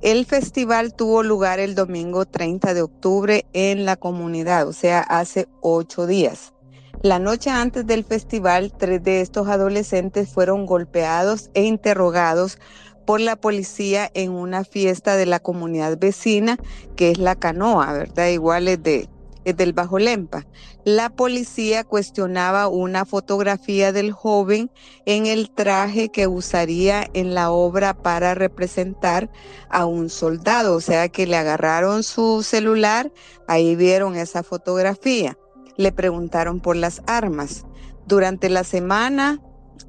El 0.00 0.24
festival 0.24 0.94
tuvo 0.94 1.22
lugar 1.22 1.58
el 1.58 1.74
domingo 1.74 2.24
30 2.24 2.72
de 2.72 2.82
octubre 2.82 3.46
en 3.52 3.84
la 3.84 3.96
comunidad, 3.96 4.66
o 4.66 4.72
sea, 4.72 5.00
hace 5.00 5.46
ocho 5.60 6.06
días. 6.06 6.54
La 7.02 7.18
noche 7.18 7.48
antes 7.48 7.86
del 7.86 8.04
festival, 8.04 8.74
tres 8.76 9.02
de 9.02 9.22
estos 9.22 9.48
adolescentes 9.48 10.28
fueron 10.28 10.66
golpeados 10.66 11.48
e 11.54 11.62
interrogados 11.62 12.58
por 13.06 13.22
la 13.22 13.36
policía 13.36 14.10
en 14.12 14.32
una 14.32 14.64
fiesta 14.64 15.16
de 15.16 15.24
la 15.24 15.40
comunidad 15.40 15.96
vecina, 15.98 16.58
que 16.96 17.10
es 17.10 17.16
la 17.16 17.36
canoa, 17.36 17.90
¿verdad? 17.94 18.28
Igual 18.28 18.68
es, 18.68 18.82
de, 18.82 19.08
es 19.46 19.56
del 19.56 19.72
Bajo 19.72 19.98
Lempa. 19.98 20.46
La 20.84 21.08
policía 21.08 21.84
cuestionaba 21.84 22.68
una 22.68 23.06
fotografía 23.06 23.92
del 23.92 24.12
joven 24.12 24.70
en 25.06 25.24
el 25.24 25.50
traje 25.50 26.10
que 26.10 26.26
usaría 26.26 27.08
en 27.14 27.32
la 27.32 27.50
obra 27.50 27.94
para 27.94 28.34
representar 28.34 29.30
a 29.70 29.86
un 29.86 30.10
soldado, 30.10 30.76
o 30.76 30.82
sea 30.82 31.08
que 31.08 31.26
le 31.26 31.38
agarraron 31.38 32.02
su 32.02 32.42
celular, 32.42 33.10
ahí 33.48 33.74
vieron 33.74 34.16
esa 34.16 34.42
fotografía 34.42 35.38
le 35.76 35.92
preguntaron 35.92 36.60
por 36.60 36.76
las 36.76 37.02
armas. 37.06 37.64
Durante 38.06 38.48
la 38.48 38.64
semana, 38.64 39.40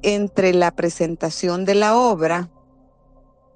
entre 0.02 0.54
la 0.54 0.70
presentación 0.70 1.64
de 1.64 1.74
la 1.74 1.96
obra, 1.96 2.50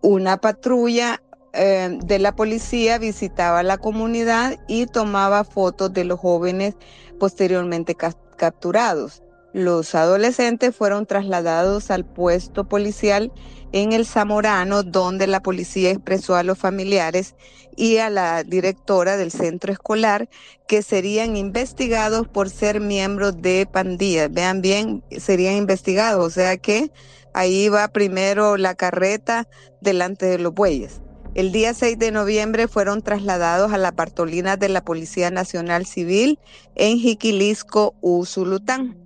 una 0.03 0.37
patrulla 0.39 1.23
eh, 1.53 1.99
de 2.05 2.19
la 2.19 2.37
policía 2.37 2.99
visitaba 2.99 3.63
la 3.63 3.79
comunidad 3.79 4.59
y 4.69 4.87
tomaba 4.87 5.45
fotos 5.45 5.93
de 5.93 6.05
los 6.05 6.21
jóvenes 6.21 6.77
posteriormente 7.19 7.95
capturados. 7.95 9.23
Los 9.53 9.95
adolescentes 9.95 10.77
fueron 10.77 11.07
trasladados 11.07 11.91
al 11.91 12.05
puesto 12.05 12.69
policial 12.69 13.33
en 13.77 13.93
el 13.93 14.07
Zamorano, 14.07 14.83
donde 14.83 15.27
la 15.27 15.43
policía 15.43 15.91
expresó 15.91 16.35
a 16.35 16.43
los 16.43 16.57
familiares 16.57 17.35
y 17.77 17.99
a 17.99 18.09
la 18.09 18.43
directora 18.43 19.19
del 19.19 19.31
centro 19.31 19.71
escolar 19.71 20.31
que 20.67 20.81
serían 20.81 21.37
investigados 21.37 22.27
por 22.27 22.49
ser 22.49 22.81
miembros 22.81 23.43
de 23.43 23.69
pandillas. 23.71 24.33
Vean 24.33 24.63
bien, 24.63 25.05
serían 25.19 25.57
investigados, 25.57 26.27
o 26.27 26.31
sea 26.31 26.57
que 26.57 26.91
ahí 27.35 27.69
va 27.69 27.89
primero 27.89 28.57
la 28.57 28.75
carreta 28.75 29.47
delante 29.83 30.25
de 30.25 30.39
los 30.39 30.55
bueyes. 30.55 31.03
El 31.35 31.53
día 31.53 31.75
6 31.75 31.99
de 31.99 32.13
noviembre 32.13 32.69
fueron 32.69 33.03
trasladados 33.03 33.75
a 33.75 33.79
la 33.79 33.93
partolina 33.93 34.57
de 34.57 34.71
la 34.71 34.83
Policía 34.83 35.31
Nacional 35.31 35.85
Civil 35.85 36.39
en 36.77 36.97
Jiquilisco, 36.99 37.95
Usulután. 38.01 39.06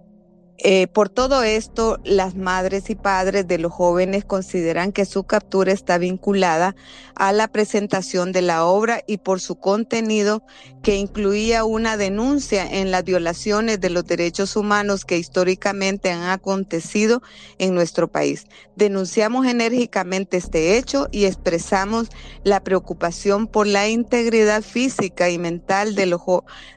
Eh, 0.63 0.89
por 0.89 1.09
todo 1.09 1.43
esto, 1.43 1.99
las 2.05 2.35
madres 2.35 2.91
y 2.91 2.95
padres 2.95 3.49
de 3.49 3.57
los 3.57 3.73
jóvenes 3.73 4.27
consideran 4.27 4.93
que 4.93 5.07
su 5.07 5.25
captura 5.25 5.73
está 5.73 5.97
vinculada 5.97 6.77
a 7.15 7.33
la 7.33 7.49
presentación 7.49 8.31
de 8.33 8.43
la 8.43 8.67
obra 8.67 9.01
y 9.07 9.19
por 9.19 9.41
su 9.41 9.55
contenido 9.55 10.43
que 10.83 10.97
incluía 10.97 11.65
una 11.65 11.97
denuncia 11.97 12.67
en 12.67 12.91
las 12.91 13.05
violaciones 13.05 13.81
de 13.81 13.89
los 13.89 14.05
derechos 14.05 14.55
humanos 14.55 15.07
que 15.07 15.17
históricamente 15.17 16.11
han 16.11 16.25
acontecido 16.25 17.23
en 17.57 17.75
nuestro 17.75 18.09
país. 18.09 18.47
Denunciamos 18.77 19.47
enérgicamente 19.47 20.37
este 20.37 20.77
hecho 20.77 21.09
y 21.11 21.25
expresamos 21.25 22.09
la 22.45 22.63
preocupación 22.63 23.47
por 23.47 23.67
la 23.67 23.89
integridad 23.89 24.61
física 24.61 25.31
y 25.31 25.39
mental 25.39 25.95
de 25.95 26.05
los, 26.05 26.21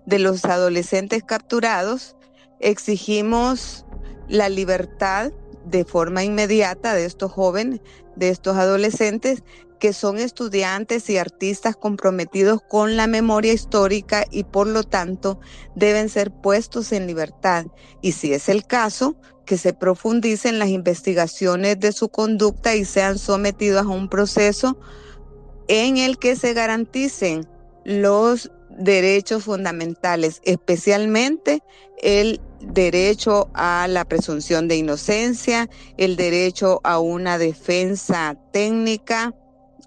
de 0.06 0.20
los 0.20 0.46
adolescentes 0.46 1.22
capturados 1.24 2.16
exigimos 2.64 3.86
la 4.28 4.50
libertad 4.50 5.32
de 5.66 5.86
forma 5.86 6.24
inmediata 6.24 6.94
de 6.94 7.06
estos 7.06 7.32
jóvenes, 7.32 7.82
de 8.16 8.30
estos 8.30 8.58
adolescentes 8.58 9.44
que 9.80 9.92
son 9.92 10.18
estudiantes 10.18 11.10
y 11.10 11.18
artistas 11.18 11.76
comprometidos 11.76 12.62
con 12.62 12.96
la 12.96 13.06
memoria 13.06 13.52
histórica 13.52 14.26
y 14.32 14.46
por 14.46 14.66
lo 14.66 14.84
tanto 14.84 15.42
deben 15.76 16.08
ser 16.08 16.32
puestos 16.32 16.94
en 16.94 17.06
libertad. 17.06 17.66
Y 18.02 18.14
si 18.14 18.34
es 18.34 18.48
el 18.48 18.66
caso, 18.66 19.18
que 19.46 19.58
se 19.58 19.74
profundicen 19.74 20.58
las 20.58 20.70
investigaciones 20.70 21.80
de 21.82 21.92
su 21.92 22.08
conducta 22.08 22.76
y 22.76 22.86
sean 22.86 23.18
sometidos 23.18 23.86
a 23.86 23.90
un 23.90 24.08
proceso 24.08 24.78
en 25.68 25.98
el 25.98 26.18
que 26.18 26.38
se 26.38 26.54
garanticen 26.54 27.46
los 27.84 28.52
derechos 28.78 29.44
fundamentales, 29.44 30.42
especialmente 30.44 31.62
el 32.02 32.42
derecho 32.60 33.50
a 33.54 33.88
la 33.90 34.06
presunción 34.06 34.68
de 34.68 34.78
inocencia, 34.78 35.70
el 35.98 36.16
derecho 36.16 36.82
a 36.84 37.00
una 37.00 37.38
defensa 37.38 38.38
técnica 38.52 39.34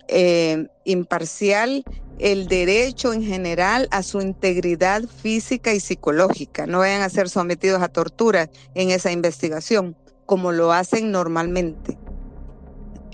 eh, 0.09 0.69
imparcial, 0.85 1.85
el 2.19 2.49
derecho 2.49 3.13
en 3.13 3.23
general 3.23 3.89
a 3.91 4.03
su 4.03 4.21
integridad 4.21 5.05
física 5.05 5.75
y 5.75 5.81
psicológica. 5.81 6.67
No 6.67 6.79
vayan 6.79 7.03
a 7.03 7.11
ser 7.11 7.29
sometidos 7.29 7.83
a 7.83 7.89
tortura 7.89 8.49
en 8.75 8.91
esa 8.91 9.13
investigación, 9.13 9.97
como 10.25 10.53
lo 10.53 10.73
hacen 10.73 11.11
normalmente. 11.11 11.99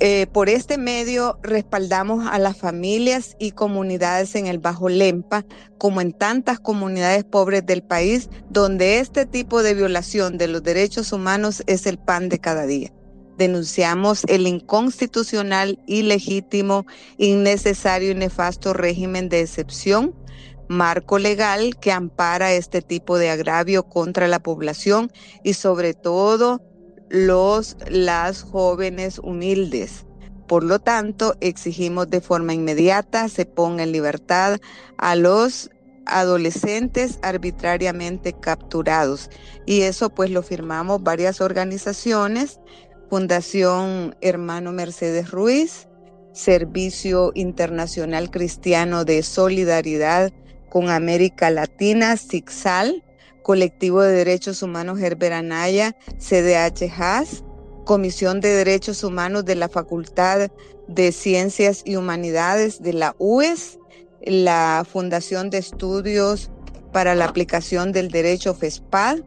Eh, 0.04 0.26
por 0.26 0.48
este 0.48 0.78
medio 0.78 1.38
respaldamos 1.44 2.26
a 2.28 2.40
las 2.40 2.56
familias 2.56 3.36
y 3.38 3.52
comunidades 3.52 4.34
en 4.34 4.48
el 4.48 4.58
Bajo 4.58 4.88
Lempa, 4.88 5.44
como 5.78 6.00
en 6.00 6.12
tantas 6.12 6.58
comunidades 6.58 7.22
pobres 7.22 7.64
del 7.66 7.84
país, 7.84 8.28
donde 8.50 8.98
este 8.98 9.26
tipo 9.26 9.62
de 9.62 9.74
violación 9.74 10.38
de 10.38 10.48
los 10.48 10.64
derechos 10.64 11.12
humanos 11.12 11.62
es 11.68 11.86
el 11.86 11.98
pan 11.98 12.28
de 12.28 12.40
cada 12.40 12.66
día. 12.66 12.92
Denunciamos 13.38 14.24
el 14.26 14.48
inconstitucional, 14.48 15.78
ilegítimo, 15.86 16.84
innecesario 17.16 18.10
y 18.10 18.16
nefasto 18.16 18.72
régimen 18.72 19.28
de 19.28 19.42
excepción, 19.42 20.16
marco 20.66 21.20
legal 21.20 21.78
que 21.78 21.92
ampara 21.92 22.52
este 22.52 22.82
tipo 22.82 23.18
de 23.18 23.30
agravio 23.30 23.84
contra 23.84 24.26
la 24.26 24.40
población 24.40 25.12
y 25.44 25.52
sobre 25.52 25.94
todo 25.94 26.60
los, 27.12 27.76
las 27.90 28.42
jóvenes 28.42 29.18
humildes. 29.18 30.06
Por 30.48 30.64
lo 30.64 30.78
tanto, 30.78 31.36
exigimos 31.40 32.08
de 32.08 32.22
forma 32.22 32.54
inmediata 32.54 33.28
se 33.28 33.44
ponga 33.44 33.82
en 33.82 33.92
libertad 33.92 34.58
a 34.96 35.14
los 35.14 35.70
adolescentes 36.06 37.18
arbitrariamente 37.22 38.32
capturados. 38.32 39.30
Y 39.66 39.82
eso 39.82 40.10
pues 40.10 40.30
lo 40.30 40.42
firmamos 40.42 41.02
varias 41.02 41.40
organizaciones, 41.40 42.60
Fundación 43.10 44.16
Hermano 44.22 44.72
Mercedes 44.72 45.30
Ruiz, 45.30 45.88
Servicio 46.32 47.30
Internacional 47.34 48.30
Cristiano 48.30 49.04
de 49.04 49.22
Solidaridad 49.22 50.32
con 50.70 50.88
América 50.88 51.50
Latina, 51.50 52.16
SIXAL, 52.16 53.04
Colectivo 53.42 54.02
de 54.02 54.12
Derechos 54.12 54.62
Humanos 54.62 55.00
Herbert 55.00 55.34
Anaya, 55.34 55.96
CDH 56.18 56.90
HAS, 56.96 57.44
Comisión 57.84 58.40
de 58.40 58.50
Derechos 58.50 59.02
Humanos 59.02 59.44
de 59.44 59.56
la 59.56 59.68
Facultad 59.68 60.50
de 60.88 61.12
Ciencias 61.12 61.82
y 61.84 61.96
Humanidades 61.96 62.82
de 62.82 62.92
la 62.92 63.16
UES, 63.18 63.78
la 64.24 64.86
Fundación 64.90 65.50
de 65.50 65.58
Estudios 65.58 66.50
para 66.92 67.14
la 67.14 67.24
Aplicación 67.24 67.92
del 67.92 68.10
Derecho 68.10 68.54
FESPAD, 68.54 69.20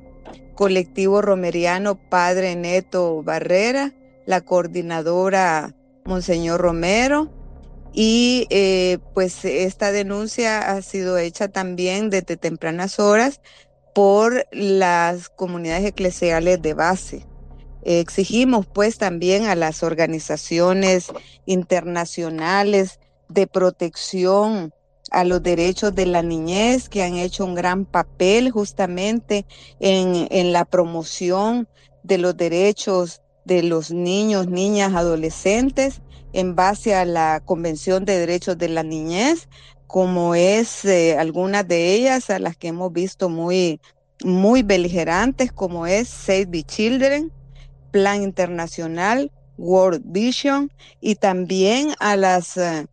Colectivo 0.56 1.22
Romeriano 1.22 1.96
Padre 2.10 2.56
Neto 2.56 3.24
Barrera, 3.24 3.94
la 4.26 4.42
coordinadora 4.42 5.76
Monseñor 6.06 6.62
Romero, 6.62 7.32
y 7.92 8.46
eh, 8.50 9.00
pues 9.14 9.46
esta 9.46 9.92
denuncia 9.92 10.72
ha 10.72 10.82
sido 10.82 11.18
hecha 11.18 11.48
también 11.48 12.10
desde 12.10 12.36
tempranas 12.36 13.00
horas 13.00 13.40
por 13.96 14.46
las 14.52 15.30
comunidades 15.30 15.86
eclesiales 15.86 16.62
de 16.62 16.74
base. 16.74 17.26
Exigimos 17.82 18.66
pues 18.66 18.98
también 18.98 19.46
a 19.46 19.56
las 19.56 19.84
organizaciones 19.84 21.08
internacionales 21.46 23.00
de 23.30 23.48
protección 23.48 24.74
a 25.12 25.24
los 25.24 25.42
derechos 25.42 25.96
de 25.96 26.08
la 26.08 26.24
niñez 26.24 26.90
que 26.90 27.04
han 27.04 27.16
hecho 27.16 27.46
un 27.46 27.56
gran 27.56 27.86
papel 27.86 28.52
justamente 28.52 29.46
en, 29.80 30.28
en 30.30 30.52
la 30.52 30.66
promoción 30.66 31.70
de 32.04 32.18
los 32.18 32.36
derechos 32.36 33.22
de 33.46 33.64
los 33.64 33.92
niños, 33.92 34.48
niñas, 34.48 34.94
adolescentes 34.94 36.02
en 36.36 36.54
base 36.54 36.94
a 36.96 37.06
la 37.06 37.42
Convención 37.46 38.04
de 38.04 38.20
Derechos 38.20 38.58
de 38.58 38.68
la 38.68 38.84
Niñez, 38.84 39.48
como 39.96 40.36
es 40.36 40.84
eh, 40.84 41.18
algunas 41.18 41.66
de 41.66 41.94
ellas 41.94 42.30
a 42.30 42.38
las 42.38 42.58
que 42.58 42.68
hemos 42.68 42.92
visto 42.92 43.30
muy, 43.30 43.80
muy 44.26 44.62
beligerantes, 44.62 45.54
como 45.54 45.88
es 45.88 46.10
Save 46.10 46.48
the 46.48 46.64
Children, 46.64 47.32
Plan 47.92 48.22
Internacional, 48.22 49.32
World 49.58 50.02
Vision 50.04 50.70
y 51.00 51.16
también 51.16 51.94
a 52.02 52.18
las 52.18 52.58
eh, 52.58 52.88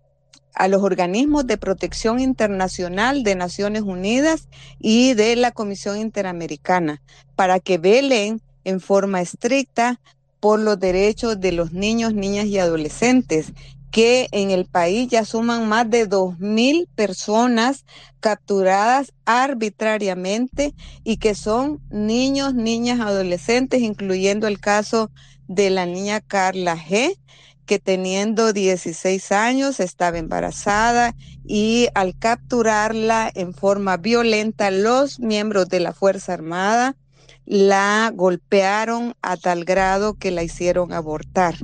a 0.54 0.68
los 0.68 0.84
organismos 0.84 1.44
de 1.44 1.58
protección 1.58 2.20
internacional 2.20 3.24
de 3.24 3.34
Naciones 3.34 3.82
Unidas 3.82 4.46
y 4.78 5.14
de 5.14 5.34
la 5.34 5.50
Comisión 5.50 5.98
Interamericana 5.98 7.02
para 7.34 7.58
que 7.58 7.78
velen 7.78 8.40
en 8.62 8.78
forma 8.78 9.20
estricta 9.20 9.98
por 10.38 10.60
los 10.60 10.78
derechos 10.78 11.40
de 11.40 11.50
los 11.50 11.72
niños, 11.72 12.14
niñas 12.14 12.46
y 12.46 12.60
adolescentes, 12.60 13.52
que 13.92 14.28
en 14.32 14.50
el 14.50 14.64
país 14.64 15.08
ya 15.08 15.24
suman 15.24 15.68
más 15.68 15.88
de 15.88 16.06
dos 16.06 16.38
mil 16.38 16.88
personas 16.96 17.84
capturadas 18.20 19.12
arbitrariamente 19.26 20.74
y 21.04 21.18
que 21.18 21.34
son 21.34 21.80
niños, 21.90 22.54
niñas, 22.54 23.00
adolescentes, 23.00 23.82
incluyendo 23.82 24.48
el 24.48 24.58
caso 24.58 25.10
de 25.46 25.68
la 25.68 25.84
niña 25.84 26.20
Carla 26.20 26.76
G, 26.76 27.18
que 27.66 27.78
teniendo 27.78 28.54
16 28.54 29.30
años 29.30 29.78
estaba 29.78 30.16
embarazada 30.16 31.14
y 31.44 31.88
al 31.94 32.18
capturarla 32.18 33.30
en 33.34 33.52
forma 33.52 33.98
violenta 33.98 34.70
los 34.70 35.20
miembros 35.20 35.68
de 35.68 35.80
la 35.80 35.92
Fuerza 35.92 36.32
Armada 36.32 36.96
la 37.44 38.10
golpearon 38.14 39.14
a 39.20 39.36
tal 39.36 39.64
grado 39.64 40.14
que 40.14 40.30
la 40.30 40.42
hicieron 40.42 40.92
abortar. 40.92 41.56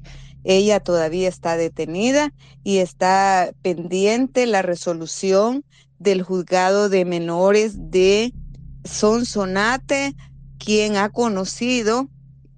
Ella 0.49 0.81
todavía 0.81 1.29
está 1.29 1.59
detenida 1.59 2.33
y 2.65 2.79
está 2.79 3.53
pendiente 3.61 4.47
la 4.47 4.63
resolución 4.63 5.63
del 5.99 6.23
juzgado 6.23 6.89
de 6.89 7.05
menores 7.05 7.91
de 7.91 8.33
Sonsonate, 8.83 10.17
quien 10.59 10.97
ha 10.97 11.11
conocido 11.11 12.09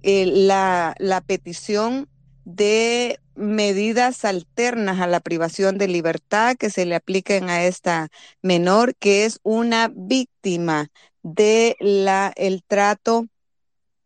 eh, 0.03 0.25
la, 0.25 0.95
la 0.99 1.19
petición 1.19 2.07
de 2.45 3.19
medidas 3.35 4.23
alternas 4.23 5.01
a 5.01 5.07
la 5.07 5.19
privación 5.19 5.77
de 5.77 5.89
libertad 5.89 6.55
que 6.55 6.69
se 6.69 6.85
le 6.85 6.95
apliquen 6.95 7.49
a 7.49 7.65
esta 7.65 8.07
menor, 8.41 8.95
que 8.95 9.25
es 9.25 9.41
una 9.43 9.91
víctima 9.93 10.87
de 11.23 11.75
la 11.81 12.31
el 12.37 12.63
trato 12.63 13.27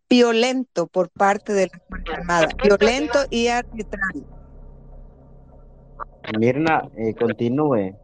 violento 0.10 0.88
por 0.88 1.10
parte 1.10 1.54
de 1.54 1.68
la 1.68 1.82
Fuerza 1.88 2.14
Armada, 2.14 2.48
violento 2.64 3.20
y 3.30 3.48
arbitrario. 3.48 4.24
Mirna, 6.38 6.90
eh, 6.98 7.14
continúe. 7.14 7.96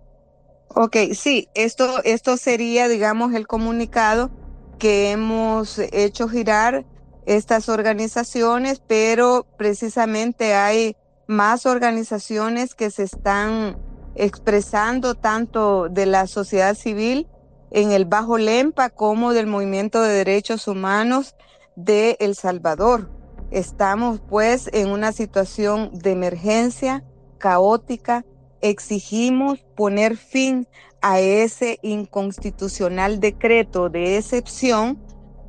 Ok, 0.75 0.95
sí, 1.13 1.49
esto, 1.53 2.01
esto 2.03 2.37
sería, 2.37 2.87
digamos, 2.87 3.33
el 3.33 3.47
comunicado 3.47 4.31
que 4.79 5.11
hemos 5.11 5.79
hecho 5.79 6.27
girar 6.27 6.85
estas 7.25 7.69
organizaciones, 7.69 8.81
pero 8.87 9.45
precisamente 9.57 10.53
hay 10.53 10.95
más 11.27 11.65
organizaciones 11.65 12.73
que 12.73 12.89
se 12.89 13.03
están 13.03 13.77
expresando 14.15 15.15
tanto 15.15 15.87
de 15.89 16.05
la 16.05 16.27
sociedad 16.27 16.75
civil 16.75 17.27
en 17.71 17.91
el 17.91 18.05
Bajo 18.05 18.37
Lempa 18.37 18.89
como 18.89 19.33
del 19.33 19.47
movimiento 19.47 20.01
de 20.01 20.13
derechos 20.13 20.67
humanos 20.67 21.35
de 21.83 22.17
El 22.19 22.35
Salvador. 22.35 23.09
Estamos 23.51 24.21
pues 24.27 24.69
en 24.73 24.89
una 24.89 25.11
situación 25.11 25.91
de 25.93 26.11
emergencia 26.11 27.03
caótica. 27.37 28.25
Exigimos 28.61 29.59
poner 29.75 30.17
fin 30.17 30.67
a 31.01 31.19
ese 31.19 31.79
inconstitucional 31.81 33.19
decreto 33.19 33.89
de 33.89 34.17
excepción 34.17 34.99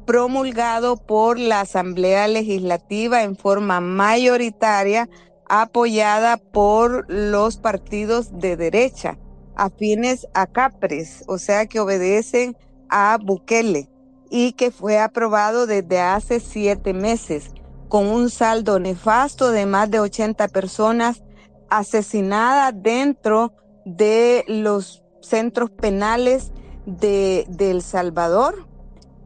promulgado 0.06 0.96
por 0.96 1.38
la 1.38 1.60
Asamblea 1.60 2.26
Legislativa 2.26 3.22
en 3.22 3.36
forma 3.36 3.80
mayoritaria 3.80 5.08
apoyada 5.48 6.38
por 6.38 7.04
los 7.12 7.58
partidos 7.58 8.38
de 8.38 8.56
derecha 8.56 9.18
afines 9.54 10.26
a 10.34 10.46
Capres, 10.46 11.24
o 11.26 11.38
sea 11.38 11.66
que 11.66 11.78
obedecen 11.78 12.56
a 12.88 13.18
Bukele 13.22 13.91
y 14.34 14.54
que 14.54 14.70
fue 14.70 14.98
aprobado 14.98 15.66
desde 15.66 16.00
hace 16.00 16.40
siete 16.40 16.94
meses 16.94 17.50
con 17.90 18.06
un 18.06 18.30
saldo 18.30 18.80
nefasto 18.80 19.50
de 19.50 19.66
más 19.66 19.90
de 19.90 20.00
80 20.00 20.48
personas 20.48 21.22
asesinadas 21.68 22.72
dentro 22.74 23.52
de 23.84 24.42
los 24.48 25.04
centros 25.20 25.68
penales 25.70 26.50
de, 26.86 27.46
El 27.58 27.82
Salvador 27.82 28.66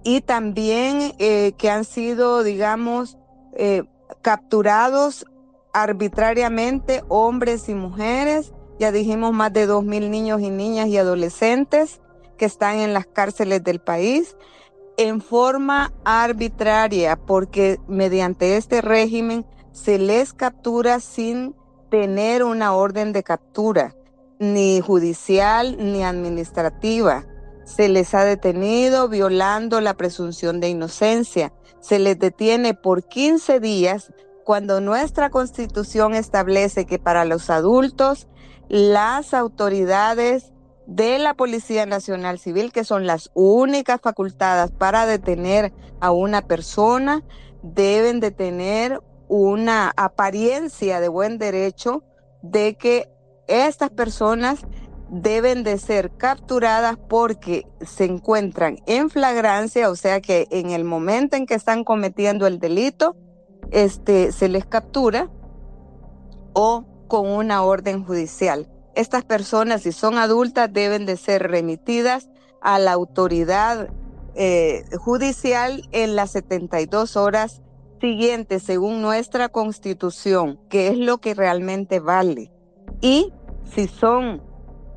y 0.03 0.23
también 0.23 1.13
eh, 1.21 1.53
que 1.57 1.71
han 1.71 1.85
sido, 1.85 2.43
digamos, 2.43 3.17
eh, 3.53 3.85
capturados 4.23 5.25
arbitrariamente 5.73 7.05
hombres 7.07 7.69
y 7.69 7.75
mujeres. 7.75 8.53
Ya 8.81 8.91
dijimos 8.91 9.33
más 9.33 9.53
de 9.53 9.67
dos 9.67 9.85
mil 9.85 10.11
niños 10.11 10.41
y 10.41 10.51
niñas 10.51 10.89
y 10.89 10.99
adolescentes 10.99 12.01
que 12.37 12.45
están 12.45 12.81
en 12.81 12.93
las 12.93 13.07
cárceles 13.07 13.63
del 13.63 13.79
país 13.79 14.37
en 14.97 15.21
forma 15.21 15.93
arbitraria, 16.05 17.17
porque 17.17 17.79
mediante 17.87 18.57
este 18.57 18.81
régimen 18.81 19.45
se 19.73 19.99
les 19.99 20.33
captura 20.33 21.01
sin 21.01 21.55
tener 21.91 22.43
una 22.43 22.75
orden 22.75 23.13
de 23.13 23.23
captura, 23.23 23.95
ni 24.39 24.81
judicial 24.81 25.77
ni 25.79 26.03
administrativa. 26.03 27.27
Se 27.65 27.89
les 27.89 28.15
ha 28.15 28.25
detenido 28.25 29.09
violando 29.09 29.81
la 29.81 29.95
presunción 29.95 30.61
de 30.61 30.69
inocencia. 30.69 31.53
Se 31.81 31.99
les 31.99 32.19
detiene 32.19 32.75
por 32.75 33.07
15 33.07 33.61
días 33.61 34.13
cuando 34.45 34.81
nuestra 34.81 35.31
constitución 35.31 36.15
establece 36.15 36.87
que 36.87 36.99
para 36.99 37.25
los 37.25 37.51
adultos 37.51 38.29
las 38.69 39.35
autoridades 39.35 40.53
de 40.87 41.19
la 41.19 41.35
Policía 41.35 41.87
Nacional 41.87 42.39
Civil, 42.39 42.73
que 42.73 42.85
son 42.85 43.07
las 43.07 43.31
únicas 43.35 44.01
facultadas 44.01 44.71
para 44.71 45.07
detener 45.07 45.73
a 46.01 46.11
una 46.13 46.43
persona, 46.43 47.25
deben 47.63 48.21
de 48.21 48.31
tener 48.31 49.01
una 49.29 49.93
apariencia 49.97 51.01
de 51.01 51.09
buen 51.09 51.39
derecho 51.39 52.05
de 52.43 52.77
que 52.77 53.11
estas 53.49 53.91
personas 53.91 54.61
deben 55.09 55.63
de 55.63 55.79
ser 55.79 56.11
capturadas 56.17 56.97
porque 56.97 57.67
se 57.81 58.05
encuentran 58.05 58.79
en 58.87 59.11
flagrancia, 59.11 59.91
o 59.91 59.97
sea 59.97 60.21
que 60.21 60.49
en 60.51 60.71
el 60.71 60.85
momento 60.85 61.37
en 61.37 61.47
que 61.47 61.55
están 61.55 61.85
cometiendo 61.85 62.47
el 62.47 62.59
delito, 62.59 63.17
este, 63.71 64.33
se 64.33 64.49
les 64.49 64.67
captura 64.67 65.31
o 66.53 66.85
con 67.09 67.29
una 67.29 67.63
orden 67.63 68.05
judicial. 68.05 68.69
Estas 68.97 69.25
personas, 69.25 69.83
si 69.83 69.93
son 69.93 70.17
adultas, 70.17 70.73
deben 70.73 71.05
de 71.05 71.19
ser 71.19 71.51
remitidas 71.51 72.31
a 72.63 72.79
la 72.79 72.93
autoridad 72.93 73.91
eh, 74.35 74.85
judicial 74.99 75.87
en 75.93 76.17
las 76.17 76.31
72 76.31 77.15
horas 77.17 77.61
siguientes, 78.01 78.63
según 78.63 79.03
nuestra 79.03 79.51
constitución, 79.51 80.59
que 80.71 80.89
es 80.89 80.97
lo 80.97 81.19
que 81.19 81.35
realmente 81.35 82.01
vale. 82.01 82.51
Y 83.03 83.35
si 83.75 83.87
son 83.87 84.43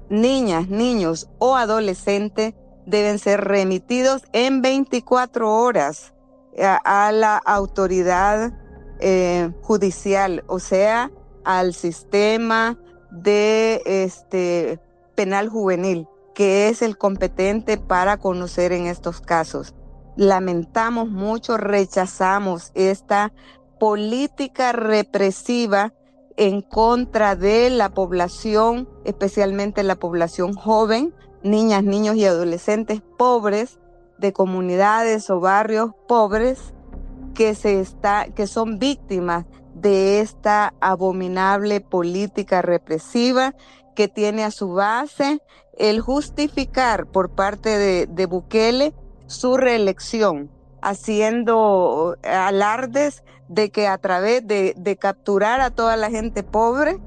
niñas, 0.09 0.69
niños 0.69 1.29
o 1.37 1.57
adolescentes, 1.57 2.53
deben 2.85 3.19
ser 3.19 3.41
remitidos 3.41 4.23
en 4.31 4.61
24 4.61 5.53
horas 5.53 6.13
a, 6.57 7.11
la 7.11 7.35
autoridad 7.35 8.53
eh, 9.01 9.51
judicial, 9.61 10.45
o 10.47 10.59
sea, 10.59 11.11
al 11.43 11.73
sistema 11.73 12.77
de 13.11 13.81
este 13.85 14.79
penal 15.15 15.49
juvenil, 15.49 16.07
que 16.33 16.69
es 16.69 16.81
el 16.81 16.97
competente 16.97 17.77
para 17.77 18.17
conocer 18.17 18.71
en 18.71 18.87
estos 18.87 19.21
casos. 19.21 19.75
Lamentamos 20.15 21.09
mucho, 21.09 21.57
rechazamos 21.57 22.71
esta 22.75 23.33
política 23.79 24.71
represiva 24.71 25.93
en 26.37 26.61
contra 26.61 27.35
de 27.35 27.69
la 27.69 27.89
población, 27.89 28.87
especialmente 29.03 29.83
la 29.83 29.95
población 29.95 30.53
joven, 30.53 31.13
niñas, 31.43 31.83
niños 31.83 32.15
y 32.15 32.25
adolescentes 32.25 33.01
pobres 33.17 33.79
de 34.17 34.33
comunidades 34.33 35.29
o 35.29 35.39
barrios 35.39 35.91
pobres 36.07 36.73
que 37.33 37.55
se 37.55 37.79
está 37.79 38.27
que 38.35 38.47
son 38.47 38.79
víctimas 38.79 39.45
de 39.81 40.21
esta 40.21 40.73
abominable 40.79 41.81
política 41.81 42.61
represiva 42.61 43.55
que 43.95 44.07
tiene 44.07 44.43
a 44.43 44.51
su 44.51 44.73
base 44.73 45.41
el 45.77 46.01
justificar 46.01 47.05
por 47.05 47.29
parte 47.29 47.77
de, 47.77 48.07
de 48.07 48.25
Bukele 48.25 48.93
su 49.27 49.57
reelección, 49.57 50.49
haciendo 50.81 52.17
alardes 52.23 53.23
de 53.47 53.71
que 53.71 53.87
a 53.87 53.97
través 53.97 54.45
de, 54.45 54.73
de 54.77 54.97
capturar 54.97 55.61
a 55.61 55.71
toda 55.71 55.97
la 55.97 56.09
gente 56.09 56.43
pobre, 56.43 56.99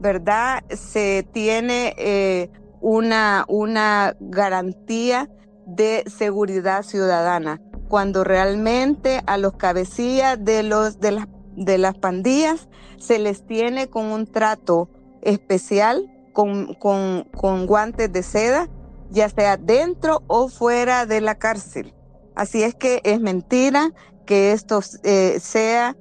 ¿verdad? 0.00 0.64
Se 0.70 1.26
tiene 1.32 1.94
eh, 1.98 2.50
una, 2.80 3.44
una 3.48 4.16
garantía 4.18 5.28
de 5.66 6.04
seguridad 6.06 6.82
ciudadana, 6.82 7.60
cuando 7.88 8.24
realmente 8.24 9.20
a 9.26 9.36
los 9.36 9.54
cabecillas 9.54 10.42
de, 10.42 10.62
los, 10.62 11.00
de, 11.00 11.12
las, 11.12 11.26
de 11.56 11.78
las 11.78 11.96
pandillas 11.96 12.68
se 12.98 13.18
les 13.18 13.46
tiene 13.46 13.88
con 13.88 14.06
un 14.06 14.26
trato 14.26 14.88
especial, 15.22 16.10
con, 16.32 16.74
con, 16.74 17.24
con 17.36 17.66
guantes 17.66 18.12
de 18.12 18.22
seda, 18.22 18.68
ya 19.10 19.28
sea 19.28 19.56
dentro 19.56 20.22
o 20.26 20.48
fuera 20.48 21.06
de 21.06 21.20
la 21.20 21.36
cárcel. 21.36 21.94
Así 22.34 22.62
es 22.62 22.74
que 22.74 23.00
es 23.04 23.20
mentira 23.20 23.92
que 24.26 24.52
esto 24.52 24.80
eh, 25.02 25.38
sea 25.40 25.96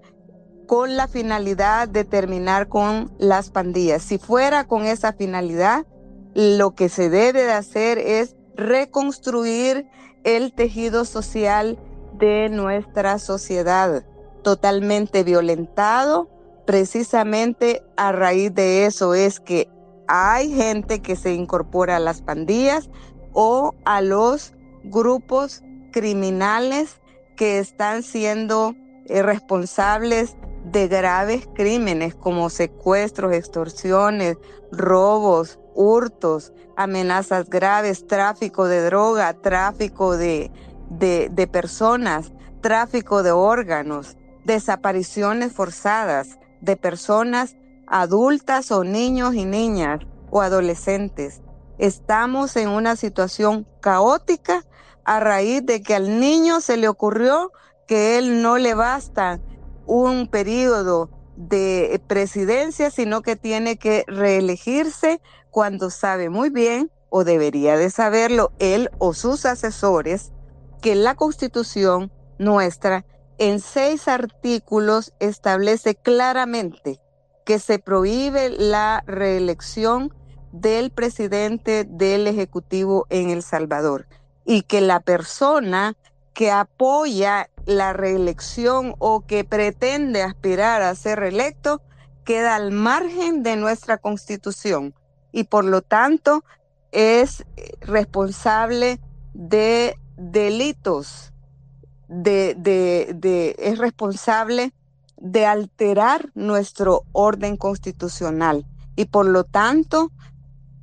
con 0.68 0.96
la 0.96 1.08
finalidad 1.08 1.88
de 1.90 2.06
terminar 2.06 2.68
con 2.68 3.12
las 3.18 3.50
pandillas. 3.50 4.04
Si 4.04 4.20
fuera 4.20 4.66
con 4.66 4.86
esa 4.86 5.14
finalidad, 5.14 5.88
lo 6.36 6.76
que 6.76 6.90
se 6.90 7.10
debe 7.10 7.44
de 7.44 7.54
hacer 7.54 7.98
es 7.98 8.36
reconstruir 8.56 9.88
el 10.24 10.54
tejido 10.54 11.06
social 11.06 11.80
de 12.20 12.50
nuestra 12.50 13.18
sociedad, 13.18 14.04
totalmente 14.42 15.24
violentado. 15.24 16.30
Precisamente 16.66 17.84
a 17.98 18.12
raíz 18.12 18.54
de 18.54 18.86
eso 18.86 19.14
es 19.14 19.40
que 19.40 19.70
hay 20.08 20.54
gente 20.54 21.02
que 21.02 21.16
se 21.16 21.34
incorpora 21.34 21.98
a 21.98 22.00
las 22.00 22.22
pandillas 22.22 22.90
o 23.34 23.74
a 23.86 24.02
los 24.02 24.54
grupos 24.84 25.64
criminales 25.92 27.00
que 27.36 27.60
están 27.60 28.04
siendo 28.04 28.76
eh, 29.06 29.22
responsables 29.22 30.36
de 30.66 30.88
graves 30.88 31.48
crímenes 31.56 32.16
como 32.16 32.50
secuestros, 32.50 33.34
extorsiones, 33.34 34.38
robos, 34.72 35.60
hurtos, 35.74 36.54
amenazas 36.76 37.50
graves, 37.50 38.08
tráfico 38.08 38.68
de 38.68 38.84
droga, 38.84 39.34
tráfico 39.34 40.18
de, 40.18 40.52
de, 40.90 41.48
personas, 41.48 42.32
tráfico 42.62 43.24
de 43.24 43.32
órganos, 43.32 44.18
desapariciones 44.50 45.54
forzadas 45.54 46.40
de 46.60 46.76
personas 46.76 47.56
adultas 47.86 48.72
o 48.72 48.84
niños 48.84 49.36
y 49.36 49.46
niñas 49.46 50.00
o 50.32 50.42
adolescentes. 50.42 51.42
Estamos 51.78 52.56
en 52.56 52.70
una 52.70 52.96
situación 52.96 53.68
caótica 53.80 54.66
a 55.06 55.20
raíz 55.20 55.64
de 55.66 55.84
que 55.84 55.94
al 55.94 56.20
niño 56.20 56.62
se 56.62 56.78
le 56.78 56.88
ocurrió 56.88 57.52
que 57.88 58.18
él 58.18 58.42
no 58.42 58.58
le 58.58 58.74
basta 58.74 59.40
un 59.86 60.28
periodo 60.28 61.12
de 61.36 62.02
presidencia, 62.08 62.90
sino 62.90 63.22
que 63.22 63.36
tiene 63.36 63.78
que 63.78 64.04
reelegirse 64.08 65.22
cuando 65.52 65.92
sabe 65.92 66.30
muy 66.30 66.50
bien, 66.50 66.92
o 67.12 67.24
debería 67.24 67.78
de 67.78 67.92
saberlo 67.92 68.52
él 68.58 68.90
o 68.98 69.14
sus 69.14 69.46
asesores, 69.46 70.32
que 70.82 70.96
la 70.96 71.16
constitución 71.16 72.12
nuestra 72.40 73.06
en 73.40 73.62
seis 73.62 74.08
artículos 74.08 75.14
establece 75.20 75.96
claramente 75.96 77.00
que 77.46 77.58
se 77.58 77.80
prohíbe 77.80 78.50
la 78.50 79.04
reelección 79.08 80.14
del 80.52 80.92
presidente 80.92 81.86
del 81.86 82.28
Ejecutivo 82.28 83.08
en 83.10 83.30
El 83.30 83.42
Salvador 83.42 84.08
y 84.46 84.64
que 84.64 84.82
la 84.82 85.00
persona 85.00 85.96
que 86.34 86.52
apoya 86.52 87.50
la 87.66 87.94
reelección 87.94 88.96
o 89.00 89.26
que 89.26 89.44
pretende 89.46 90.22
aspirar 90.22 90.82
a 90.82 90.94
ser 90.96 91.20
reelecto 91.20 91.82
queda 92.26 92.56
al 92.56 92.72
margen 92.72 93.42
de 93.42 93.56
nuestra 93.56 93.98
constitución 93.98 94.94
y 95.32 95.46
por 95.46 95.64
lo 95.64 95.82
tanto 95.82 96.44
es 96.92 97.46
responsable 97.82 99.00
de 99.34 99.96
delitos, 100.18 101.32
de, 102.10 102.56
de, 102.56 103.56
es 103.60 103.78
responsable 103.78 104.74
de 105.18 105.46
alterar 105.46 106.32
nuestro 106.34 107.04
orden 107.12 107.56
constitucional. 107.56 108.66
Y 108.96 109.06
por 109.06 109.26
lo 109.28 109.44
tanto, 109.44 110.12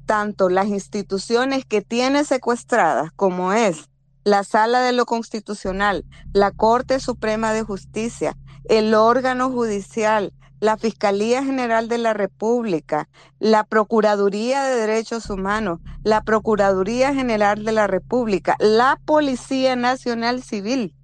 tanto 0.07 0.49
las 0.49 0.69
instituciones 0.69 1.65
que 1.65 1.83
tiene 1.83 2.25
secuestradas 2.25 3.11
como 3.13 3.53
es 3.53 3.91
la 4.25 4.45
Sala 4.45 4.81
de 4.81 4.93
lo 4.93 5.05
Constitucional, 5.05 6.05
la 6.33 6.51
Corte 6.51 7.01
Suprema 7.01 7.53
de 7.53 7.63
Justicia, 7.63 8.37
el 8.65 8.95
órgano 8.95 9.51
judicial, 9.51 10.33
la 10.61 10.77
Fiscalía 10.77 11.45
General 11.45 11.89
de 11.89 11.99
la 11.99 12.15
República, 12.15 13.09
la 13.39 13.65
Procuraduría 13.65 14.65
de 14.65 14.77
Derechos 14.77 15.29
Humanos, 15.29 15.81
la 16.03 16.23
Procuraduría 16.23 17.15
General 17.15 17.65
de 17.65 17.73
la 17.73 17.87
República, 17.87 18.57
la 18.59 18.99
Policía 19.05 19.77
Nacional 19.77 20.43
Civil 20.43 20.95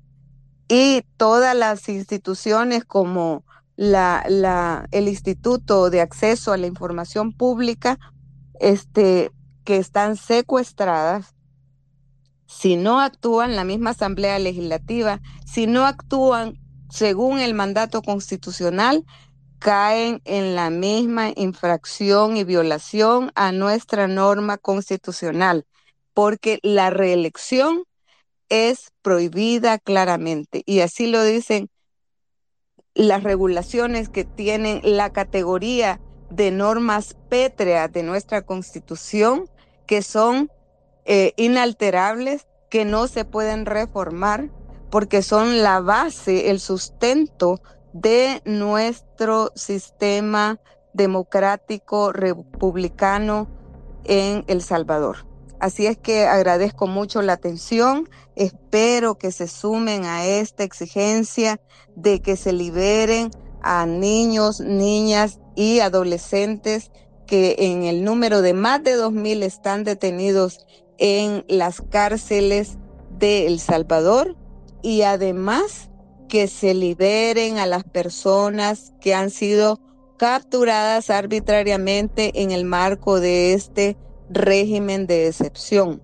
y 0.75 1.05
todas 1.19 1.55
las 1.55 1.87
instituciones 1.91 2.87
como 2.87 3.45
la, 3.77 4.25
el 4.91 5.07
Instituto 5.07 5.91
de 5.91 6.01
Acceso 6.01 6.51
a 6.51 6.57
la 6.57 6.67
Información 6.67 7.35
Pública, 7.35 7.99
este, 8.59 9.31
que 9.65 9.77
están 9.77 10.17
secuestradas, 10.17 11.35
si 12.47 12.77
no 12.77 13.01
actúan 13.01 13.55
la 13.55 13.65
misma 13.65 13.91
Asamblea 13.91 14.39
Legislativa, 14.39 15.21
si 15.45 15.67
no 15.67 15.85
actúan 15.85 16.59
según 16.89 17.41
el 17.41 17.53
mandato 17.53 18.01
constitucional, 18.01 19.05
caen 19.59 20.23
en 20.25 20.55
la 20.55 20.71
misma 20.71 21.33
infracción 21.37 22.39
y 22.39 22.45
violación 22.45 23.31
a 23.35 23.53
nuestra 23.53 24.09
norma 24.09 24.57
constitucional, 24.57 25.67
porque 26.15 26.61
la 26.63 26.89
reelección 26.89 27.85
es 28.53 28.93
prohibida 29.01 29.79
claramente 29.79 30.63
y 30.67 30.81
así 30.81 31.07
lo 31.07 31.25
dicen 31.25 31.71
las 32.95 33.23
regulaciones 33.23 34.11
que 34.11 34.25
tienen 34.25 34.83
la 34.85 35.11
categoría 35.11 36.01
de 36.29 36.51
normas 36.51 37.17
pétreas 37.31 37.91
de 37.91 38.03
nuestra 38.03 38.43
constitución, 38.43 39.49
que 39.87 40.03
son 40.03 40.51
eh, 41.07 41.33
inalterables, 41.37 42.47
que 42.69 42.85
no 42.85 43.07
se 43.07 43.25
pueden 43.25 43.65
reformar, 43.65 44.51
porque 44.91 45.23
son 45.23 45.63
la 45.63 45.81
base, 45.81 46.51
el 46.51 46.61
sustento 46.61 47.63
de 47.95 48.43
nuestro 48.45 49.51
sistema 49.55 50.61
democrático 50.93 52.13
republicano 52.13 53.49
en 54.05 54.45
El 54.47 54.61
Salvador. 54.61 55.32
Así 55.63 55.87
es 55.87 55.97
que 55.97 56.27
agradezco 56.27 56.89
mucho 56.89 57.23
la 57.23 57.35
atención, 57.35 58.11
espero 58.35 59.17
que 59.17 59.31
se 59.31 59.47
sumen 59.47 60.05
a 60.07 60.27
esta 60.27 60.65
exigencia 60.65 61.61
de 61.95 62.21
que 62.21 62.35
se 62.35 62.53
liberen 62.53 63.31
a 63.63 63.87
niños, 63.87 64.59
niñas 64.59 65.39
y 65.55 65.79
adolescentes 65.79 66.91
que 67.29 67.55
en 67.61 67.85
el 67.85 68.03
número 68.03 68.43
de 68.43 68.55
más 68.55 68.83
de 68.83 68.97
2.000 68.97 69.45
están 69.45 69.85
detenidos 69.85 70.67
en 70.99 71.45
las 71.47 71.81
cárceles 71.81 72.77
de 73.21 73.47
El 73.47 73.61
Salvador 73.61 74.35
y 74.83 75.03
además 75.03 75.91
que 76.29 76.49
se 76.49 76.75
liberen 76.75 77.59
a 77.59 77.67
las 77.67 77.85
personas 77.85 78.95
que 79.01 79.15
han 79.15 79.31
sido 79.31 79.79
capturadas 80.17 81.09
arbitrariamente 81.09 82.43
en 82.43 82.51
el 82.51 82.65
marco 82.65 83.21
de 83.21 83.55
este 83.55 83.97
régimen 84.33 85.07
de 85.07 85.29
excepción. 85.29 86.03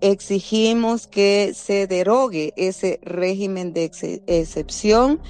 Exigimos 0.00 1.06
que 1.06 1.52
se 1.54 1.86
derogue 1.86 2.52
ese 2.56 3.00
régimen 3.02 3.72
de 3.72 3.90
excepción 4.26 5.20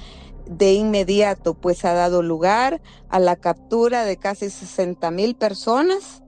de 0.45 0.73
inmediato, 0.73 1.53
pues 1.53 1.85
ha 1.85 1.93
dado 1.93 2.21
lugar 2.21 2.81
a 3.09 3.19
la 3.19 3.35
captura 3.35 4.03
de 4.03 4.17
casi 4.17 4.49
60 4.49 5.09
mil 5.11 5.35
personas, 5.35 6.23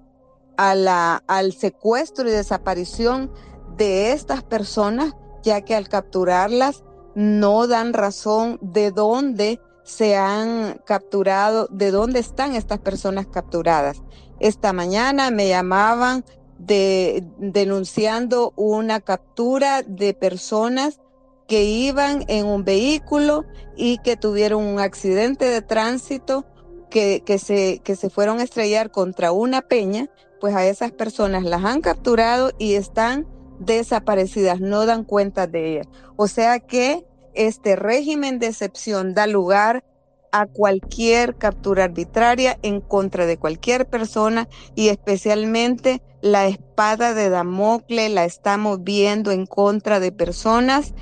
a 0.57 0.75
la, 0.75 1.23
al 1.27 1.53
secuestro 1.53 2.27
y 2.27 2.31
desaparición 2.31 3.31
de 3.77 4.11
estas 4.11 4.43
personas, 4.43 5.15
ya 5.43 5.61
que 5.61 5.75
al 5.75 5.89
capturarlas 5.89 6.83
no 7.15 7.67
dan 7.67 7.93
razón 7.93 8.59
de 8.61 8.91
dónde 8.91 9.59
se 9.83 10.15
han 10.15 10.79
capturado, 10.85 11.67
de 11.71 11.91
dónde 11.91 12.19
están 12.19 12.55
estas 12.55 12.79
personas 12.79 13.27
capturadas. 13.27 14.01
Esta 14.41 14.73
mañana 14.73 15.29
me 15.29 15.47
llamaban 15.47 16.25
de, 16.57 17.23
denunciando 17.37 18.53
una 18.55 18.99
captura 18.99 19.83
de 19.83 20.15
personas 20.15 20.99
que 21.47 21.63
iban 21.65 22.25
en 22.27 22.47
un 22.47 22.63
vehículo 22.63 23.45
y 23.77 23.99
que 23.99 24.17
tuvieron 24.17 24.63
un 24.63 24.79
accidente 24.79 25.45
de 25.45 25.61
tránsito 25.61 26.47
que, 26.89 27.21
que, 27.23 27.37
se, 27.37 27.81
que 27.83 27.95
se 27.95 28.09
fueron 28.09 28.39
a 28.39 28.43
estrellar 28.43 28.89
contra 28.89 29.31
una 29.31 29.61
peña, 29.61 30.09
pues 30.39 30.55
a 30.55 30.65
esas 30.65 30.91
personas 30.91 31.43
las 31.43 31.63
han 31.63 31.81
capturado 31.81 32.49
y 32.57 32.73
están 32.73 33.27
desaparecidas, 33.59 34.59
no 34.59 34.87
dan 34.87 35.03
cuenta 35.03 35.45
de 35.45 35.73
ellas. 35.73 35.87
O 36.15 36.27
sea 36.27 36.57
que 36.59 37.05
este 37.35 37.75
régimen 37.75 38.39
de 38.39 38.47
excepción 38.47 39.13
da 39.13 39.27
lugar 39.27 39.83
a 40.31 40.45
cualquier 40.45 41.35
captura 41.35 41.85
arbitraria 41.85 42.57
en 42.61 42.81
contra 42.81 43.25
de 43.25 43.37
cualquier 43.37 43.87
persona 43.87 44.47
y 44.75 44.87
especialmente 44.87 46.01
la 46.21 46.47
espada 46.47 47.13
de 47.13 47.29
Damocle 47.29 48.09
la 48.09 48.25
estamos 48.25 48.83
viendo 48.83 49.31
en 49.31 49.45
contra 49.45 49.99
de 49.99 50.11
personas 50.11 50.93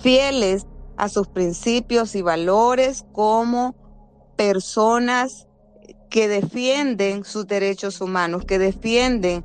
fieles 0.00 0.66
a 0.96 1.08
sus 1.08 1.28
principios 1.28 2.14
y 2.14 2.22
valores 2.22 3.04
como 3.12 3.74
personas 4.36 5.46
que 6.10 6.28
defienden 6.28 7.24
sus 7.24 7.46
derechos 7.46 8.00
humanos, 8.00 8.44
que 8.44 8.58
defienden 8.58 9.44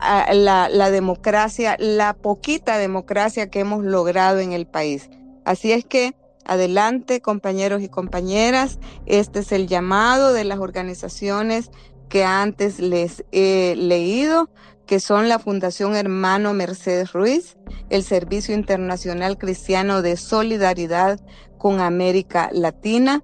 la, 0.00 0.68
la, 0.68 0.90
democracia, 0.90 1.76
la 1.78 2.14
poquita 2.14 2.78
democracia 2.78 3.50
que 3.50 3.60
hemos 3.60 3.84
logrado 3.84 4.40
en 4.40 4.52
el 4.52 4.66
país. 4.66 5.10
Así 5.44 5.72
es 5.72 5.84
que 5.84 6.14
adelante, 6.50 7.20
compañeros 7.20 7.80
y 7.80 7.88
compañeras, 7.88 8.80
este 9.06 9.38
es 9.38 9.52
el 9.52 9.68
llamado 9.68 10.32
de 10.32 10.42
las 10.42 10.58
organizaciones 10.58 11.70
que 12.08 12.24
antes 12.24 12.80
les 12.80 13.24
he 13.30 13.74
leído 13.76 14.50
que 14.84 14.98
son 14.98 15.28
la 15.28 15.38
Fundación 15.38 15.94
Hermano 15.94 16.52
Mercedes 16.52 17.12
Ruiz, 17.12 17.56
el 17.90 18.02
Servicio 18.02 18.56
Internacional 18.56 19.38
Cristiano 19.38 20.02
de 20.02 20.16
Solidaridad 20.16 21.20
con 21.56 21.80
América 21.80 22.50
Latina, 22.52 23.22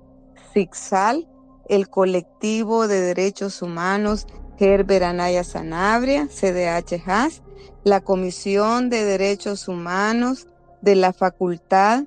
SIGSAL, 0.54 1.26
el 1.68 1.88
Colectivo 1.88 2.86
de 2.86 3.00
Derechos 3.00 3.60
Humanos 3.60 4.28
Herbert 4.60 5.04
Anaya 5.04 5.42
Sanabria, 5.42 6.28
CDH 6.28 7.02
HAS, 7.04 7.42
la 7.82 8.00
Comisión 8.00 8.88
de 8.88 9.04
Derechos 9.04 9.66
Humanos 9.66 10.46
de 10.80 10.94
la 10.94 11.12
Facultad 11.12 12.04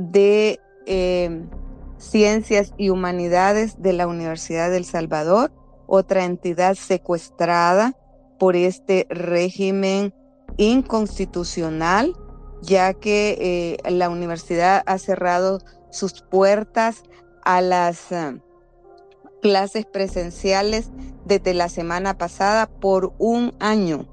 de 0.00 0.60
eh, 0.86 1.44
Ciencias 1.98 2.72
y 2.78 2.88
Humanidades 2.88 3.82
de 3.82 3.92
la 3.92 4.06
Universidad 4.06 4.70
del 4.70 4.84
Salvador, 4.84 5.52
otra 5.86 6.24
entidad 6.24 6.74
secuestrada 6.74 7.94
por 8.38 8.56
este 8.56 9.06
régimen 9.10 10.14
inconstitucional, 10.56 12.14
ya 12.62 12.94
que 12.94 13.76
eh, 13.84 13.90
la 13.90 14.08
universidad 14.08 14.82
ha 14.86 14.98
cerrado 14.98 15.60
sus 15.90 16.22
puertas 16.22 17.02
a 17.44 17.60
las 17.60 18.10
eh, 18.12 18.40
clases 19.42 19.84
presenciales 19.84 20.90
desde 21.26 21.52
la 21.52 21.68
semana 21.68 22.16
pasada 22.16 22.66
por 22.66 23.12
un 23.18 23.54
año, 23.58 24.06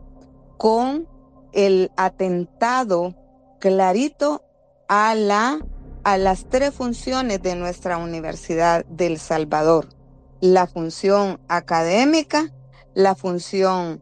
con 0.58 1.08
el 1.54 1.92
atentado 1.96 3.16
clarito 3.60 4.44
a, 4.88 5.16
la, 5.16 5.60
a 6.08 6.18
las 6.18 6.50
tres 6.50 6.74
funciones 6.74 7.42
de 7.42 7.56
nuestra 7.56 7.98
Universidad 7.98 8.86
del 8.86 9.20
Salvador. 9.20 9.90
La 10.40 10.66
función 10.66 11.38
académica, 11.50 12.54
la 12.94 13.14
función 13.14 14.02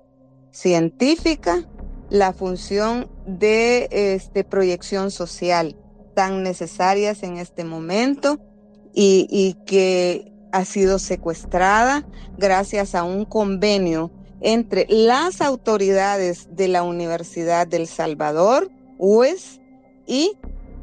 científica 0.51 1.67
la 2.09 2.33
función 2.33 3.09
de 3.25 3.87
este, 3.91 4.43
proyección 4.43 5.09
social 5.09 5.75
tan 6.13 6.43
necesarias 6.43 7.23
en 7.23 7.37
este 7.37 7.63
momento 7.63 8.39
y, 8.93 9.27
y 9.29 9.55
que 9.65 10.31
ha 10.51 10.63
sido 10.65 10.99
secuestrada 10.99 12.05
gracias 12.37 12.93
a 12.93 13.03
un 13.03 13.25
convenio 13.25 14.11
entre 14.41 14.85
las 14.89 15.41
autoridades 15.41 16.55
de 16.55 16.67
la 16.67 16.83
Universidad 16.83 17.65
del 17.65 17.87
Salvador, 17.87 18.69
UES, 18.99 19.59
y 20.05 20.37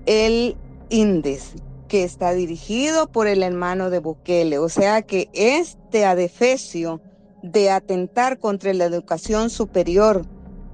el 0.06 0.56
INDES, 0.92 1.54
que 1.88 2.04
está 2.04 2.32
dirigido 2.32 3.10
por 3.10 3.26
el 3.26 3.42
hermano 3.42 3.90
de 3.90 3.98
Bukele. 3.98 4.58
O 4.58 4.68
sea 4.68 5.02
que 5.02 5.28
este 5.32 6.04
adefesio 6.04 7.00
de 7.42 7.70
atentar 7.70 8.38
contra 8.38 8.72
la 8.72 8.84
educación 8.84 9.50
superior, 9.50 10.24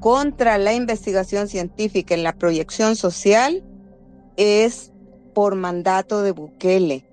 contra 0.01 0.59
la 0.59 0.75
investigación 0.75 1.49
científica 1.49 2.15
en 2.15 2.25
la 2.25 2.35
proyección 2.35 2.97
social, 2.97 3.65
es 4.37 4.93
por 5.35 5.55
mandato 5.55 6.23
de 6.23 6.33
Bukele, 6.33 7.05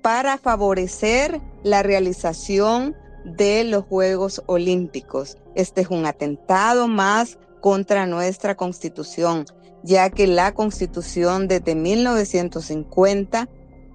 para 0.00 0.38
favorecer 0.38 1.40
la 1.62 1.82
realización 1.82 2.96
de 3.24 3.64
los 3.64 3.84
Juegos 3.84 4.42
Olímpicos. 4.46 5.38
Este 5.54 5.80
es 5.80 5.88
un 5.88 6.06
atentado 6.06 6.88
más 6.88 7.38
contra 7.60 8.06
nuestra 8.06 8.56
constitución, 8.56 9.46
ya 9.84 10.08
que 10.08 10.26
la 10.26 10.54
constitución 10.54 11.46
desde 11.46 11.74
1950 11.74 13.48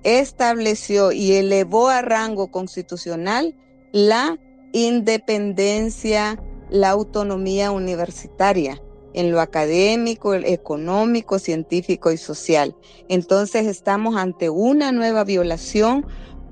estableció 0.03 1.11
y 1.11 1.33
elevó 1.33 1.89
a 1.89 2.03
rango 2.03 2.51
constitucional 2.51 3.55
la 3.91 4.37
independencia, 4.71 6.39
la 6.69 6.91
autonomía 6.91 7.71
universitaria 7.71 8.79
en 9.13 9.31
lo 9.31 9.41
académico, 9.41 10.35
económico, 10.35 11.39
científico 11.39 12.11
y 12.11 12.17
social. 12.17 12.75
Entonces 13.09 13.65
estamos 13.65 14.15
ante 14.15 14.51
una 14.51 14.91
nueva 14.91 15.23
violación 15.23 16.05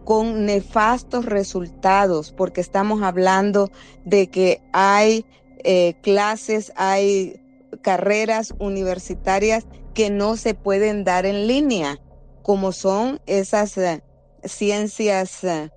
con 0.03 0.45
nefastos 0.45 1.25
resultados, 1.25 2.31
porque 2.31 2.61
estamos 2.61 3.03
hablando 3.03 3.69
de 4.03 4.31
que 4.31 4.61
hay 4.73 5.25
eh, 5.63 5.93
clases, 6.01 6.73
hay 6.75 7.39
carreras 7.77 8.53
universitarias 8.59 9.65
que 9.93 10.09
no 10.09 10.37
se 10.37 10.53
pueden 10.53 11.03
dar 11.03 11.25
en 11.25 11.47
línea, 11.47 11.99
como 12.43 12.71
son 12.71 13.19
esas 13.25 13.77
eh, 13.77 14.03
ciencias 14.43 15.43
eh, 15.43 15.69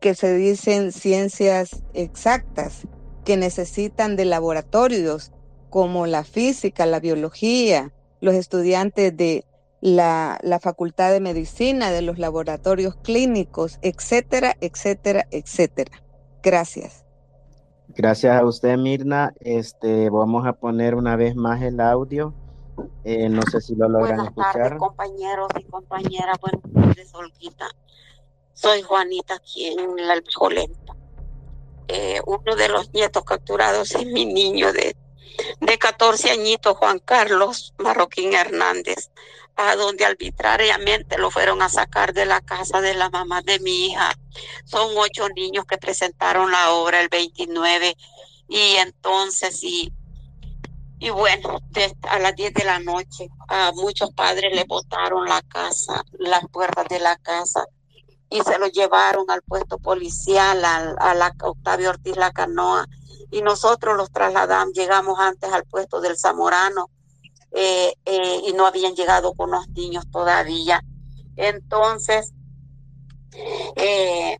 que 0.00 0.14
se 0.14 0.34
dicen 0.34 0.92
ciencias 0.92 1.82
exactas, 1.94 2.82
que 3.24 3.36
necesitan 3.36 4.16
de 4.16 4.26
laboratorios 4.26 5.32
como 5.70 6.06
la 6.06 6.24
física, 6.24 6.84
la 6.84 7.00
biología, 7.00 7.92
los 8.20 8.34
estudiantes 8.34 9.16
de 9.16 9.44
la, 9.80 10.38
la, 10.42 10.60
Facultad 10.60 11.10
de 11.12 11.20
Medicina, 11.20 11.90
de 11.90 12.02
los 12.02 12.18
laboratorios 12.18 12.96
clínicos, 12.96 13.78
etcétera, 13.82 14.56
etcétera, 14.60 15.26
etcétera. 15.30 16.02
Gracias. 16.42 17.03
Gracias 17.88 18.40
a 18.40 18.44
usted, 18.44 18.76
Mirna. 18.76 19.32
Este, 19.40 20.10
vamos 20.10 20.46
a 20.46 20.54
poner 20.54 20.94
una 20.94 21.16
vez 21.16 21.36
más 21.36 21.62
el 21.62 21.80
audio. 21.80 22.34
Eh, 23.04 23.28
no 23.28 23.42
sé 23.42 23.60
si 23.60 23.74
lo 23.74 23.88
logran 23.88 24.16
Buenas 24.16 24.26
escuchar. 24.28 24.52
Tardes, 24.52 24.78
compañeros 24.78 25.48
y 25.58 25.64
compañeras. 25.64 26.38
Buenas 26.40 26.72
tardes, 26.72 27.14
Olguita. 27.14 27.68
Soy 28.52 28.82
Juanita 28.82 29.34
aquí 29.34 29.66
en 29.66 29.96
la 29.96 30.14
Alpejolenta. 30.14 30.96
Eh, 31.88 32.20
uno 32.26 32.56
de 32.56 32.68
los 32.68 32.92
nietos 32.92 33.24
capturados 33.24 33.94
es 33.94 34.06
mi 34.06 34.24
niño 34.24 34.72
de 34.72 34.96
de 35.60 35.78
14 35.78 36.30
añitos, 36.30 36.76
Juan 36.76 36.98
Carlos 36.98 37.74
Marroquín 37.78 38.34
Hernández, 38.34 39.10
a 39.56 39.76
donde 39.76 40.04
arbitrariamente 40.04 41.18
lo 41.18 41.30
fueron 41.30 41.62
a 41.62 41.68
sacar 41.68 42.12
de 42.12 42.26
la 42.26 42.40
casa 42.40 42.80
de 42.80 42.94
la 42.94 43.10
mamá 43.10 43.42
de 43.42 43.58
mi 43.60 43.86
hija. 43.86 44.12
Son 44.64 44.92
ocho 44.96 45.28
niños 45.30 45.64
que 45.66 45.78
presentaron 45.78 46.50
la 46.50 46.72
obra 46.72 47.00
el 47.00 47.08
29 47.08 47.96
y 48.48 48.76
entonces 48.76 49.62
y 49.62 49.92
y 51.04 51.10
bueno, 51.10 51.60
a 52.08 52.18
las 52.18 52.34
10 52.34 52.54
de 52.54 52.64
la 52.64 52.78
noche 52.78 53.28
a 53.48 53.72
muchos 53.72 54.10
padres 54.14 54.54
le 54.54 54.64
botaron 54.64 55.28
la 55.28 55.42
casa, 55.42 56.02
las 56.18 56.48
puertas 56.50 56.86
de 56.88 56.98
la 56.98 57.16
casa 57.16 57.66
y 58.30 58.40
se 58.40 58.58
lo 58.58 58.68
llevaron 58.68 59.26
al 59.28 59.42
puesto 59.42 59.78
policial, 59.78 60.64
a, 60.64 61.14
la 61.14 61.34
Octavio 61.42 61.90
Ortiz 61.90 62.16
La 62.16 62.32
Canoa 62.32 62.86
y 63.30 63.42
nosotros 63.42 63.96
los 63.96 64.10
trasladamos, 64.12 64.72
llegamos 64.72 65.18
antes 65.18 65.52
al 65.52 65.64
puesto 65.64 66.00
del 66.00 66.16
Zamorano 66.16 66.88
eh, 67.54 67.94
eh, 68.04 68.40
y 68.46 68.52
no 68.52 68.66
habían 68.66 68.94
llegado 68.94 69.34
con 69.34 69.50
los 69.50 69.68
niños 69.68 70.04
todavía. 70.10 70.82
Entonces, 71.36 72.32
eh, 73.76 74.38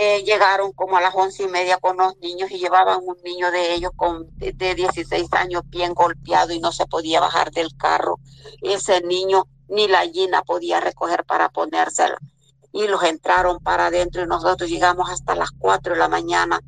eh, 0.00 0.22
llegaron 0.22 0.70
como 0.72 0.96
a 0.96 1.00
las 1.00 1.12
once 1.14 1.42
y 1.42 1.48
media 1.48 1.78
con 1.78 1.96
los 1.96 2.16
niños 2.18 2.52
y 2.52 2.58
llevaban 2.58 3.00
un 3.02 3.16
niño 3.24 3.50
de 3.50 3.74
ellos 3.74 3.90
con, 3.96 4.28
de, 4.36 4.74
16 4.76 5.32
años 5.32 5.62
bien 5.66 5.92
golpeado 5.92 6.52
y 6.52 6.60
no 6.60 6.70
se 6.70 6.86
podía 6.86 7.18
bajar 7.18 7.50
del 7.50 7.76
carro. 7.76 8.20
Ese 8.62 9.00
niño 9.00 9.48
ni 9.68 9.88
la 9.88 10.04
gallina 10.04 10.42
podía 10.42 10.78
recoger 10.78 11.24
para 11.24 11.48
ponérsela. 11.48 12.16
Y 12.72 12.86
los 12.86 13.02
entraron 13.02 13.58
para 13.58 13.86
adentro 13.86 14.22
y 14.22 14.26
nosotros 14.28 14.70
llegamos 14.70 15.10
hasta 15.10 15.34
las 15.34 15.50
4 15.58 15.94
de 15.94 15.98
la 15.98 16.08
mañana. 16.08 16.60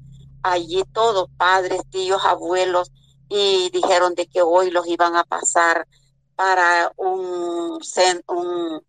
Allí 0.43 0.83
todos, 0.93 1.29
padres, 1.37 1.83
tíos, 1.89 2.25
abuelos, 2.25 2.91
y 3.31 3.71
dijeron 3.71 4.15
de 4.15 4.27
que 4.27 4.43
hoy 4.43 4.71
los 4.71 4.87
iban 4.89 5.17
a 5.17 5.25
pasar 5.25 5.87
para 6.35 6.93
un, 6.97 7.79
un 8.27 8.87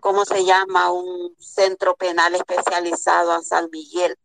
¿cómo 0.00 0.24
se 0.24 0.44
llama? 0.44 0.92
Un 0.92 1.34
centro 1.38 1.96
penal 1.96 2.34
especializado 2.36 3.32
a 3.32 3.42
San 3.42 3.68
Miguel, 3.72 4.16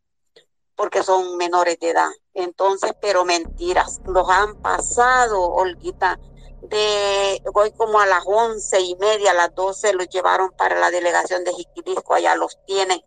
porque 0.75 1.01
son 1.01 1.37
menores 1.37 1.79
de 1.79 1.89
edad. 1.89 2.11
Entonces, 2.35 2.93
pero 3.01 3.25
mentiras, 3.25 3.99
los 4.05 4.29
han 4.29 4.61
pasado, 4.61 5.41
Olguita, 5.41 6.19
de 6.61 7.41
hoy 7.53 7.71
como 7.71 7.99
a 7.99 8.05
las 8.05 8.23
once 8.25 8.79
y 8.79 8.95
media, 8.97 9.31
a 9.31 9.35
las 9.35 9.55
doce, 9.55 9.93
los 9.93 10.07
llevaron 10.09 10.51
para 10.51 10.79
la 10.79 10.91
delegación 10.91 11.43
de 11.43 11.53
Jiquilisco, 11.53 12.13
allá 12.13 12.35
los 12.35 12.63
tienen. 12.65 13.01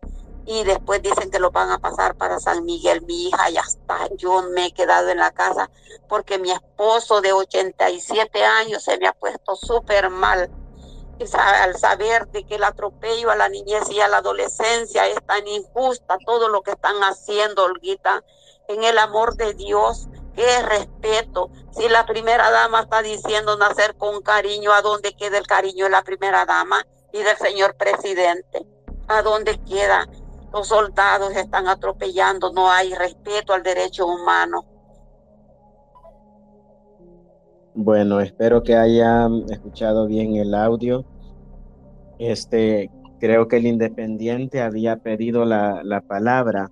Y 0.50 0.64
después 0.64 1.02
dicen 1.02 1.30
que 1.30 1.38
los 1.38 1.52
van 1.52 1.70
a 1.70 1.78
pasar 1.78 2.16
para 2.16 2.40
San 2.40 2.64
Miguel. 2.64 3.02
Mi 3.02 3.28
hija 3.28 3.50
ya 3.50 3.60
está. 3.60 4.08
Yo 4.16 4.40
me 4.50 4.66
he 4.66 4.72
quedado 4.72 5.10
en 5.10 5.18
la 5.18 5.30
casa 5.30 5.70
porque 6.08 6.38
mi 6.38 6.50
esposo 6.50 7.20
de 7.20 7.34
87 7.34 8.42
años 8.42 8.82
se 8.82 8.96
me 8.96 9.06
ha 9.06 9.12
puesto 9.12 9.56
súper 9.56 10.08
mal 10.08 10.50
al 11.36 11.76
saber 11.76 12.28
de 12.28 12.44
que 12.44 12.54
el 12.54 12.64
atropello 12.64 13.30
a 13.30 13.36
la 13.36 13.50
niñez 13.50 13.90
y 13.90 14.00
a 14.00 14.08
la 14.08 14.18
adolescencia 14.18 15.06
es 15.06 15.22
tan 15.26 15.46
injusta, 15.46 16.16
todo 16.24 16.48
lo 16.48 16.62
que 16.62 16.70
están 16.70 16.96
haciendo, 17.02 17.64
Olguita, 17.64 18.22
en 18.68 18.84
el 18.84 18.96
amor 18.96 19.34
de 19.36 19.52
Dios, 19.52 20.06
es 20.36 20.64
respeto. 20.64 21.50
Si 21.72 21.88
la 21.88 22.06
primera 22.06 22.50
dama 22.50 22.82
está 22.82 23.02
diciendo 23.02 23.56
nacer 23.56 23.96
con 23.96 24.22
cariño, 24.22 24.72
¿a 24.72 24.80
dónde 24.80 25.14
queda 25.14 25.36
el 25.36 25.46
cariño 25.46 25.84
de 25.86 25.90
la 25.90 26.02
primera 26.02 26.46
dama 26.46 26.86
y 27.12 27.18
del 27.18 27.36
señor 27.36 27.74
presidente? 27.76 28.64
¿A 29.08 29.22
dónde 29.22 29.58
queda? 29.64 30.06
Los 30.52 30.68
soldados 30.68 31.36
están 31.36 31.68
atropellando, 31.68 32.52
no 32.52 32.70
hay 32.70 32.94
respeto 32.94 33.52
al 33.52 33.62
derecho 33.62 34.06
humano. 34.06 34.64
Bueno, 37.74 38.20
espero 38.20 38.62
que 38.62 38.74
hayan 38.74 39.44
escuchado 39.50 40.06
bien 40.06 40.36
el 40.36 40.54
audio. 40.54 41.04
Este, 42.18 42.90
creo 43.20 43.46
que 43.46 43.58
el 43.58 43.66
Independiente 43.66 44.60
había 44.60 44.96
pedido 44.96 45.44
la, 45.44 45.82
la 45.84 46.00
palabra. 46.00 46.70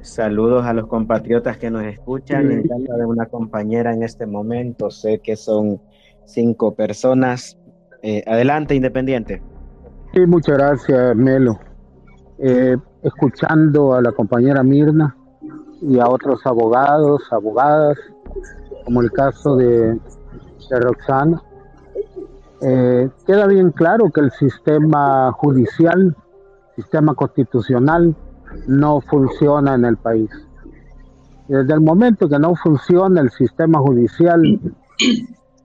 Saludos 0.00 0.64
a 0.64 0.72
los 0.72 0.86
compatriotas 0.86 1.58
que 1.58 1.70
nos 1.70 1.84
escuchan. 1.84 2.50
En 2.50 2.62
de 2.62 3.06
una 3.06 3.26
compañera 3.26 3.92
en 3.92 4.02
este 4.02 4.24
momento, 4.24 4.90
sé 4.90 5.18
que 5.18 5.36
son 5.36 5.80
cinco 6.24 6.74
personas. 6.74 7.58
Eh, 8.02 8.22
adelante, 8.26 8.74
Independiente. 8.74 9.42
Sí, 10.16 10.24
muchas 10.24 10.56
gracias, 10.56 11.14
Melo. 11.14 11.58
Eh, 12.38 12.74
escuchando 13.02 13.92
a 13.92 14.00
la 14.00 14.12
compañera 14.12 14.62
Mirna 14.62 15.14
y 15.82 15.98
a 15.98 16.08
otros 16.08 16.40
abogados, 16.46 17.30
abogadas, 17.30 17.98
como 18.86 19.02
el 19.02 19.12
caso 19.12 19.56
de, 19.56 20.00
Roxana. 20.70 21.42
Eh, 22.62 23.10
queda 23.26 23.46
bien 23.46 23.72
claro 23.72 24.10
que 24.10 24.22
el 24.22 24.30
sistema 24.30 25.30
judicial, 25.32 26.16
sistema 26.76 27.14
constitucional, 27.14 28.16
no 28.66 29.02
funciona 29.02 29.74
en 29.74 29.84
el 29.84 29.98
país. 29.98 30.30
Desde 31.46 31.74
el 31.74 31.82
momento 31.82 32.26
que 32.26 32.38
no 32.38 32.54
funciona 32.54 33.20
el 33.20 33.30
sistema 33.32 33.80
judicial, 33.80 34.60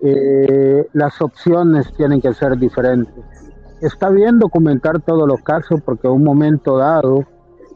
eh, 0.02 0.89
las 0.91 1.22
opciones 1.22 1.93
tienen 1.93 2.20
que 2.20 2.34
ser 2.34 2.58
diferentes. 2.58 3.40
Está 3.82 4.09
bien 4.09 4.39
documentar 4.39 5.01
todos 5.01 5.27
los 5.27 5.41
casos 5.41 5.82
porque 5.82 6.07
en 6.07 6.13
un 6.13 6.23
momento 6.23 6.77
dado 6.77 7.25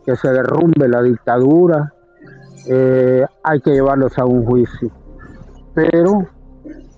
que 0.06 0.16
se 0.16 0.30
derrumbe 0.30 0.88
la 0.88 1.01
dictadura, 1.01 1.93
eh, 2.68 3.26
hay 3.43 3.60
que 3.62 3.72
llevarlos 3.72 4.18
a 4.18 4.26
un 4.26 4.45
juicio 4.45 4.91
pero 5.76 6.26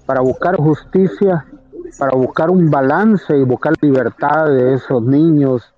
para 0.05 0.21
buscar 0.21 0.55
justicia, 0.55 1.45
para 1.99 2.15
buscar 2.15 2.49
un 2.49 2.69
balance 2.69 3.35
y 3.35 3.43
buscar 3.43 3.73
libertad 3.81 4.45
de 4.45 4.75
esos 4.75 5.03
niños 5.03 5.73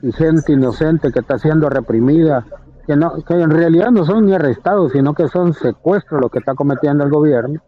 y 0.00 0.12
gente 0.12 0.52
inocente 0.52 1.12
que 1.12 1.18
está 1.18 1.38
siendo 1.38 1.68
reprimida, 1.68 2.46
que, 2.86 2.96
no, 2.96 3.22
que 3.24 3.34
en 3.34 3.50
realidad 3.50 3.90
no 3.90 4.06
son 4.06 4.26
ni 4.26 4.34
arrestados, 4.34 4.92
sino 4.92 5.14
que 5.14 5.28
son 5.28 5.52
secuestros 5.52 6.20
lo 6.20 6.30
que 6.30 6.38
está 6.38 6.54
cometiendo 6.54 7.04
el 7.04 7.10
gobierno, 7.10 7.60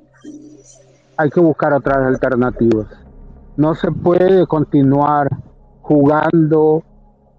hay 1.18 1.30
que 1.30 1.40
buscar 1.40 1.72
otras 1.72 1.98
alternativas. 1.98 2.86
No 3.56 3.74
se 3.74 3.90
puede 3.90 4.46
continuar 4.46 5.28
jugando 5.82 6.82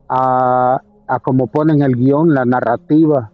a, 0.09 0.82
a 1.07 1.20
como 1.20 1.47
ponen 1.47 1.82
el 1.82 1.95
guion, 1.95 2.34
la 2.34 2.45
narrativa 2.45 3.32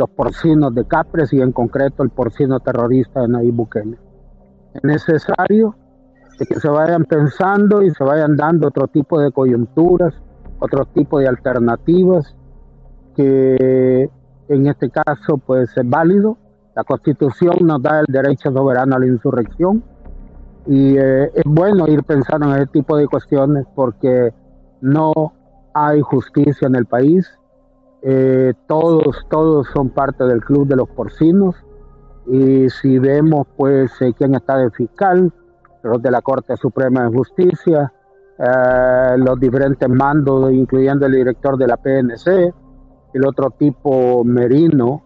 los 0.00 0.10
porcinos 0.10 0.74
de 0.74 0.86
Capres 0.86 1.32
y 1.32 1.40
en 1.40 1.52
concreto 1.52 2.02
el 2.02 2.08
porcino 2.10 2.58
terrorista 2.60 3.20
de 3.20 3.28
Nayib 3.28 3.54
Bukele. 3.54 3.98
Es 4.72 4.82
necesario 4.82 5.76
que 6.38 6.58
se 6.58 6.68
vayan 6.68 7.04
pensando 7.04 7.82
y 7.82 7.90
se 7.90 8.02
vayan 8.02 8.34
dando 8.34 8.68
otro 8.68 8.86
tipo 8.86 9.20
de 9.20 9.30
coyunturas, 9.30 10.14
otro 10.58 10.86
tipo 10.86 11.18
de 11.18 11.28
alternativas 11.28 12.34
que 13.14 14.08
en 14.48 14.66
este 14.66 14.88
caso 14.88 15.36
pues 15.36 15.76
es 15.76 15.88
válido. 15.88 16.38
La 16.74 16.84
constitución 16.84 17.56
nos 17.62 17.82
da 17.82 18.00
el 18.00 18.06
derecho 18.08 18.50
soberano 18.52 18.96
a 18.96 19.00
la 19.00 19.06
insurrección 19.06 19.84
y 20.66 20.96
eh, 20.98 21.30
es 21.34 21.44
bueno 21.44 21.86
ir 21.88 22.04
pensando 22.04 22.46
en 22.46 22.56
ese 22.56 22.66
tipo 22.66 22.96
de 22.96 23.06
cuestiones 23.06 23.66
porque 23.74 24.32
no 24.80 25.32
hay 25.74 26.00
justicia 26.00 26.66
en 26.66 26.74
el 26.74 26.86
país, 26.86 27.30
eh, 28.02 28.54
todos, 28.66 29.26
todos 29.28 29.66
son 29.74 29.90
parte 29.90 30.24
del 30.24 30.42
club 30.42 30.66
de 30.66 30.76
los 30.76 30.88
porcinos. 30.90 31.54
Y 32.26 32.68
si 32.70 32.98
vemos, 32.98 33.46
pues, 33.56 33.90
eh, 34.00 34.12
quién 34.16 34.34
está 34.34 34.56
de 34.58 34.70
fiscal, 34.70 35.32
los 35.82 36.02
de 36.02 36.10
la 36.10 36.22
Corte 36.22 36.56
Suprema 36.56 37.04
de 37.04 37.16
Justicia, 37.16 37.92
eh, 38.38 39.16
los 39.18 39.38
diferentes 39.38 39.88
mandos, 39.88 40.52
incluyendo 40.52 41.06
el 41.06 41.12
director 41.12 41.56
de 41.58 41.66
la 41.66 41.76
PNC, 41.76 42.52
el 43.12 43.26
otro 43.26 43.50
tipo 43.50 44.22
Merino 44.24 45.02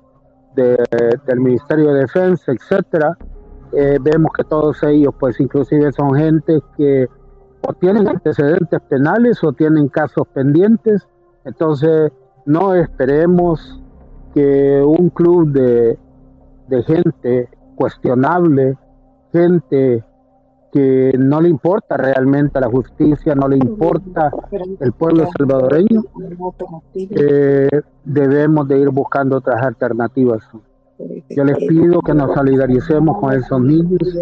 del 0.54 1.40
Ministerio 1.40 1.92
de 1.92 2.00
Defensa, 2.02 2.52
etcétera, 2.52 3.18
vemos 4.00 4.32
que 4.36 4.44
todos 4.44 4.82
ellos, 4.82 5.14
pues, 5.18 5.40
inclusive 5.40 5.92
son 5.92 6.14
gente 6.14 6.60
que 6.76 7.08
o 7.66 7.72
tienen 7.72 8.08
antecedentes 8.08 8.80
penales 8.82 9.42
o 9.42 9.52
tienen 9.52 9.88
casos 9.88 10.26
pendientes. 10.28 11.06
Entonces, 11.44 12.12
no 12.46 12.74
esperemos 12.74 13.80
que 14.34 14.82
un 14.84 15.10
club 15.10 15.50
de, 15.52 15.98
gente 16.86 17.48
cuestionable, 17.76 18.76
gente 19.32 20.04
que 20.72 21.12
no 21.16 21.40
le 21.40 21.48
importa 21.48 21.96
realmente 21.96 22.60
la 22.60 22.68
justicia, 22.68 23.34
no 23.36 23.46
le 23.46 23.56
importa 23.56 24.32
el 24.80 24.92
pueblo 24.92 25.28
salvadoreño, 25.36 26.02
eh, 26.94 27.68
debemos 28.04 28.66
de 28.66 28.80
ir 28.80 28.90
buscando 28.90 29.36
otras 29.36 29.62
alternativas. 29.62 30.42
Yo 31.30 31.44
les 31.44 31.58
pido 31.66 32.00
que 32.00 32.14
nos 32.14 32.34
solidaricemos 32.34 33.18
con 33.18 33.32
esos 33.32 33.60
niños, 33.60 34.16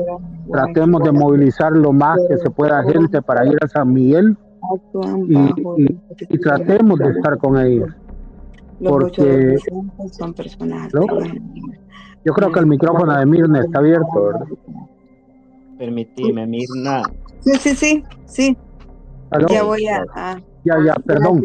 tratemos 0.50 1.02
de 1.02 1.12
movilizar 1.12 1.72
lo 1.72 1.92
más 1.92 2.18
que 2.28 2.38
se 2.38 2.50
pueda 2.50 2.82
gente 2.84 3.20
para 3.20 3.46
ir 3.46 3.58
a 3.62 3.68
San 3.68 3.92
Miguel 3.92 4.36
y 6.28 6.38
tratemos 6.38 6.98
de 6.98 7.10
estar 7.10 7.36
con 7.38 7.58
ellos 7.58 7.90
porque 8.84 9.58
son 10.10 10.34
personas 10.34 10.92
Yo 12.24 12.32
creo 12.32 12.52
que 12.52 12.60
el 12.60 12.66
micrófono 12.66 13.16
de 13.16 13.26
Mirna 13.26 13.60
está 13.60 13.78
abierto, 13.78 14.24
¿verdad? 14.24 14.46
Permitime, 15.78 16.46
Mirna. 16.46 17.02
Sí, 17.40 17.52
sí, 17.58 17.74
sí, 17.74 18.04
sí. 18.26 18.56
Ya 19.48 19.62
voy 19.62 19.86
a... 19.86 20.04
ya, 20.64 20.76
ya, 20.84 20.94
perdón. 21.04 21.42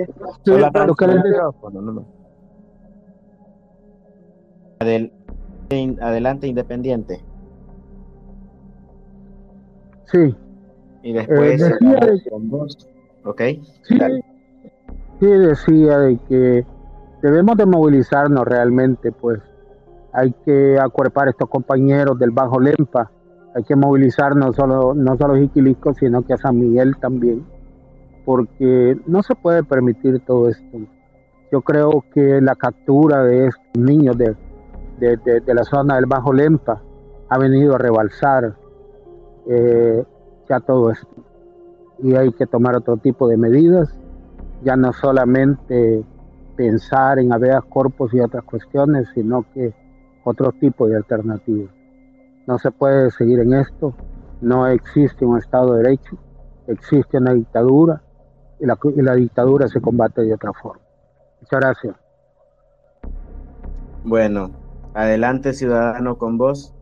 Adelante, 4.79 6.47
Independiente. 6.47 7.21
Sí. 10.05 10.35
Y 11.03 11.13
después... 11.13 11.61
Eh, 11.61 11.73
¿Ok? 13.23 13.41
Sí, 13.83 13.99
sí, 15.19 15.25
decía 15.25 15.99
de 15.99 16.17
que 16.29 16.65
debemos 17.21 17.57
de 17.57 17.65
movilizarnos 17.65 18.45
realmente, 18.45 19.11
pues 19.11 19.41
hay 20.13 20.33
que 20.45 20.79
acuerpar 20.79 21.27
a 21.27 21.31
estos 21.31 21.49
compañeros 21.49 22.17
del 22.17 22.31
Bajo 22.31 22.59
Lempa, 22.59 23.11
hay 23.53 23.63
que 23.63 23.75
movilizar 23.75 24.35
no 24.35 24.53
solo, 24.53 24.93
no 24.93 25.17
solo 25.17 25.33
a 25.33 25.37
Jiquilisco, 25.39 25.93
sino 25.93 26.21
que 26.21 26.33
a 26.33 26.37
San 26.37 26.57
Miguel 26.57 26.95
también, 26.97 27.45
porque 28.25 28.97
no 29.07 29.23
se 29.23 29.35
puede 29.35 29.63
permitir 29.63 30.19
todo 30.21 30.49
esto. 30.49 30.77
Yo 31.51 31.61
creo 31.61 32.03
que 32.13 32.39
la 32.41 32.55
captura 32.55 33.23
de 33.23 33.47
estos 33.47 33.77
niños 33.77 34.17
de, 34.97 35.17
de, 35.17 35.53
la 35.53 35.63
zona 35.63 35.95
del 35.95 36.05
Bajo 36.05 36.33
Lempa 36.33 36.81
ha 37.29 37.37
venido 37.37 37.75
a 37.75 37.77
rebalsar 37.77 38.55
eh, 39.47 40.03
ya 40.49 40.59
todo 40.59 40.91
esto. 40.91 41.07
Y 41.99 42.15
hay 42.15 42.31
que 42.31 42.45
tomar 42.45 42.75
otro 42.75 42.97
tipo 42.97 43.27
de 43.27 43.37
medidas, 43.37 43.89
ya 44.63 44.75
no 44.75 44.93
solamente 44.93 46.03
pensar 46.55 47.19
en 47.19 47.31
habeas 47.33 47.63
corpus 47.65 48.13
y 48.13 48.19
otras 48.19 48.43
cuestiones, 48.43 49.07
sino 49.13 49.45
que 49.53 49.73
otro 50.23 50.51
tipo 50.51 50.87
de 50.87 50.97
alternativas. 50.97 51.71
No 52.45 52.57
se 52.57 52.71
puede 52.71 53.11
seguir 53.11 53.39
en 53.39 53.53
esto, 53.53 53.93
no 54.41 54.67
existe 54.67 55.25
un 55.25 55.37
Estado 55.37 55.73
de 55.73 55.83
Derecho, 55.83 56.17
existe 56.67 57.17
una 57.17 57.33
dictadura 57.33 58.01
y 58.59 58.65
la, 58.65 58.77
y 58.95 59.01
la 59.01 59.15
dictadura 59.15 59.67
se 59.67 59.81
combate 59.81 60.23
de 60.23 60.33
otra 60.33 60.53
forma. 60.53 60.81
Muchas 61.41 61.59
gracias. 61.59 61.95
Bueno, 64.03 64.51
adelante 64.97 65.53
ciudadano 65.53 66.17
con 66.17 66.37
vos. 66.37 66.76